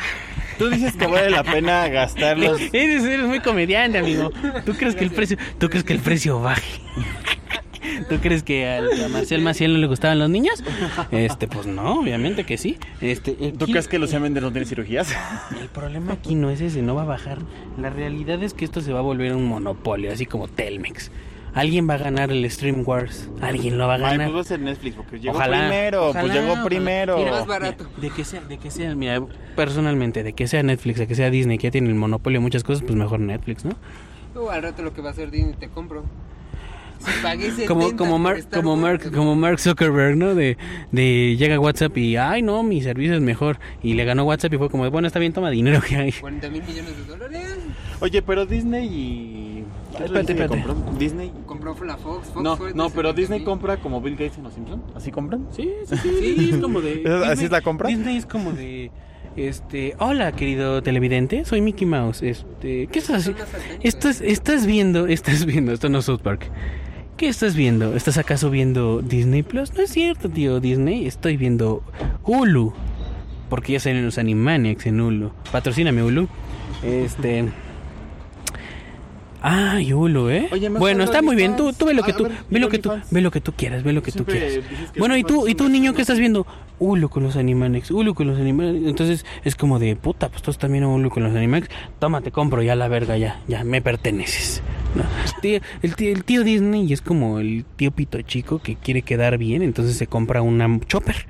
Tú 0.59 0.69
dices 0.69 0.95
que 0.97 1.07
vale 1.07 1.31
la 1.31 1.43
pena 1.43 1.89
gastarlos. 1.89 2.61
Eres, 2.73 3.05
eres 3.05 3.27
muy 3.27 3.41
comediante, 3.41 3.99
amigo. 3.99 4.31
¿Tú 4.65 4.75
crees 4.75 4.95
que 4.95 5.05
el 5.05 5.11
precio, 5.11 5.37
tú 5.59 5.69
crees 5.69 5.85
que 5.85 5.95
el 5.95 6.01
precio 6.01 6.41
baje? 6.41 6.81
¿Tú 8.09 8.17
crees 8.21 8.43
que 8.43 8.69
al- 8.69 9.05
a 9.05 9.09
Marcial 9.09 9.41
Maciel 9.43 9.73
no 9.73 9.79
le 9.79 9.87
gustaban 9.87 10.19
los 10.19 10.31
niños? 10.31 10.63
Este, 11.11 11.49
pues 11.49 11.67
no, 11.67 12.01
obviamente 12.01 12.45
que 12.45 12.57
sí. 12.59 12.79
Este, 13.01 13.33
¿Tú 13.33 13.65
aquí- 13.65 13.73
crees 13.73 13.89
que 13.89 13.99
Lucía 13.99 14.21
Méndez 14.21 14.43
no 14.43 14.51
tiene 14.53 14.67
cirugías? 14.67 15.15
el 15.61 15.69
problema 15.69 16.13
aquí 16.13 16.35
no 16.35 16.51
es 16.51 16.61
ese, 16.61 16.83
no 16.83 16.95
va 16.95 17.03
a 17.03 17.07
bajar. 17.07 17.39
La 17.79 17.91
realidad 17.91 18.43
es 18.43 18.55
que 18.55 18.65
esto 18.65 18.81
se 18.81 18.93
va 18.93 19.01
a 19.01 19.03
volver 19.03 19.35
un 19.35 19.47
monopolio, 19.47 20.13
así 20.13 20.27
como 20.27 20.49
Telmex. 20.49 21.11
Alguien 21.55 21.87
va 21.87 21.95
a 21.95 21.99
ganar 21.99 22.31
el 22.33 22.51
Stream 22.51 22.83
Wars. 22.87 23.29
Alguien 23.43 23.77
lo 23.77 23.87
va 23.87 23.95
a 23.95 23.97
Ay, 23.97 24.03
ganar. 24.03 24.27
pues 24.29 24.37
va 24.37 24.41
a 24.41 24.45
ser 24.45 24.61
Netflix 24.61 24.97
porque 24.97 25.21
llegó 25.21 25.37
Ojalá, 25.37 25.59
primero. 25.69 26.09
ojalá, 26.09 26.21
pues 26.23 26.33
llegó 26.33 26.53
ojalá. 26.53 26.65
primero. 26.65 27.19
Mira, 27.19 27.31
más 27.33 27.47
barato. 27.47 27.87
De 27.99 28.09
que 28.09 28.25
sea, 28.25 28.41
de 28.41 28.57
que 28.57 28.71
sea, 28.71 28.95
mira, 28.95 29.23
personalmente, 29.55 30.23
de 30.23 30.33
que 30.33 30.47
sea 30.47 30.63
Netflix, 30.63 30.99
de 30.99 31.07
que 31.07 31.15
sea 31.15 31.29
Disney, 31.29 31.59
que 31.59 31.65
ya 31.67 31.71
tiene 31.71 31.91
el 31.91 31.95
monopolio 31.95 32.39
de 32.41 32.43
muchas 32.43 32.65
cosas, 32.65 32.83
pues 32.83 32.95
mejor 32.95 33.21
Netflix, 33.21 33.67
¿no? 33.67 33.77
Al 34.51 34.63
rato 34.63 34.81
lo 34.83 34.95
que 34.95 35.03
va 35.03 35.11
a 35.11 35.13
hacer 35.13 35.31
Disney 35.31 35.53
te 35.61 35.69
compro. 35.69 36.05
Si 37.05 37.23
pagué 37.23 37.51
70 37.51 37.67
como 37.67 37.97
como 37.97 38.19
Mark 38.19 38.47
como 38.53 38.77
Mark 38.77 39.11
como 39.13 39.35
Mark 39.37 39.59
Zuckerberg 39.61 40.17
no 40.17 40.35
de, 40.35 40.57
de 40.91 41.37
llega 41.37 41.59
WhatsApp 41.61 41.97
y 41.99 42.17
ay 42.17 42.43
no 42.43 42.63
mi 42.63 42.81
servicio 42.83 43.15
es 43.15 43.21
mejor 43.21 43.59
y 43.83 43.95
le 43.95 44.05
ganó 44.05 44.25
WhatsApp 44.25 44.53
y 44.55 44.59
fue 44.59 44.71
como 44.71 44.91
bueno 44.91 45.07
está 45.07 45.19
bien 45.19 45.33
toma 45.33 45.51
dinero 45.51 45.81
que 45.81 45.97
hay 45.97 46.13
40 46.13 46.49
mil 46.51 46.63
millones 46.63 46.97
de 46.97 47.05
dólares. 47.05 47.57
Oye, 48.01 48.21
pero 48.23 48.47
Disney 48.47 48.87
y. 48.87 49.65
¿qué 49.97 50.05
Espérate, 50.05 50.33
espérate. 50.33 50.63
compró? 50.65 50.93
Disney. 50.99 51.33
Compró 51.47 51.77
la 51.85 51.97
Fox. 51.97 52.29
Fox 52.31 52.43
No, 52.43 52.57
fue 52.57 52.75
no, 52.75 52.91
pero 52.91 53.11
70 53.11 53.13
Disney 53.21 53.39
mil. 53.41 53.47
compra 53.47 53.77
como 53.77 54.01
Bill 54.01 54.15
Gates 54.17 54.39
en 54.39 54.45
los 54.45 54.55
Simpsons. 54.55 54.83
¿Así 54.97 55.11
compran? 55.13 55.47
sí 55.53 55.71
sí 55.87 55.97
sí, 56.03 56.51
es 56.55 56.57
como 56.61 56.81
de 56.81 56.91
¿Así 57.07 57.29
Disney- 57.31 57.45
es 57.47 57.51
la 57.53 57.61
compra? 57.61 57.89
Disney 57.89 58.17
es 58.17 58.27
como 58.27 58.51
de 58.53 58.91
este 59.37 59.95
hola 59.99 60.33
querido 60.33 60.83
televidente 60.83 61.45
soy 61.47 61.63
Mickey 61.63 61.87
Mouse 61.87 62.23
este 62.23 62.87
qué 62.89 62.99
estás 62.99 63.31
estás 63.83 64.21
estás 64.21 64.67
viendo 64.67 65.07
estás 65.07 65.47
viendo 65.47 65.73
esto 65.73 65.89
no 65.89 66.01
es 66.01 66.05
South 66.05 66.21
Park 66.23 66.51
¿Qué 67.17 67.29
estás 67.29 67.55
viendo? 67.55 67.95
¿Estás 67.95 68.19
acaso 68.19 68.51
viendo 68.51 69.01
Disney 69.01 69.43
Plus? 69.43 69.73
No 69.75 69.83
es 69.83 69.91
cierto, 69.91 70.29
tío 70.29 70.61
Disney. 70.61 71.07
Estoy 71.07 71.37
viendo 71.37 71.83
Hulu. 72.25 72.73
Porque 73.49 73.75
ya 73.75 73.81
salen 73.81 74.05
los 74.05 74.19
Animaniacs 74.19 74.87
en 74.87 75.01
Hulu. 75.01 75.31
Patrocíname 75.53 76.03
Hulu. 76.03 76.27
Este. 76.83 77.49
Ay, 79.43 79.93
Hulu, 79.93 80.31
¿eh? 80.31 80.49
Oye, 80.53 80.69
bueno, 80.69 81.05
está 81.05 81.21
muy 81.21 81.37
bien. 81.37 81.57
Tú, 81.57 81.73
tú 81.73 81.87
ve 81.87 81.95
lo 81.95 82.03
que 82.03 82.13
tú, 82.13 82.25
ver, 82.25 82.33
ve 82.49 82.61
lo 82.61 82.69
que 82.69 82.77
¿y 82.77 82.81
tú, 82.81 82.93
ve 83.11 83.21
lo 83.21 83.31
que 83.31 83.41
tú 83.41 83.53
quieras, 83.53 83.83
ve 83.83 83.93
lo 83.93 84.03
que 84.03 84.13
tú 84.13 84.25
quieras. 84.25 84.53
que 84.93 84.99
Bueno, 85.01 85.17
y 85.17 85.25
tú, 85.25 85.49
y 85.49 85.55
tú 85.55 85.69
niño, 85.69 85.95
¿qué 85.95 86.03
estás 86.03 86.19
viendo? 86.19 86.47
Hulu 86.83 87.09
con 87.09 87.23
los 87.23 87.37
Animaniacs, 87.37 87.91
Hulu 87.91 88.15
con 88.15 88.27
los 88.27 88.39
Animaniacs. 88.39 88.87
Entonces 88.87 89.25
es 89.45 89.55
como 89.57 89.79
de 89.79 89.95
puta, 89.97 90.29
pues 90.29 90.43
tú 90.43 90.53
también 90.55 90.85
Hulu 90.85 91.11
con 91.11 91.23
los 91.23 91.33
Animaniacs. 91.35 91.71
Toma, 91.99 92.21
te 92.21 92.31
compro 92.33 92.63
ya 92.63 92.75
la 92.75 92.89
verga, 92.89 93.17
ya, 93.17 93.41
ya, 93.49 93.63
me 93.65 93.81
perteneces. 93.81 94.63
No, 94.95 95.05
tío- 95.41 95.61
el, 95.83 95.95
tío, 95.97 96.11
el 96.13 96.25
tío 96.25 96.43
Disney 96.45 96.93
es 96.93 97.01
como 97.01 97.39
el 97.39 97.65
tío 97.77 97.93
pito 97.93 98.21
chico 98.23 98.59
que 98.59 98.77
quiere 98.77 99.03
quedar 99.03 99.39
bien, 99.39 99.63
entonces 99.63 99.97
se 99.97 100.07
compra 100.07 100.43
una 100.43 100.69
chopper 100.87 101.27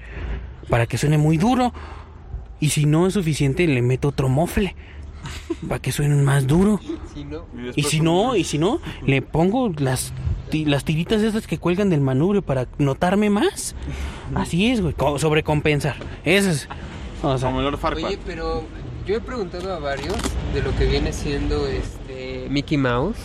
para 0.69 0.87
que 0.87 0.99
suene 0.99 1.19
muy 1.19 1.37
duro. 1.37 1.73
Y 2.61 2.71
si 2.71 2.87
no 2.87 3.07
es 3.07 3.15
suficiente, 3.15 3.67
le 3.67 3.83
meto 3.83 4.09
otro 4.09 4.29
mofle 4.29 4.75
para 5.69 5.81
que 5.81 5.93
suene 5.93 6.15
más 6.17 6.47
duro. 6.47 6.81
Si 7.15 7.25
no, 7.25 7.45
Y 7.77 7.83
si 7.85 8.01
no, 8.01 8.35
y 8.37 8.45
si 8.45 8.59
no, 8.59 8.81
le 9.07 9.21
pongo 9.23 9.69
las 9.79 10.13
las 10.67 10.85
tiritas 10.85 11.23
esas 11.23 11.47
que 11.47 11.57
cuelgan 11.57 11.89
del 11.89 12.03
manubrio 12.03 12.43
para 12.43 12.67
notarme 12.79 13.31
más. 13.31 13.75
Así 14.35 14.71
es, 14.71 14.81
güey, 14.81 14.95
co- 14.95 15.19
sobrecompensar. 15.19 15.97
Eso 16.25 16.51
es. 16.51 16.69
O 17.23 17.39
sea, 17.39 17.49
Como 17.49 17.61
Farquaad. 17.79 18.05
Oye, 18.07 18.19
pero 18.27 18.65
yo 19.07 19.17
he 19.17 19.21
preguntado 19.21 19.73
a 19.75 19.79
varios 19.79 20.17
de 20.55 20.63
lo 20.63 20.75
que 20.77 20.87
viene 20.87 21.13
siendo 21.13 21.67
este 21.67 22.47
Mickey 22.51 22.77
Mouse. 22.79 23.17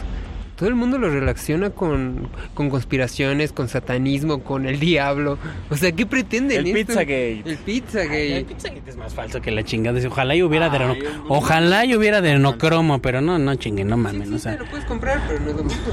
Todo 0.56 0.70
el 0.70 0.76
mundo 0.76 0.98
lo 0.98 1.12
relaciona 1.12 1.70
con, 1.70 2.30
con 2.56 2.72
conspiraciones, 2.72 3.52
con 3.52 3.70
satanismo, 3.70 4.43
con 4.43 4.65
el 4.65 4.80
diablo. 4.80 5.38
O 5.70 5.76
sea, 5.78 5.91
¿qué 5.91 6.08
pretenden? 6.08 6.65
El 6.65 6.67
esto? 6.76 6.88
Pizzagate. 6.93 7.43
El 7.46 7.58
Pizzagate. 7.58 8.38
el 8.38 8.46
Pizzagate 8.46 8.89
es 8.89 8.98
más 8.98 9.13
falso 9.13 9.39
que 9.39 9.52
la 9.52 9.63
chingada. 9.63 10.00
Ojalá 10.08 10.34
yo 10.36 10.48
hubiera 10.48 10.70
de 10.72 10.78
Ay, 10.80 10.84
ojalá 11.28 11.86
yo 11.86 12.00
hubiera 12.00 12.22
de 12.22 12.32
enocromo, 12.32 13.00
pero 13.04 13.22
no, 13.22 13.38
no 13.38 13.54
chinguen, 13.54 13.88
no 13.88 13.98
Sí 13.98 14.02
mamen, 14.04 14.34
o 14.34 14.39
sea, 14.39 14.56
lo 14.56 14.65
puedes 14.65 14.86
comprar, 14.86 15.22
pero 15.28 15.39
no 15.41 15.50
es 15.52 15.56
lo 15.58 15.63
mismo. 15.63 15.84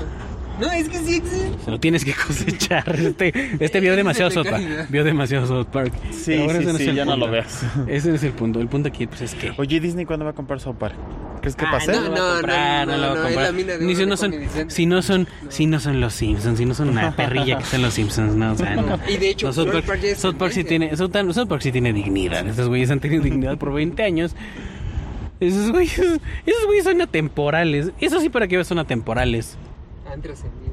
No, 0.61 0.71
es 0.71 0.88
que 0.88 0.99
sí 0.99 1.17
existe. 1.17 1.51
se 1.64 1.71
lo 1.71 1.81
tienes 1.81 2.05
que 2.05 2.12
cosechar. 2.27 2.95
Este, 2.95 3.57
este 3.59 3.81
vio 3.81 3.97
demasiado 3.97 4.29
de 4.31 4.35
South 4.35 4.47
Park. 4.49 4.87
Vio 4.88 5.03
demasiado 5.05 5.47
South 5.47 5.67
Park. 5.73 5.93
Sí, 6.12 6.37
bueno, 6.38 6.53
sí, 6.53 6.57
ese 6.59 6.64
no 6.67 6.71
es 6.71 6.77
sí, 6.79 6.88
el 6.90 6.95
ya 6.97 7.05
no 7.05 7.17
lo 7.17 7.27
punto. 7.27 7.33
veas. 7.33 7.62
Ese 7.88 8.14
es 8.14 8.23
el 8.23 8.33
punto. 8.33 8.61
El 8.61 8.69
punto 8.69 8.88
aquí 8.88 9.07
pues 9.07 9.23
es 9.23 9.35
que 9.35 9.53
Oye, 9.57 9.81
Disney, 9.81 10.05
¿cuándo 10.07 10.25
va 10.25 10.31
a 10.31 10.35
comprar 10.35 10.61
South 10.61 10.77
Park? 10.79 10.95
¿Crees 11.40 11.57
que 11.57 11.64
Ah, 11.67 11.73
pase? 11.73 11.93
no, 11.93 12.01
lo 12.03 12.11
va 12.11 12.14
a 12.14 12.19
no, 12.21 12.33
comprar, 12.37 12.87
no, 12.88 12.97
no, 12.97 13.27
es 13.29 13.37
la 13.37 13.53
mina 13.53 13.73
de 13.77 13.85
Ni 13.85 13.95
si 13.97 14.07
no 14.07 14.17
son, 14.17 14.33
si 14.69 14.87
no 14.87 15.03
son, 15.03 15.29
si 15.51 15.67
no 15.67 15.79
son 15.81 16.01
los 16.01 16.14
Simpsons, 16.14 16.57
si 16.59 16.64
no 16.64 16.73
son 16.75 16.88
una 16.88 17.11
perrilla 17.17 17.59
que 17.59 17.64
son 17.64 17.83
los 17.83 17.93
Simpsons, 17.93 18.35
no, 18.35 18.53
o 18.53 18.57
sea, 18.57 18.77
no. 18.77 18.99
Y 19.09 19.17
de 19.19 19.29
hecho, 19.31 19.49
No, 19.49 19.53
South, 19.53 19.69
Park, 19.87 20.01
South 20.17 20.37
Park 20.37 20.53
sí 20.53 20.64
tiene, 20.64 20.97
South, 20.97 21.11
Park- 21.11 21.33
South 21.33 21.49
Park 21.49 21.61
sí 21.62 21.71
tiene 21.73 21.93
dignidad. 21.93 22.47
Estos 22.47 22.69
güeyes 22.69 22.90
han 22.90 23.01
tenido 23.01 23.23
dignidad 23.23 23.59
por 23.59 23.73
20 23.75 24.03
años. 24.03 24.35
Esos 25.40 25.71
güeyes, 25.73 25.99
esos 26.47 26.67
güeyes 26.67 26.85
son 26.85 27.03
atemporales. 27.03 27.90
Eso 28.01 28.21
sí 28.21 28.29
para 28.31 28.47
que 28.49 28.57
veas 28.57 28.69
son 28.69 28.79
atemporales. 28.79 29.59
Han 30.14 30.22
trascendido. 30.22 30.72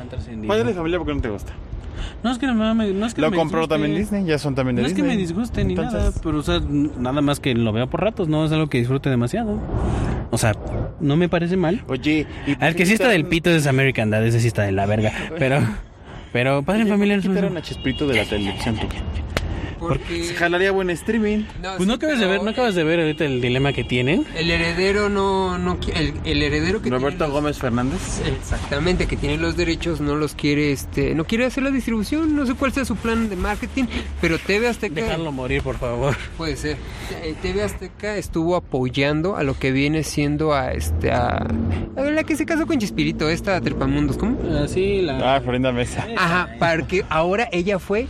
Han 0.00 0.08
trascendido. 0.08 0.48
Padre 0.48 0.64
de 0.64 0.74
familia, 0.74 0.98
¿por 0.98 1.06
qué 1.06 1.14
no 1.14 1.20
te 1.20 1.28
gusta? 1.30 1.52
No 2.22 2.30
es 2.32 2.38
que 2.38 2.46
no 2.46 2.54
me, 2.74 2.92
no 2.92 3.06
es 3.06 3.14
que 3.14 3.20
Lo 3.20 3.30
me 3.30 3.36
compró 3.36 3.60
disguste. 3.60 3.74
también 3.74 3.94
Disney, 3.98 4.24
ya 4.24 4.38
son 4.38 4.54
también 4.54 4.76
de 4.76 4.82
No 4.82 4.88
es 4.88 4.94
que 4.94 5.02
Disney. 5.02 5.16
me 5.16 5.20
disguste 5.22 5.64
ni 5.64 5.74
nada, 5.74 6.12
pero 6.22 6.38
o 6.38 6.42
sea, 6.42 6.60
nada 6.66 7.20
más 7.20 7.40
que 7.40 7.54
lo 7.54 7.72
veo 7.72 7.88
por 7.90 8.00
ratos, 8.00 8.28
no 8.28 8.44
es 8.44 8.52
algo 8.52 8.68
que 8.68 8.78
disfrute 8.78 9.10
demasiado. 9.10 9.58
O 10.30 10.38
sea, 10.38 10.54
no 11.00 11.16
me 11.16 11.28
parece 11.28 11.56
mal. 11.56 11.82
Oye, 11.88 12.26
y 12.46 12.56
Al 12.64 12.74
que 12.74 12.86
sí 12.86 12.94
está 12.94 13.08
del 13.08 13.26
pito 13.26 13.50
es 13.50 13.66
American 13.66 14.10
Dad, 14.10 14.24
ese 14.26 14.40
sí 14.40 14.46
está 14.46 14.62
de 14.62 14.72
la 14.72 14.86
verga. 14.86 15.12
Pero, 15.38 15.60
pero 16.32 16.62
padre 16.62 16.82
en 16.82 16.88
familia 16.88 17.16
es 17.16 17.22
Quitaron 17.26 17.56
a 17.56 17.62
Chespirito 17.62 18.06
de 18.06 18.16
la 18.16 18.24
televisión, 18.24 18.76
tú. 18.76 18.86
Porque... 19.80 20.24
Se 20.24 20.34
jalaría 20.34 20.70
buen 20.70 20.90
streaming. 20.90 21.44
Pues 21.76 21.80
no 21.88 21.94
sí, 21.94 21.96
acabas 21.96 22.20
de 22.20 22.26
ver, 22.26 22.42
no 22.42 22.50
acabas 22.50 22.74
de 22.74 22.84
ver 22.84 23.00
ahorita 23.00 23.24
el 23.24 23.40
dilema 23.40 23.72
que 23.72 23.82
tienen. 23.82 24.24
El 24.36 24.50
heredero 24.50 25.08
no... 25.08 25.58
no 25.58 25.78
el, 25.94 26.14
el 26.24 26.42
heredero 26.42 26.80
que 26.82 26.90
Roberto 26.90 27.08
tiene 27.18 27.26
los- 27.26 27.32
Gómez 27.32 27.58
Fernández. 27.58 28.20
Exactamente, 28.26 29.06
que 29.06 29.16
tiene 29.16 29.38
los 29.38 29.56
derechos, 29.56 30.00
no 30.00 30.14
los 30.14 30.34
quiere, 30.34 30.70
este, 30.72 31.14
no 31.14 31.24
quiere 31.24 31.46
hacer 31.46 31.62
la 31.64 31.70
distribución, 31.70 32.36
no 32.36 32.46
sé 32.46 32.54
cuál 32.54 32.72
sea 32.72 32.84
su 32.84 32.94
plan 32.96 33.28
de 33.28 33.36
marketing, 33.36 33.84
pero 34.20 34.38
TV 34.38 34.68
Azteca 34.68 35.02
Dejarlo 35.02 35.32
morir, 35.32 35.62
por 35.62 35.78
favor. 35.78 36.16
puede 36.36 36.56
ser. 36.56 36.76
Eh, 37.22 37.34
TV 37.40 37.62
Azteca 37.62 38.16
estuvo 38.16 38.56
apoyando 38.56 39.36
a 39.36 39.42
lo 39.42 39.58
que 39.58 39.72
viene 39.72 40.02
siendo 40.04 40.52
a 40.52 40.72
este 40.72 41.10
a, 41.12 41.46
a 41.96 42.02
la 42.02 42.24
que 42.24 42.36
se 42.36 42.44
casó 42.46 42.66
con 42.66 42.78
Chespirito, 42.78 43.28
esta 43.30 43.60
Trepamundos, 43.60 44.16
¿cómo? 44.16 44.38
Así 44.62 45.02
la. 45.02 45.36
Ah, 45.36 45.40
Florinda 45.40 45.72
Mesa. 45.72 46.06
Ajá, 46.16 46.48
porque 46.58 47.04
ahora 47.08 47.48
ella 47.52 47.78
fue 47.78 48.06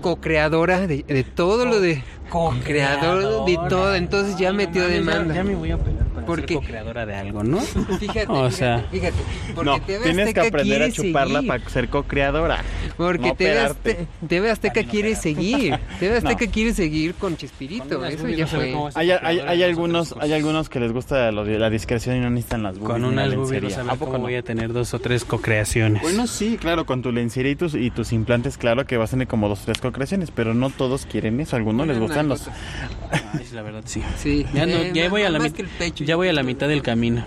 co-creadora 0.00 0.86
de, 0.86 1.04
de 1.06 1.24
todo 1.24 1.64
lo 1.64 1.80
de 1.80 2.02
co-creadora 2.28 3.44
de 3.44 3.58
todo, 3.68 3.94
entonces 3.94 4.36
ya 4.38 4.52
metió 4.52 4.86
demanda. 4.86 5.34
Ya, 5.34 5.40
ya 5.40 5.44
me 5.44 5.54
voy 5.54 5.70
a 5.70 5.78
pelar 6.36 6.46
para 6.46 6.46
¿Por 6.46 6.48
ser 6.48 6.56
co-creadora 6.58 7.06
de 7.06 7.14
algo, 7.14 7.42
¿no? 7.44 7.58
Fíjate, 8.00 8.26
O 8.28 8.48
fíjate, 8.50 8.50
sea, 8.52 8.86
fíjate, 8.90 9.16
porque 9.54 9.70
No, 9.70 9.80
TV 9.80 10.04
tienes 10.04 10.34
que 10.34 10.40
aprender 10.40 10.82
a 10.82 10.90
chuparla 10.92 11.38
seguir. 11.40 11.48
para 11.48 11.68
ser 11.70 11.88
co-creadora. 11.88 12.64
Porque 12.96 13.28
no 13.28 13.34
TV. 13.34 13.60
Azte- 13.60 14.06
TV 14.28 14.50
Azteca 14.50 14.82
quiere 14.84 15.14
seguir. 15.16 15.78
TV 15.98 16.16
Azteca 16.18 16.46
quiere 16.50 16.72
seguir 16.74 17.14
con 17.14 17.36
unas 17.98 18.14
Eso 18.14 18.28
ya 18.28 18.44
no 18.44 18.90
fue. 18.90 18.90
Hay, 18.94 19.62
algunos, 19.62 20.12
hay 20.12 20.18
cosas. 20.18 20.32
algunos 20.32 20.68
que 20.68 20.80
les 20.80 20.92
gusta 20.92 21.30
la 21.32 21.70
discreción 21.70 22.16
y 22.16 22.20
no 22.20 22.30
necesitan 22.30 22.62
las 22.62 22.78
boobies. 22.78 22.92
Con 22.92 23.04
unas 23.04 23.34
boobies 23.34 23.38
no 23.38 23.52
lencería. 23.52 23.70
saber 23.76 23.90
¿A 23.90 23.94
poco 23.94 24.06
cómo 24.12 24.18
no? 24.18 24.24
voy 24.24 24.34
a 24.36 24.42
tener 24.42 24.72
dos 24.72 24.94
o 24.94 24.98
tres 24.98 25.24
co-creaciones. 25.24 26.02
Bueno, 26.02 26.26
sí, 26.26 26.56
claro, 26.60 26.86
con 26.86 27.02
tu 27.02 27.12
lencería 27.12 27.52
y 27.52 27.56
tus, 27.56 27.74
y 27.74 27.90
tus 27.90 28.12
implantes, 28.12 28.58
claro 28.58 28.84
que 28.86 28.96
vas 28.96 29.10
a 29.10 29.12
tener 29.12 29.28
como 29.28 29.48
dos 29.48 29.62
o 29.62 29.64
tres 29.66 29.78
co-creaciones, 29.80 30.30
pero 30.30 30.54
no 30.54 30.70
todos 30.70 31.06
quieren 31.06 31.40
eso, 31.40 31.56
a 31.56 31.58
algunos 31.58 31.86
les 31.86 31.98
gustan 31.98 32.28
los... 32.28 32.48
Ay, 33.10 33.44
sí, 33.48 33.54
la 33.54 33.62
verdad, 33.62 33.82
sí. 33.86 34.02
Sí. 34.18 34.44
Ya, 34.52 34.66
no, 34.66 34.76
Eh, 34.76 34.90
ya 34.94 35.02
más- 35.04 35.10
voy 35.10 35.22
a 35.22 35.30
la 35.30 35.38
más 35.38 35.48
mit- 35.52 35.56
que 35.56 35.62
el 35.62 35.68
pecho, 35.68 36.04
ya 36.04 36.16
voy 36.18 36.28
a 36.28 36.32
la 36.32 36.42
mitad 36.42 36.68
del 36.68 36.82
camino. 36.82 37.22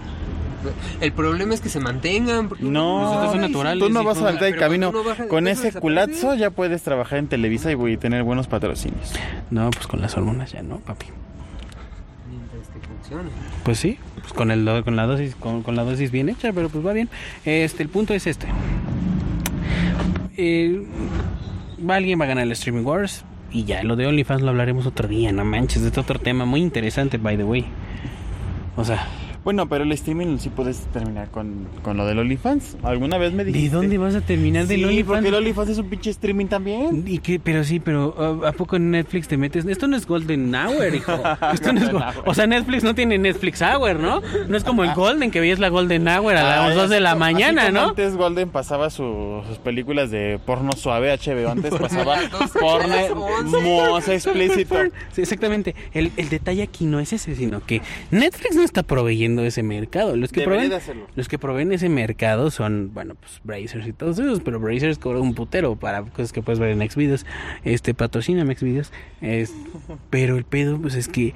El 0.99 1.11
problema 1.11 1.55
es 1.55 1.61
que 1.61 1.69
se 1.69 1.79
mantengan. 1.79 2.49
No, 2.59 3.01
Nosotros 3.01 3.31
son 3.31 3.41
naturales, 3.41 3.83
tú 3.83 3.89
no 3.89 4.03
vas 4.03 4.17
a 4.17 4.19
hijo. 4.19 4.29
saltar 4.29 4.47
el 4.49 4.53
Pero 4.55 4.67
cuando 4.67 4.91
camino. 4.91 5.13
de 5.23 5.27
Con 5.27 5.47
ese 5.47 5.71
culazo 5.73 6.35
ya 6.35 6.51
puedes 6.51 6.83
trabajar 6.83 7.17
en 7.17 7.27
Televisa 7.27 7.71
y 7.71 7.75
voy 7.75 7.95
a 7.95 7.97
tener 7.99 8.21
buenos 8.23 8.47
patrocinios. 8.47 9.13
No, 9.49 9.71
pues 9.71 9.87
con 9.87 10.01
las 10.01 10.15
hormonas 10.15 10.51
ya 10.51 10.61
no, 10.61 10.77
papi. 10.79 11.07
Mientras 12.29 12.67
que 12.67 12.79
funcione. 12.87 13.29
Pues 13.63 13.79
sí, 13.79 13.97
pues 14.19 14.33
con 14.33 14.51
el 14.51 14.83
con 14.83 14.95
la 14.95 15.07
dosis 15.07 15.33
con, 15.35 15.63
con 15.63 15.75
la 15.75 15.83
dosis 15.83 16.11
bien 16.11 16.29
hecha, 16.29 16.53
pero 16.53 16.69
pues 16.69 16.85
va 16.85 16.93
bien. 16.93 17.09
Este 17.43 17.81
el 17.81 17.89
punto 17.89 18.13
es 18.13 18.27
este. 18.27 18.45
Eh, 20.37 20.85
va 21.89 21.95
alguien 21.95 22.19
va 22.19 22.25
a 22.25 22.27
ganar 22.27 22.43
el 22.43 22.51
Streaming 22.51 22.85
Wars 22.85 23.25
y 23.51 23.63
ya 23.65 23.83
lo 23.83 23.95
de 23.95 24.05
OnlyFans 24.07 24.43
lo 24.43 24.49
hablaremos 24.49 24.85
otro 24.85 25.07
día, 25.07 25.31
no 25.31 25.43
manches, 25.43 25.81
este 25.81 25.99
otro 25.99 26.19
tema 26.19 26.45
muy 26.45 26.61
interesante 26.61 27.17
by 27.17 27.35
the 27.37 27.43
way. 27.43 27.65
O 28.77 28.83
sea, 28.85 29.07
Bueno, 29.43 29.67
pero 29.67 29.83
el 29.83 29.91
streaming 29.93 30.37
sí 30.37 30.49
puedes 30.49 30.77
terminar 30.93 31.29
con, 31.31 31.67
con 31.81 31.97
lo 31.97 32.05
del 32.05 32.19
OnlyFans. 32.19 32.77
¿Alguna 32.83 33.17
vez 33.17 33.33
me 33.33 33.43
¿de 33.43 33.51
dijiste? 33.51 33.75
dónde 33.75 33.97
vas 33.97 34.13
a 34.13 34.21
terminar 34.21 34.67
del 34.67 34.77
Sí, 34.81 34.83
OnlyFans? 34.85 35.07
porque 35.07 35.27
el 35.29 35.33
OnlyFans 35.35 35.69
es 35.69 35.77
un 35.79 35.89
pinche 35.89 36.09
streaming 36.11 36.45
también. 36.45 37.03
¿Y 37.07 37.17
qué? 37.17 37.39
Pero 37.39 37.63
sí, 37.63 37.79
pero 37.79 38.41
¿a- 38.45 38.49
¿a 38.49 38.51
poco 38.51 38.75
en 38.75 38.91
Netflix 38.91 39.27
te 39.27 39.37
metes? 39.37 39.65
Esto 39.65 39.87
no 39.87 39.97
es 39.97 40.05
Golden 40.05 40.53
Hour, 40.53 40.93
hijo. 40.93 41.13
Esto 41.53 41.73
no 41.73 41.81
es 41.81 41.89
o 42.25 42.33
sea, 42.35 42.45
Netflix 42.45 42.83
no 42.83 42.93
tiene 42.93 43.17
Netflix 43.17 43.61
Hour, 43.63 43.99
¿no? 43.99 44.21
No 44.47 44.55
es 44.57 44.63
como 44.63 44.83
el 44.83 44.93
Golden, 44.93 45.31
que 45.31 45.39
veías 45.39 45.57
la 45.57 45.69
Golden 45.69 46.07
Hour 46.07 46.35
a 46.35 46.43
las 46.43 46.69
Ay, 46.69 46.75
2 46.75 46.89
de 46.91 46.99
la 46.99 47.15
mañana, 47.15 47.63
así 47.63 47.71
como 47.71 47.83
¿no? 47.83 47.89
Antes 47.89 48.15
Golden 48.17 48.49
pasaba 48.49 48.89
su- 48.91 49.41
sus 49.47 49.57
películas 49.57 50.11
de 50.11 50.39
porno 50.45 50.71
suave 50.73 51.11
HBO. 51.17 51.49
Antes 51.49 51.73
pasaba 51.73 52.17
las 52.21 52.31
12, 52.31 52.59
porno 52.59 52.87
las 52.95 53.11
11. 53.11 53.57
moza 53.61 54.13
explícito. 54.13 54.75
Sí, 55.13 55.21
exactamente. 55.21 55.73
El, 55.93 56.11
el 56.17 56.29
detalle 56.29 56.61
aquí 56.61 56.85
no 56.85 56.99
es 56.99 57.11
ese, 57.13 57.35
sino 57.35 57.65
que 57.65 57.81
Netflix 58.11 58.55
no 58.55 58.61
está 58.61 58.83
proveyendo 58.83 59.30
ese 59.39 59.63
mercado. 59.63 60.15
Los 60.15 60.31
que, 60.31 60.41
Debería 60.41 60.79
proveen, 60.79 61.05
los 61.15 61.27
que 61.27 61.39
proveen 61.39 61.71
ese 61.71 61.89
mercado 61.89 62.51
son, 62.51 62.91
bueno, 62.93 63.15
pues 63.15 63.39
Brazers 63.43 63.87
y 63.87 63.93
todos 63.93 64.19
esos, 64.19 64.41
pero 64.41 64.59
Brazers 64.59 64.97
cobra 64.97 65.19
un 65.19 65.33
putero 65.33 65.75
para 65.75 66.01
cosas 66.03 66.33
que 66.33 66.41
puedes 66.41 66.59
ver 66.59 66.69
en 66.69 66.89
Xvideos. 66.89 67.25
Este, 67.63 67.93
patrocina 67.93 68.43
Xvideos. 68.43 68.91
Es, 69.21 69.53
pero 70.09 70.37
el 70.37 70.43
pedo, 70.43 70.79
pues 70.79 70.95
es 70.95 71.07
que 71.07 71.33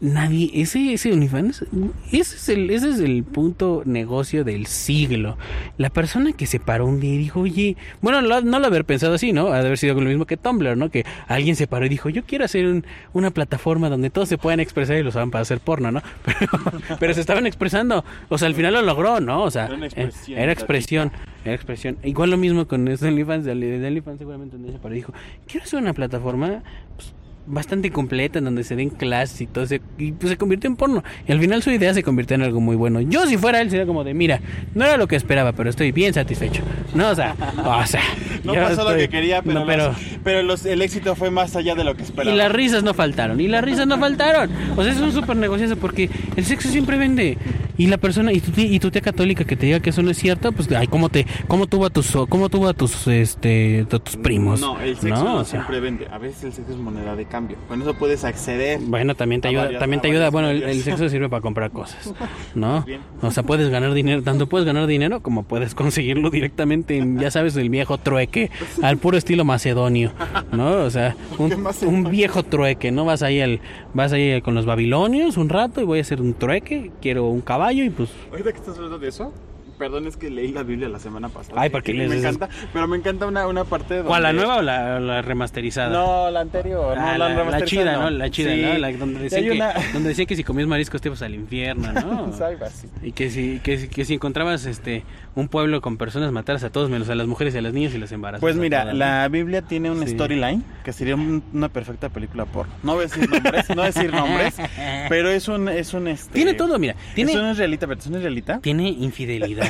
nadie, 0.00 0.50
ese, 0.54 0.92
ese 0.92 1.12
OnlyFans, 1.12 1.64
ese 2.12 2.20
es, 2.36 2.48
el, 2.48 2.70
ese 2.70 2.90
es 2.90 3.00
el 3.00 3.24
punto 3.24 3.82
negocio 3.84 4.44
del 4.44 4.66
siglo. 4.66 5.36
La 5.76 5.90
persona 5.90 6.32
que 6.32 6.46
se 6.46 6.60
paró 6.60 6.86
un 6.86 7.00
día 7.00 7.14
y 7.14 7.18
dijo, 7.18 7.40
oye, 7.40 7.76
bueno, 8.00 8.20
lo- 8.20 8.40
no 8.42 8.58
lo 8.60 8.66
haber 8.66 8.84
pensado 8.84 9.14
así, 9.14 9.32
¿no? 9.32 9.48
Ha 9.48 9.60
de 9.60 9.66
haber 9.66 9.78
sido 9.78 9.94
lo 9.94 10.02
mismo 10.08 10.24
que 10.26 10.36
Tumblr, 10.36 10.76
¿no? 10.76 10.90
Que 10.90 11.04
alguien 11.26 11.56
se 11.56 11.66
paró 11.66 11.86
y 11.86 11.88
dijo, 11.88 12.08
yo 12.10 12.22
quiero 12.24 12.44
hacer 12.44 12.66
un- 12.66 12.84
una 13.12 13.30
plataforma 13.30 13.88
donde 13.88 14.10
todos 14.10 14.28
se 14.28 14.38
puedan 14.38 14.60
expresar 14.60 14.96
y 14.98 15.02
lo 15.02 15.08
usaban 15.08 15.30
para 15.30 15.42
hacer 15.42 15.58
porno, 15.60 15.90
¿no? 15.90 16.02
Pero, 16.24 16.96
pero 17.00 17.14
se 17.14 17.20
estaban 17.20 17.46
expresando. 17.46 18.04
O 18.28 18.38
sea, 18.38 18.46
al 18.48 18.54
final 18.54 18.74
lo 18.74 18.82
logró, 18.82 19.20
¿no? 19.20 19.42
O 19.42 19.50
sea, 19.50 19.66
Era 19.66 19.76
eh, 19.76 19.86
expresión, 19.86 20.38
era 20.38 20.52
expresión, 20.52 21.12
era 21.44 21.54
expresión. 21.54 21.96
Igual 22.04 22.30
lo 22.30 22.36
mismo 22.36 22.66
con 22.68 22.86
OnlyFans, 22.86 23.44
de 23.44 23.54
de 23.54 23.86
OnlyFans 23.86 24.18
seguramente 24.18 24.56
un 24.56 24.62
día 24.62 24.72
se 24.72 24.78
paró 24.78 24.94
y 24.94 24.98
dijo, 24.98 25.12
quiero 25.46 25.64
hacer 25.64 25.80
una 25.80 25.92
plataforma 25.94 26.62
pues, 26.96 27.12
bastante 27.48 27.90
completa 27.90 28.38
en 28.38 28.44
donde 28.44 28.62
se 28.64 28.76
den 28.76 28.90
clases 28.90 29.40
y 29.40 29.46
todo 29.46 29.66
se, 29.66 29.80
y 29.98 30.12
pues 30.12 30.30
se 30.30 30.36
convirtió 30.36 30.68
en 30.68 30.76
porno 30.76 31.02
y 31.26 31.32
al 31.32 31.40
final 31.40 31.62
su 31.62 31.70
idea 31.70 31.92
se 31.94 32.02
convirtió 32.02 32.34
en 32.34 32.42
algo 32.42 32.60
muy 32.60 32.76
bueno 32.76 33.00
yo 33.00 33.26
si 33.26 33.36
fuera 33.36 33.60
él 33.60 33.70
sería 33.70 33.86
como 33.86 34.04
de 34.04 34.14
mira 34.14 34.40
no 34.74 34.84
era 34.84 34.96
lo 34.96 35.06
que 35.08 35.16
esperaba 35.16 35.52
pero 35.52 35.70
estoy 35.70 35.90
bien 35.92 36.12
satisfecho 36.14 36.62
no 36.94 37.08
o 37.10 37.14
sea 37.14 37.34
o 37.64 37.86
sea 37.86 38.02
No 38.44 38.54
pasó 38.54 38.84
lo 38.84 38.90
estoy- 38.90 39.00
que 39.00 39.08
quería, 39.08 39.42
pero, 39.42 39.60
no, 39.60 39.66
pero 39.66 39.88
los- 39.88 39.96
pero 40.22 40.42
los- 40.42 40.66
el 40.66 40.82
éxito 40.82 41.14
fue 41.16 41.30
más 41.30 41.56
allá 41.56 41.74
de 41.74 41.84
lo 41.84 41.96
que 41.96 42.02
esperaba. 42.02 42.34
y 42.34 42.38
las 42.38 42.52
risas 42.52 42.82
no 42.82 42.94
faltaron 42.94 43.40
y 43.40 43.48
las 43.48 43.64
risas 43.64 43.86
no 43.86 43.98
faltaron 43.98 44.50
o 44.76 44.82
sea 44.82 44.92
es 44.92 45.00
un 45.00 45.12
súper 45.12 45.36
negociazo 45.36 45.76
porque 45.76 46.10
el 46.36 46.44
sexo 46.44 46.68
siempre 46.68 46.96
vende 46.98 47.38
y 47.78 47.86
la 47.86 47.96
persona 47.96 48.32
y 48.32 48.40
tu, 48.40 48.50
tía- 48.50 48.66
y 48.66 48.78
tu 48.80 48.90
tía 48.90 49.00
católica 49.00 49.44
que 49.44 49.54
te 49.56 49.66
diga 49.66 49.80
que 49.80 49.90
eso 49.90 50.02
no 50.02 50.10
es 50.10 50.18
cierto 50.18 50.52
pues 50.52 50.70
ay 50.72 50.88
cómo 50.88 51.08
te 51.08 51.26
cómo 51.46 51.66
tuvo 51.66 51.86
a 51.86 51.90
tus 51.90 52.10
cómo 52.28 52.48
tuvo 52.48 52.68
a 52.68 52.74
tus 52.74 53.06
este 53.06 53.86
a 53.90 53.98
tus 53.98 54.16
primos 54.16 54.60
No, 54.60 54.80
el 54.80 54.96
sexo 54.98 55.22
No, 55.22 55.24
no, 55.24 55.36
o 55.36 55.44
sea, 55.44 55.60
siempre 55.60 55.80
vende. 55.80 56.06
A 56.10 56.18
veces 56.18 56.42
el 56.44 56.52
sexo 56.52 56.72
es 56.72 56.78
moneda 56.78 57.14
de 57.14 57.24
cambio. 57.24 57.37
Con 57.68 57.80
eso 57.82 57.94
puedes 57.94 58.24
acceder. 58.24 58.80
Bueno, 58.82 59.14
también 59.14 59.40
te 59.40 59.48
ayuda, 59.48 59.64
varias- 59.64 59.80
también 59.80 60.00
te 60.02 60.08
ayuda, 60.08 60.30
bueno, 60.30 60.50
el, 60.50 60.62
el 60.62 60.82
sexo 60.82 61.08
sirve 61.08 61.28
para 61.28 61.40
comprar 61.42 61.70
cosas, 61.70 62.12
¿no? 62.54 62.84
O 63.22 63.30
sea, 63.30 63.42
puedes 63.42 63.68
ganar 63.70 63.92
dinero, 63.94 64.22
tanto 64.22 64.46
puedes 64.48 64.66
ganar 64.66 64.86
dinero 64.86 65.20
como 65.20 65.42
puedes 65.44 65.74
conseguirlo 65.74 66.30
directamente 66.30 66.96
en, 66.98 67.18
ya 67.18 67.30
sabes, 67.30 67.56
el 67.56 67.70
viejo 67.70 67.98
trueque, 67.98 68.50
al 68.82 68.96
puro 68.98 69.16
estilo 69.16 69.44
macedonio, 69.44 70.12
¿no? 70.52 70.82
O 70.82 70.90
sea, 70.90 71.16
un, 71.38 71.52
un 71.86 72.10
viejo 72.10 72.42
trueque, 72.42 72.90
¿no? 72.90 73.04
Vas 73.04 73.22
ahí 73.22 73.40
al, 73.40 73.60
vas 73.94 74.12
ahí 74.12 74.40
con 74.42 74.54
los 74.54 74.66
babilonios 74.66 75.36
un 75.36 75.48
rato 75.48 75.80
y 75.80 75.84
voy 75.84 75.98
a 75.98 76.02
hacer 76.02 76.20
un 76.20 76.34
trueque, 76.34 76.90
quiero 77.00 77.26
un 77.28 77.40
caballo 77.40 77.84
y 77.84 77.90
pues, 77.90 78.10
Ahorita 78.30 78.52
que 78.52 78.58
estás 78.58 78.76
hablando 78.76 78.98
de 78.98 79.08
eso, 79.08 79.32
Perdón, 79.78 80.06
es 80.06 80.16
que 80.16 80.28
leí 80.30 80.52
la 80.52 80.62
Biblia 80.64 80.88
la 80.88 80.98
semana 80.98 81.28
pasada. 81.28 81.60
Ay, 81.60 81.70
porque 81.70 81.92
me 81.92 82.00
lees 82.08 82.12
esas- 82.20 82.34
encanta, 82.34 82.54
pero 82.72 82.88
me 82.88 82.96
encanta 82.96 83.26
una, 83.26 83.46
una 83.46 83.64
parte 83.64 83.94
donde... 83.94 84.08
¿Cuál, 84.08 84.22
la 84.24 84.32
nueva 84.32 84.56
o 84.56 84.62
la, 84.62 84.98
la 85.00 85.22
remasterizada? 85.22 85.90
No, 85.90 86.30
la 86.30 86.40
anterior. 86.40 86.96
no, 86.96 87.02
Ah, 87.06 87.16
la, 87.16 87.28
la, 87.28 87.44
la 87.44 87.64
chida, 87.64 87.96
¿no? 87.96 88.10
La 88.10 88.30
chida, 88.30 88.52
Sí. 88.54 88.62
¿no? 88.62 88.78
La, 88.78 88.92
donde, 88.92 89.20
hay 89.36 89.44
que, 89.44 89.50
una... 89.52 89.72
donde 89.92 90.08
decía 90.10 90.26
que 90.26 90.34
si 90.36 90.44
comías 90.44 90.66
mariscos 90.68 91.00
te 91.00 91.08
ibas 91.08 91.22
al 91.22 91.34
infierno, 91.34 91.92
¿no? 91.92 92.30
Y 93.02 93.12
que 93.12 93.30
si, 93.30 93.60
que, 93.62 93.78
si- 93.78 93.88
que 93.88 94.04
si 94.04 94.14
encontrabas 94.14 94.66
este 94.66 95.04
un 95.34 95.46
pueblo 95.48 95.80
con 95.80 95.96
personas, 95.98 96.32
mataras 96.32 96.64
a 96.64 96.70
todos, 96.70 96.90
menos 96.90 97.08
a 97.10 97.14
las 97.14 97.26
mujeres 97.28 97.54
y 97.54 97.58
a 97.58 97.62
las 97.62 97.72
niñas 97.72 97.94
y 97.94 97.98
las 97.98 98.10
embarazas. 98.10 98.40
Pues 98.40 98.56
mira, 98.56 98.92
la 98.92 99.28
Biblia 99.28 99.62
tiene 99.62 99.90
un 99.90 100.04
Sí. 100.04 100.14
storyline 100.14 100.64
que 100.84 100.92
sería 100.92 101.14
un- 101.14 101.42
una 101.52 101.68
perfecta 101.68 102.08
película 102.08 102.44
porno. 102.46 102.72
No 102.82 102.94
voy 102.94 103.04
a 103.04 103.06
decir 103.08 103.30
nombres, 103.30 103.68
no 103.68 103.74
voy 103.76 103.84
a 103.84 103.86
decir 103.86 104.12
nombres, 104.12 104.54
pero 105.08 105.30
es 105.30 105.46
un 105.46 105.68
es 105.68 105.94
un 105.94 106.08
este 106.08 106.32
Tiene 106.32 106.54
todo, 106.54 106.78
mira. 106.78 106.96
Tiene, 107.14 107.32
Es 107.32 107.38
un 107.38 107.50
israelita, 107.50 107.86
pero 107.86 108.00
es 108.00 108.06
un 108.06 108.16
israelita. 108.16 108.58
tiene 108.60 108.88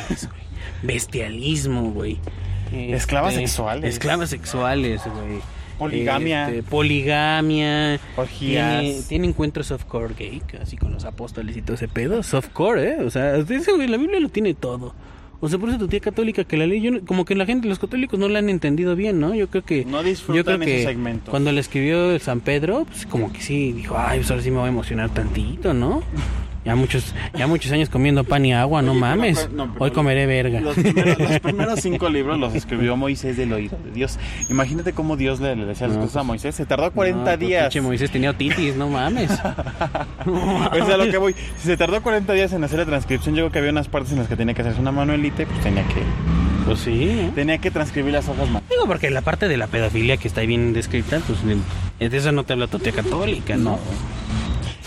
güey. 0.07 0.43
Bestialismo, 0.83 1.91
güey. 1.93 2.19
Esclavas 2.73 3.35
Este, 3.35 3.47
sexuales. 3.47 3.95
Esclavas 3.95 4.31
sexuales, 4.31 5.03
güey. 5.05 5.41
Poligamia. 5.79 6.49
Este, 6.49 6.63
poligamia. 6.65 8.01
Orgías. 8.17 8.81
Tiene, 8.83 9.03
tiene 9.09 9.29
encuentros 9.29 9.69
softcore 9.69 10.15
gay, 10.19 10.43
así 10.61 10.77
con 10.77 10.93
los 10.93 11.05
apóstoles 11.05 11.57
y 11.57 11.63
todo 11.63 11.75
ese 11.75 11.89
pedo. 11.89 12.23
Softcore, 12.23 12.91
¿eh? 12.91 12.97
O 13.05 13.11
sea, 13.11 13.37
güey, 13.39 13.89
la 13.89 13.97
Biblia 13.97 14.19
lo 14.21 14.29
tiene 14.29 14.55
todo. 14.55 14.95
O 15.41 15.49
sea, 15.49 15.57
por 15.57 15.69
eso 15.69 15.79
tu 15.79 15.87
tía 15.87 16.01
católica 16.01 16.43
que 16.43 16.57
la 16.57 16.67
ley, 16.67 16.81
yo 16.81 17.05
como 17.07 17.25
que 17.25 17.37
la 17.37 17.47
gente, 17.47 17.69
los 17.69 17.79
católicos 17.79 18.19
no 18.19 18.29
la 18.29 18.41
han 18.41 18.49
entendido 18.49 18.97
bien, 18.97 19.21
¿no? 19.21 19.37
Yo 19.37 19.49
creo 19.49 19.65
que... 19.65 19.85
No 19.85 19.99
yo 19.99 20.03
creo 20.03 20.03
disfrutan 20.03 20.61
que 20.63 20.77
ese 20.79 20.89
segmento. 20.89 21.31
cuando 21.31 21.53
le 21.53 21.61
escribió 21.61 22.11
el 22.11 22.21
San 22.21 22.41
Pedro, 22.41 22.87
pues 22.87 23.07
como 23.07 23.33
que 23.33 23.41
sí, 23.41 23.71
dijo, 23.73 23.97
ay, 23.97 24.19
pues 24.19 24.33
ahora 24.33 24.43
sí 24.43 24.51
me 24.51 24.57
voy 24.57 24.67
a 24.67 24.71
emocionar 24.71 25.11
tantito, 25.11 25.73
¿no? 25.73 26.03
Ya 26.64 26.75
muchos, 26.75 27.14
ya 27.35 27.47
muchos 27.47 27.73
años 27.73 27.88
comiendo 27.88 28.25
pan 28.25 28.44
y 28.44 28.53
agua, 28.53 28.83
no 28.83 28.90
Oye, 28.92 29.01
mames. 29.01 29.49
acuer- 29.49 29.53
no, 29.53 29.73
pero 29.73 29.85
Hoy 29.85 29.90
comeré 29.92 30.27
verga. 30.27 30.61
Los 30.61 30.75
primeros, 30.77 31.18
los 31.18 31.40
primeros 31.40 31.81
cinco 31.81 32.09
libros 32.11 32.38
los 32.38 32.55
escribió 32.55 32.97
Moisés 32.97 33.37
del 33.37 33.53
oído 33.53 33.79
de 33.85 33.90
Dios. 33.92 34.18
Imagínate 34.51 34.92
cómo 34.92 35.16
Dios 35.16 35.40
le, 35.40 35.57
le 35.57 35.64
decía 35.64 35.87
las 35.87 35.97
No, 35.97 36.03
cosas 36.03 36.16
a 36.16 36.21
pues, 36.21 36.27
Moisés. 36.27 36.55
Se 36.57 36.66
tardó 36.66 36.90
40 36.92 37.18
No, 37.18 37.25
pues, 37.25 37.38
días. 37.40 37.77
Moisés 37.83 38.11
tenía 38.11 38.31
otitis, 38.31 38.77
no 38.77 38.88
mames. 38.88 39.31
O 40.27 40.87
sea, 40.87 40.97
lo 40.97 41.11
que 41.11 41.16
voy. 41.18 41.35
Si 41.59 41.66
se 41.66 41.77
tardó 41.77 42.03
40 42.03 42.33
días 42.35 42.53
en 42.53 42.62
hacer 42.64 42.79
la 42.81 42.85
transcripción, 42.87 43.35
yo 43.35 43.42
creo 43.44 43.53
que 43.53 43.59
había 43.61 43.71
unas 43.71 43.88
partes 43.88 44.12
en 44.12 44.18
las 44.18 44.29
que 44.29 44.37
tenía 44.37 44.55
que 44.55 44.61
hacerse 44.62 44.81
una 44.81 44.92
manuelita 44.92 45.42
y 45.42 45.47
pues 45.47 45.61
tenía 45.61 45.83
que, 45.87 46.03
Pues 46.66 46.81
sí. 46.81 46.90
¿eh? 47.11 47.31
tenía 47.35 47.59
que 47.59 47.71
transcribir 47.71 48.12
las 48.12 48.29
hojas 48.29 48.49
más. 48.51 48.62
Digo, 48.68 48.87
porque 48.87 49.11
la 49.11 49.23
parte 49.23 49.49
de 49.49 49.57
la 49.57 49.66
pedofilia 49.68 50.16
que 50.18 50.29
está 50.29 50.40
ahí 50.42 50.47
bien 50.47 50.73
descrita, 50.73 51.21
pues 51.27 51.38
de 51.47 51.57
de 52.09 52.16
eso 52.16 52.31
no 52.33 52.44
te 52.44 52.53
habla 52.53 52.66
tu 52.66 52.79
tía 52.79 52.92
católica, 52.92 53.57
¿no? 53.57 53.79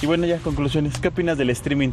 Y 0.01 0.07
bueno, 0.07 0.25
ya 0.25 0.37
conclusiones. 0.39 0.97
¿Qué 0.97 1.09
opinas 1.09 1.37
del 1.37 1.51
streaming? 1.51 1.91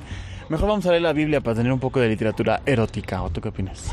Mejor 0.48 0.68
vamos 0.68 0.86
a 0.86 0.90
leer 0.90 1.02
la 1.02 1.12
Biblia 1.12 1.42
para 1.42 1.56
tener 1.56 1.72
un 1.72 1.80
poco 1.80 2.00
de 2.00 2.08
literatura 2.08 2.62
erótica. 2.64 3.22
¿O 3.22 3.30
tú 3.30 3.40
qué 3.40 3.50
opinas? 3.50 3.92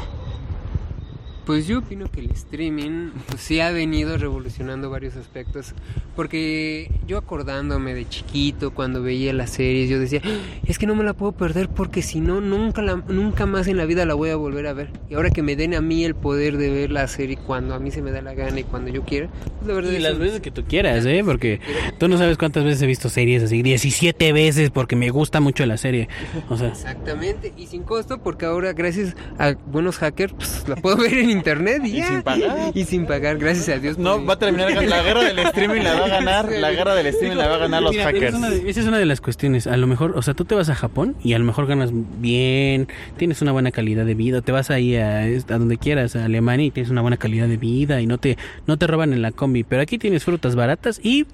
Pues 1.45 1.67
yo 1.67 1.79
opino 1.79 2.09
que 2.11 2.21
el 2.21 2.31
streaming 2.31 3.09
pues, 3.27 3.41
sí 3.41 3.59
ha 3.59 3.71
venido 3.71 4.17
revolucionando 4.17 4.89
varios 4.89 5.15
aspectos. 5.15 5.73
Porque 6.15 6.91
yo 7.07 7.17
acordándome 7.17 7.93
de 7.93 8.07
chiquito, 8.07 8.73
cuando 8.73 9.01
veía 9.01 9.33
las 9.33 9.49
series, 9.51 9.89
yo 9.89 9.99
decía, 9.99 10.21
"Ah, 10.23 10.29
es 10.65 10.79
que 10.79 10.87
no 10.87 10.95
me 10.95 11.03
la 11.03 11.13
puedo 11.13 11.33
perder 11.33 11.69
porque 11.69 12.01
si 12.01 12.19
no, 12.19 12.41
nunca, 12.41 12.81
la, 12.81 12.95
nunca 13.07 13.45
más 13.45 13.67
en 13.67 13.77
la 13.77 13.85
vida 13.85 14.05
la 14.05 14.13
voy 14.13 14.29
a 14.29 14.35
volver 14.35 14.67
a 14.67 14.73
ver. 14.73 14.89
Y 15.09 15.15
ahora 15.15 15.29
que 15.29 15.41
me 15.41 15.55
den 15.55 15.73
a 15.73 15.81
mí 15.81 16.03
el 16.03 16.15
poder 16.15 16.57
de 16.57 16.69
ver 16.69 16.91
la 16.91 17.07
serie 17.07 17.37
cuando 17.37 17.75
a 17.75 17.79
mí 17.79 17.91
se 17.91 18.01
me 18.01 18.11
da 18.11 18.21
la 18.21 18.33
gana 18.33 18.59
y 18.59 18.63
cuando 18.63 18.89
yo 18.89 19.03
quiera, 19.03 19.29
pues 19.57 19.67
la 19.67 19.73
verdad 19.73 19.91
Y 19.91 19.97
es 19.97 20.03
las 20.03 20.17
veces 20.17 20.41
que 20.41 20.51
tú 20.51 20.63
quieras, 20.63 21.05
¿eh? 21.05 21.21
Porque 21.25 21.59
tú 21.99 22.07
no 22.07 22.17
sabes 22.17 22.37
cuántas 22.37 22.63
veces 22.63 22.81
he 22.81 22.87
visto 22.87 23.09
series 23.09 23.43
así, 23.43 23.61
17 23.61 24.33
veces 24.33 24.69
porque 24.69 24.95
me 24.95 25.09
gusta 25.09 25.39
mucho 25.41 25.65
la 25.65 25.77
serie. 25.77 26.07
O 26.49 26.57
sea, 26.57 26.69
Exactamente, 26.69 27.53
y 27.57 27.67
sin 27.67 27.83
costo 27.83 28.19
porque 28.21 28.45
ahora 28.45 28.73
gracias 28.73 29.15
a 29.37 29.53
buenos 29.67 29.97
hackers 29.97 30.33
pues, 30.33 30.67
la 30.67 30.75
puedo 30.75 30.97
ver 30.97 31.13
en 31.13 31.34
internet 31.35 31.81
y, 31.85 31.89
Y 31.89 31.97
ya. 31.97 32.07
sin 32.07 32.21
pagar. 32.23 32.71
Y 32.73 32.83
sin 32.85 33.05
pagar, 33.05 33.37
gracias 33.37 33.69
a 33.69 33.79
Dios. 33.79 33.97
No, 33.97 34.25
va 34.25 34.33
a 34.33 34.39
terminar 34.39 34.71
la 34.71 35.01
guerra 35.03 35.23
del 35.23 35.39
streaming, 35.39 35.81
la 35.81 35.93
va 35.99 36.05
a 36.05 36.09
ganar. 36.19 36.51
La 36.51 36.71
guerra 36.71 36.95
del 36.95 37.07
streaming 37.07 37.37
la 37.37 37.47
va 37.47 37.55
a 37.55 37.59
ganar 37.59 37.81
los 37.83 37.91
Mira, 37.91 38.03
esa 38.03 38.11
hackers. 38.11 38.33
es 38.33 38.35
una 38.39 38.49
de- 38.49 38.69
Esa 38.69 38.79
es 38.81 38.85
una 38.87 38.97
de 38.97 39.05
las 39.05 39.21
cuestiones. 39.21 39.67
A 39.67 39.77
lo 39.77 39.87
mejor, 39.87 40.13
o 40.17 40.21
sea, 40.21 40.33
tú 40.33 40.45
te 40.45 40.55
vas 40.55 40.69
a 40.69 40.75
Japón 40.75 41.15
y 41.23 41.33
a 41.33 41.39
lo 41.39 41.45
mejor 41.45 41.67
ganas 41.67 41.91
bien, 41.93 42.87
tienes 43.17 43.41
una 43.41 43.51
buena 43.51 43.71
calidad 43.71 44.05
de 44.05 44.15
vida. 44.15 44.41
Te 44.41 44.51
vas 44.51 44.71
ahí 44.71 44.95
a, 44.95 45.19
a 45.21 45.57
donde 45.57 45.77
quieras, 45.77 46.15
a 46.15 46.25
Alemania 46.25 46.65
y 46.67 46.71
tienes 46.71 46.89
una 46.91 47.01
buena 47.01 47.17
calidad 47.17 47.47
de 47.47 47.57
vida 47.57 48.01
y 48.01 48.07
no 48.07 48.17
te, 48.17 48.37
no 48.67 48.77
te 48.77 48.87
roban 48.87 49.13
en 49.13 49.21
la 49.21 49.31
combi. 49.31 49.63
Pero 49.63 49.81
aquí 49.81 49.97
tienes 49.97 50.23
frutas 50.23 50.55
baratas 50.55 50.99
y 51.03 51.25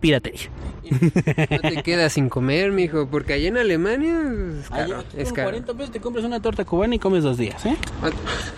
piratería. 0.00 0.48
No 0.90 1.60
te 1.60 1.82
quedas 1.84 2.14
sin 2.14 2.28
comer, 2.28 2.72
mijo, 2.72 3.06
porque 3.08 3.34
allá 3.34 3.46
en 3.46 3.56
Alemania 3.58 4.18
es 4.62 4.68
caro. 4.68 5.04
es 5.16 5.32
caro. 5.32 5.52
pesos 5.76 5.92
te 5.92 6.00
compras 6.00 6.24
una 6.24 6.40
torta 6.42 6.64
cubana 6.64 6.96
y 6.96 6.98
comes 6.98 7.22
dos 7.22 7.38
días, 7.38 7.64
¿eh? 7.64 7.76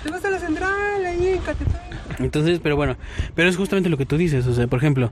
Te 0.02 0.11
vas 0.11 0.24
a 0.24 0.31
la 0.31 0.38
central, 0.38 1.05
ahí 1.05 1.28
en. 1.28 1.40
Entonces, 2.24 2.61
pero 2.62 2.76
bueno, 2.76 2.96
pero 3.35 3.50
es 3.50 3.57
justamente 3.59 3.90
lo 3.90 3.98
que 3.98 4.07
tú 4.07 4.16
dices, 4.16 4.46
o 4.46 4.55
sea, 4.55 4.66
por 4.66 4.78
ejemplo, 4.78 5.11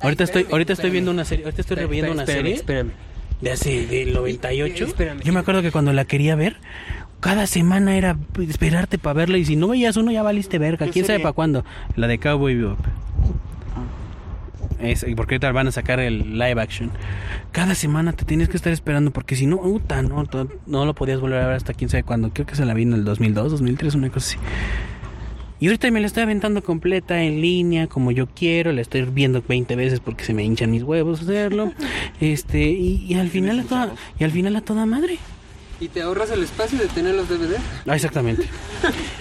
ahorita 0.00 0.24
estoy, 0.24 0.42
espérame, 0.42 0.52
ahorita 0.52 0.72
estoy 0.72 0.82
espérame. 0.86 0.92
viendo 0.92 1.10
una 1.10 1.24
serie, 1.26 1.44
ahorita 1.44 1.60
estoy 1.60 1.76
reviendo 1.76 2.12
una 2.12 2.22
Espérame, 2.22 2.42
serie 2.42 2.54
Espérame. 2.54 2.90
de 3.42 3.50
hace 3.52 3.86
del 3.86 4.12
98. 4.14 4.84
Eh, 4.84 4.86
espérame. 4.86 5.20
Yo 5.22 5.32
me 5.34 5.40
acuerdo 5.40 5.60
que 5.60 5.72
cuando 5.72 5.92
la 5.92 6.04
quería 6.06 6.36
ver, 6.36 6.56
cada 7.20 7.46
semana 7.46 7.96
era 7.96 8.16
esperarte 8.48 8.96
para 8.98 9.14
verla 9.14 9.36
y 9.38 9.44
si 9.44 9.56
no 9.56 9.68
veías 9.68 9.96
uno 9.96 10.10
ya 10.10 10.22
valiste 10.22 10.58
verga. 10.58 10.86
¿Qué 10.86 10.92
¿Quién 10.92 11.04
sabe 11.04 11.20
para 11.20 11.32
cuándo? 11.34 11.64
La 11.96 12.06
de 12.06 12.18
Cowboy 12.18 12.54
Bebop. 12.54 12.78
Es, 14.82 15.06
porque 15.16 15.36
ahorita 15.36 15.52
van 15.52 15.68
a 15.68 15.72
sacar 15.72 16.00
el 16.00 16.38
live 16.38 16.60
action. 16.60 16.90
Cada 17.52 17.74
semana 17.74 18.12
te 18.12 18.24
tienes 18.24 18.48
que 18.48 18.56
estar 18.56 18.72
esperando 18.72 19.12
porque 19.12 19.36
si 19.36 19.46
no, 19.46 19.58
puta, 19.58 20.02
no, 20.02 20.24
no 20.66 20.84
lo 20.84 20.94
podías 20.94 21.20
volver 21.20 21.40
a 21.40 21.46
ver 21.46 21.56
hasta 21.56 21.72
quién 21.72 21.88
sabe 21.88 22.02
cuándo. 22.02 22.30
Creo 22.32 22.46
que 22.46 22.56
se 22.56 22.64
la 22.64 22.74
vi 22.74 22.82
en 22.82 22.92
el 22.92 23.04
2002, 23.04 23.52
2003, 23.52 23.94
una 23.94 24.10
cosa 24.10 24.26
así. 24.26 24.38
Y 25.60 25.66
ahorita 25.66 25.88
me 25.92 26.00
la 26.00 26.08
estoy 26.08 26.24
aventando 26.24 26.64
completa 26.64 27.22
en 27.22 27.40
línea, 27.40 27.86
como 27.86 28.10
yo 28.10 28.26
quiero, 28.26 28.72
la 28.72 28.80
estoy 28.80 29.02
viendo 29.02 29.44
20 29.46 29.76
veces 29.76 30.00
porque 30.00 30.24
se 30.24 30.34
me 30.34 30.42
hinchan 30.42 30.72
mis 30.72 30.82
huevos 30.82 31.22
hacerlo. 31.22 31.72
Este, 32.20 32.70
y, 32.70 33.04
y 33.08 33.14
al 33.14 33.28
final 33.28 33.60
a 33.60 33.62
toda, 33.64 33.94
y 34.18 34.24
al 34.24 34.30
final 34.32 34.56
a 34.56 34.60
toda 34.60 34.86
madre. 34.86 35.18
¿Y 35.82 35.88
te 35.88 36.00
ahorras 36.02 36.30
el 36.30 36.44
espacio 36.44 36.78
de 36.78 36.86
tener 36.86 37.14
los 37.16 37.28
DVD? 37.28 37.56
Ah, 37.88 37.96
exactamente. 37.96 38.44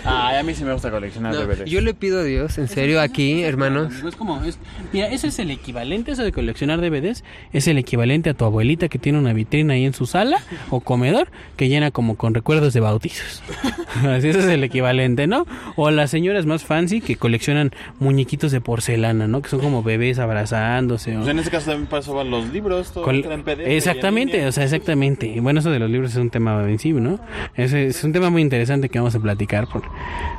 Ay, 0.06 0.38
a 0.38 0.44
mí 0.44 0.54
sí 0.54 0.64
me 0.64 0.74
gusta 0.74 0.92
coleccionar 0.92 1.34
No, 1.34 1.42
DVDs. 1.42 1.66
yo 1.70 1.82
le 1.82 1.94
pido 1.96 2.20
a 2.20 2.24
Dios, 2.24 2.58
en 2.60 2.68
serio, 2.68 3.02
aquí, 3.02 3.42
hermanos. 3.44 3.94
Es 4.08 4.16
como, 4.16 4.44
es, 4.44 4.60
mira, 4.94 5.08
ese 5.08 5.28
es 5.28 5.40
el 5.40 5.50
equivalente, 5.50 6.12
eso 6.12 6.24
de 6.24 6.32
coleccionar 6.32 6.80
DVDs, 6.80 7.24
es 7.52 7.68
el 7.68 7.78
equivalente 7.80 8.30
a 8.30 8.34
tu 8.36 8.46
abuelita 8.46 8.90
que 8.90 9.00
tiene 9.00 9.18
una 9.18 9.34
vitrina 9.34 9.74
ahí 9.74 9.86
en 9.86 9.94
su 9.96 10.06
sala 10.06 10.38
o 10.70 10.82
comedor 10.82 11.30
que 11.58 11.68
llena 11.68 11.90
como 11.90 12.16
con 12.16 12.34
recuerdos 12.36 12.74
de 12.74 12.80
bautizos. 12.80 13.42
Así 14.04 14.30
ese 14.30 14.40
es 14.40 14.46
el 14.46 14.64
equivalente, 14.64 15.26
¿no? 15.26 15.46
O 15.76 15.90
las 15.90 16.12
señoras 16.12 16.46
más 16.46 16.64
fancy 16.64 17.02
que 17.02 17.16
coleccionan 17.16 17.72
muñequitos 18.00 18.52
de 18.52 18.62
porcelana, 18.62 19.28
¿no? 19.28 19.42
Que 19.42 19.50
son 19.50 19.60
como 19.62 19.82
bebés 19.84 20.20
abrazándose. 20.20 21.16
o- 21.18 21.20
Pues 21.22 21.30
en 21.30 21.40
ese 21.40 21.50
caso 21.50 21.72
también 21.72 21.88
para 21.88 22.02
eso 22.02 22.14
van 22.14 22.30
los 22.30 22.48
libros, 22.54 22.92
todo 22.92 23.04
Col- 23.04 23.16
entra 23.16 23.34
en 23.34 23.44
PDF 23.44 23.62
y 23.62 23.64
en 23.66 23.72
exactamente, 23.72 24.46
o 24.46 24.52
sea, 24.52 24.64
exactamente. 24.64 25.26
Y 25.28 25.40
Bueno, 25.40 25.60
eso 25.60 25.72
de 25.72 25.80
los 25.80 25.90
libros 25.90 26.12
es 26.12 26.18
un 26.18 26.30
tema 26.30 26.51
en 26.60 26.80
sí, 26.80 26.92
¿no? 26.94 27.20
Es, 27.56 27.74
es 27.74 28.04
un 28.04 28.12
tema 28.14 28.30
muy 28.30 28.42
interesante 28.42 28.90
que 28.90 29.00
vamos 29.00 29.16
a 29.16 29.20
platicar 29.20 29.68
por, 29.68 29.84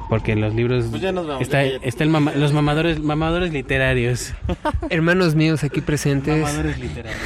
porque 0.09 0.37
los 0.37 0.55
libros 0.55 0.87
Pues 0.91 1.03
ya 1.03 1.13
nos 1.13 1.27
vamos, 1.27 1.43
está, 1.43 1.65
ya, 1.65 1.73
ya. 1.73 1.79
está 1.83 2.05
el 2.05 2.11
mama- 2.11 2.33
los 2.37 2.53
mamadores 2.53 3.01
mamadores 3.01 3.53
literarios. 3.53 4.35
Hermanos 4.91 5.35
míos 5.35 5.65
aquí 5.65 5.81
presentes, 5.81 6.41
Mamadores 6.43 6.79
literarios. 6.79 7.21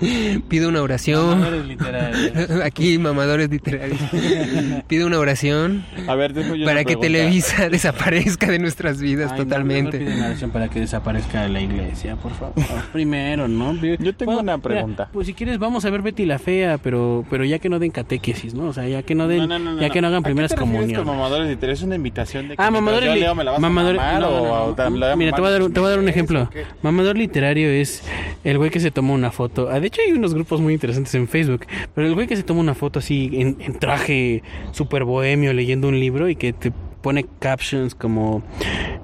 pido 0.48 0.68
una 0.68 0.82
oración. 0.82 1.28
Mamadores 1.38 1.66
literarios. 1.66 2.50
Aquí, 2.64 2.98
mamadores 2.98 3.50
literarios. 3.50 3.98
Pido 4.88 5.06
una 5.06 5.18
oración 5.18 5.84
A 6.08 6.14
ver, 6.14 6.32
tengo 6.32 6.54
yo 6.54 6.64
para 6.66 6.80
que 6.80 6.96
pregunta. 6.96 7.06
Televisa 7.06 7.68
desaparezca 7.68 8.46
de 8.50 8.58
nuestras 8.58 9.00
vidas 9.00 9.32
Ay, 9.32 9.38
no, 9.38 9.44
totalmente. 9.44 9.98
no 10.00 10.06
piden 10.06 10.22
oración 10.24 10.50
para 10.50 10.68
que 10.68 10.80
desaparezca 10.80 11.48
la 11.48 11.60
iglesia, 11.60 12.16
por 12.16 12.32
favor. 12.34 12.54
Primero, 12.92 13.46
¿no? 13.48 13.74
Yo 13.74 13.96
tengo 14.14 14.32
Bueno, 14.32 14.40
una 14.40 14.56
mira, 14.56 14.62
pregunta. 14.68 15.08
pues 15.12 15.26
si 15.26 15.34
quieres 15.34 15.58
vamos 15.58 15.84
a 15.84 15.90
ver 15.90 16.02
Betty 16.02 16.26
la 16.26 16.38
fea, 16.38 16.78
pero 16.78 17.24
pero 17.30 17.44
ya 17.44 17.58
que 17.58 17.68
no 17.68 17.78
den 17.78 17.90
catequesis, 17.90 18.54
¿no? 18.54 18.64
O 18.68 18.72
sea, 18.72 18.86
ya 18.88 19.02
que 19.02 19.14
no 19.14 19.28
den 19.28 19.38
No, 19.40 19.46
no, 19.46 19.58
no, 19.58 19.72
no, 19.74 19.80
ya 19.80 19.90
que 19.90 20.00
no 20.00 20.08
hagan 20.08 20.20
¿A 20.20 20.22
qué 20.22 20.30
primeras 20.30 20.54
comuniones. 20.54 21.04
mamadores 21.06 21.48
literarios? 21.48 21.80
¿Es 21.80 21.84
una 21.84 21.96
invitación 21.96 22.48
de 22.48 22.56
que 22.56 22.62
Ah, 22.62 22.70
mamadores 22.70 23.08
yo 23.08 23.14
li- 23.14 23.20
leo 23.20 23.34
me 23.34 23.44
la 23.44 23.52
vas 23.52 23.60
mamadores- 23.60 24.00
a 24.00 24.04
mamar 24.04 24.20
no, 24.20 24.30
no, 24.30 24.36
o 24.42 24.66
no, 24.68 24.74
te 24.74 24.82
la 24.82 24.88
voy 24.90 25.02
a 25.12 25.16
Mira, 25.16 25.32
te 25.32 25.40
voy 25.40 25.48
a 25.48 25.52
dar 25.52 25.62
un, 25.62 25.72
te 25.72 25.80
voy 25.80 25.86
a 25.86 25.90
dar 25.90 25.98
un 25.98 26.04
mamar? 26.04 26.14
ejemplo. 26.14 26.50
Mamador 26.82 27.16
literario 27.16 27.68
es 27.70 28.02
el 28.44 28.58
güey 28.58 28.70
que 28.70 28.80
se 28.80 28.90
toma 28.90 29.12
una 29.12 29.30
foto. 29.30 29.66
De 29.80 29.89
hecho 29.90 30.02
hay 30.06 30.12
unos 30.12 30.34
grupos 30.34 30.60
muy 30.60 30.72
interesantes 30.72 31.14
en 31.14 31.28
Facebook, 31.28 31.66
pero 31.94 32.06
el 32.06 32.14
güey 32.14 32.26
que 32.26 32.36
se 32.36 32.42
toma 32.42 32.60
una 32.60 32.74
foto 32.74 33.00
así 33.00 33.30
en, 33.34 33.56
en 33.60 33.78
traje 33.78 34.42
súper 34.72 35.04
bohemio 35.04 35.52
leyendo 35.52 35.88
un 35.88 35.98
libro 35.98 36.28
y 36.28 36.36
que 36.36 36.52
te 36.52 36.72
pone 37.02 37.26
captions 37.38 37.94
como 37.94 38.42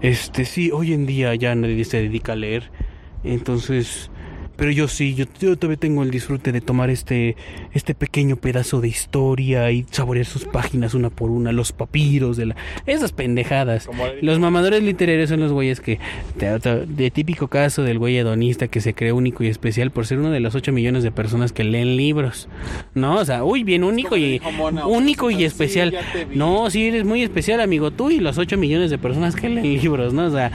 este 0.00 0.44
sí, 0.44 0.70
hoy 0.70 0.92
en 0.92 1.06
día 1.06 1.34
ya 1.34 1.54
nadie 1.54 1.84
se 1.84 1.98
dedica 1.98 2.32
a 2.32 2.36
leer. 2.36 2.70
Entonces, 3.24 4.10
pero 4.56 4.70
yo 4.70 4.88
sí, 4.88 5.14
yo, 5.14 5.24
yo 5.40 5.56
todavía 5.56 5.78
tengo 5.78 6.02
el 6.02 6.10
disfrute 6.10 6.52
de 6.52 6.60
tomar 6.60 6.90
este, 6.90 7.36
este 7.72 7.94
pequeño 7.94 8.36
pedazo 8.36 8.80
de 8.80 8.88
historia 8.88 9.70
y 9.70 9.84
saborear 9.90 10.26
sus 10.26 10.44
páginas 10.44 10.94
una 10.94 11.10
por 11.10 11.30
una, 11.30 11.52
los 11.52 11.72
papiros 11.72 12.36
de 12.36 12.46
la... 12.46 12.56
Esas 12.86 13.12
pendejadas. 13.12 13.88
Los 14.22 14.38
mamadores 14.38 14.82
literarios 14.82 15.28
son 15.30 15.40
los 15.40 15.52
güeyes 15.52 15.80
que... 15.80 15.98
De, 16.38 16.86
de 16.86 17.10
típico 17.10 17.48
caso 17.48 17.82
del 17.82 17.98
güey 17.98 18.16
hedonista 18.16 18.68
que 18.68 18.80
se 18.80 18.94
cree 18.94 19.12
único 19.12 19.44
y 19.44 19.48
especial 19.48 19.90
por 19.90 20.06
ser 20.06 20.18
uno 20.18 20.30
de 20.30 20.40
los 20.40 20.54
8 20.54 20.72
millones 20.72 21.02
de 21.02 21.10
personas 21.10 21.52
que 21.52 21.64
leen 21.64 21.96
libros. 21.96 22.48
No, 22.94 23.16
o 23.16 23.24
sea, 23.24 23.44
uy, 23.44 23.64
bien 23.64 23.84
único 23.84 24.16
y 24.16 24.40
Mona, 24.56 24.86
único 24.86 25.30
y 25.30 25.44
especial. 25.44 25.94
no, 26.34 26.70
sí 26.70 26.86
eres 26.86 27.04
muy 27.04 27.22
especial, 27.22 27.60
amigo. 27.60 27.90
Tú 27.90 28.10
y 28.10 28.20
los 28.20 28.38
8 28.38 28.56
millones 28.56 28.90
de 28.90 28.98
personas 28.98 29.36
que 29.36 29.48
leen 29.48 29.76
libros, 29.76 30.12
¿no? 30.14 30.26
O 30.26 30.30
sea, 30.30 30.50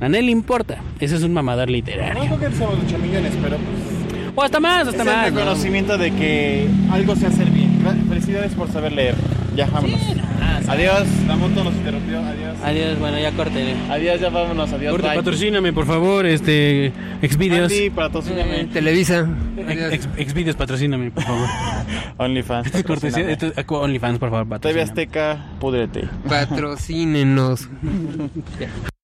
a 0.00 0.08
nadie 0.08 0.22
le 0.24 0.30
importa. 0.32 0.82
Ese 1.00 1.16
es 1.16 1.22
un 1.22 1.32
mamador 1.32 1.68
No 1.68 1.72
literario. 1.72 2.22
creo 2.36 2.38
que 2.50 2.56
seamos 2.56 2.76
8 2.86 2.98
millones, 2.98 3.32
pero 3.40 3.45
pues, 3.50 4.32
O 4.34 4.42
hasta 4.42 4.60
más, 4.60 4.82
es 4.82 4.88
hasta 4.88 5.02
el 5.02 5.08
más. 5.08 5.32
¿no? 5.32 5.38
reconocimiento 5.38 5.96
de 5.98 6.10
que 6.12 6.66
algo 6.90 7.14
se 7.16 7.26
hace 7.26 7.44
bien. 7.44 7.76
Felicidades 8.08 8.52
por 8.54 8.68
saber 8.70 8.92
leer. 8.92 9.14
Ya 9.54 9.66
vámonos. 9.66 10.00
Adiós, 10.68 11.06
la 11.28 11.36
moto 11.36 11.62
nos 11.62 11.74
interrumpió. 11.74 12.18
Adiós. 12.18 12.56
Adiós, 12.64 12.98
bueno, 12.98 13.18
ya 13.20 13.30
corte. 13.32 13.74
Adiós, 13.88 14.20
ya 14.20 14.28
vámonos. 14.30 14.72
Adiós, 14.72 14.90
Corte, 14.90 15.06
bye. 15.08 15.16
patrocíname, 15.16 15.72
por 15.72 15.86
favor, 15.86 16.26
este, 16.26 16.92
Xvideos. 17.22 17.70
Andy, 17.72 17.90
patrocíname. 17.90 18.60
Eh, 18.62 18.68
Televisa. 18.72 19.28
Ex- 19.92 20.08
Xvideos, 20.32 20.56
patrocíname, 20.56 21.12
por 21.12 21.22
favor. 21.22 21.46
OnlyFans. 22.18 22.70
Cortesía, 22.82 23.24
patrocíname. 23.26 23.32
esto- 23.32 23.52
eh, 23.56 23.64
OnlyFans, 23.68 24.18
por 24.18 24.30
favor, 24.30 24.58
TV. 24.58 24.82
Azteca, 24.82 25.38
púdrete. 25.60 26.08
Patrocínenos. 26.28 27.68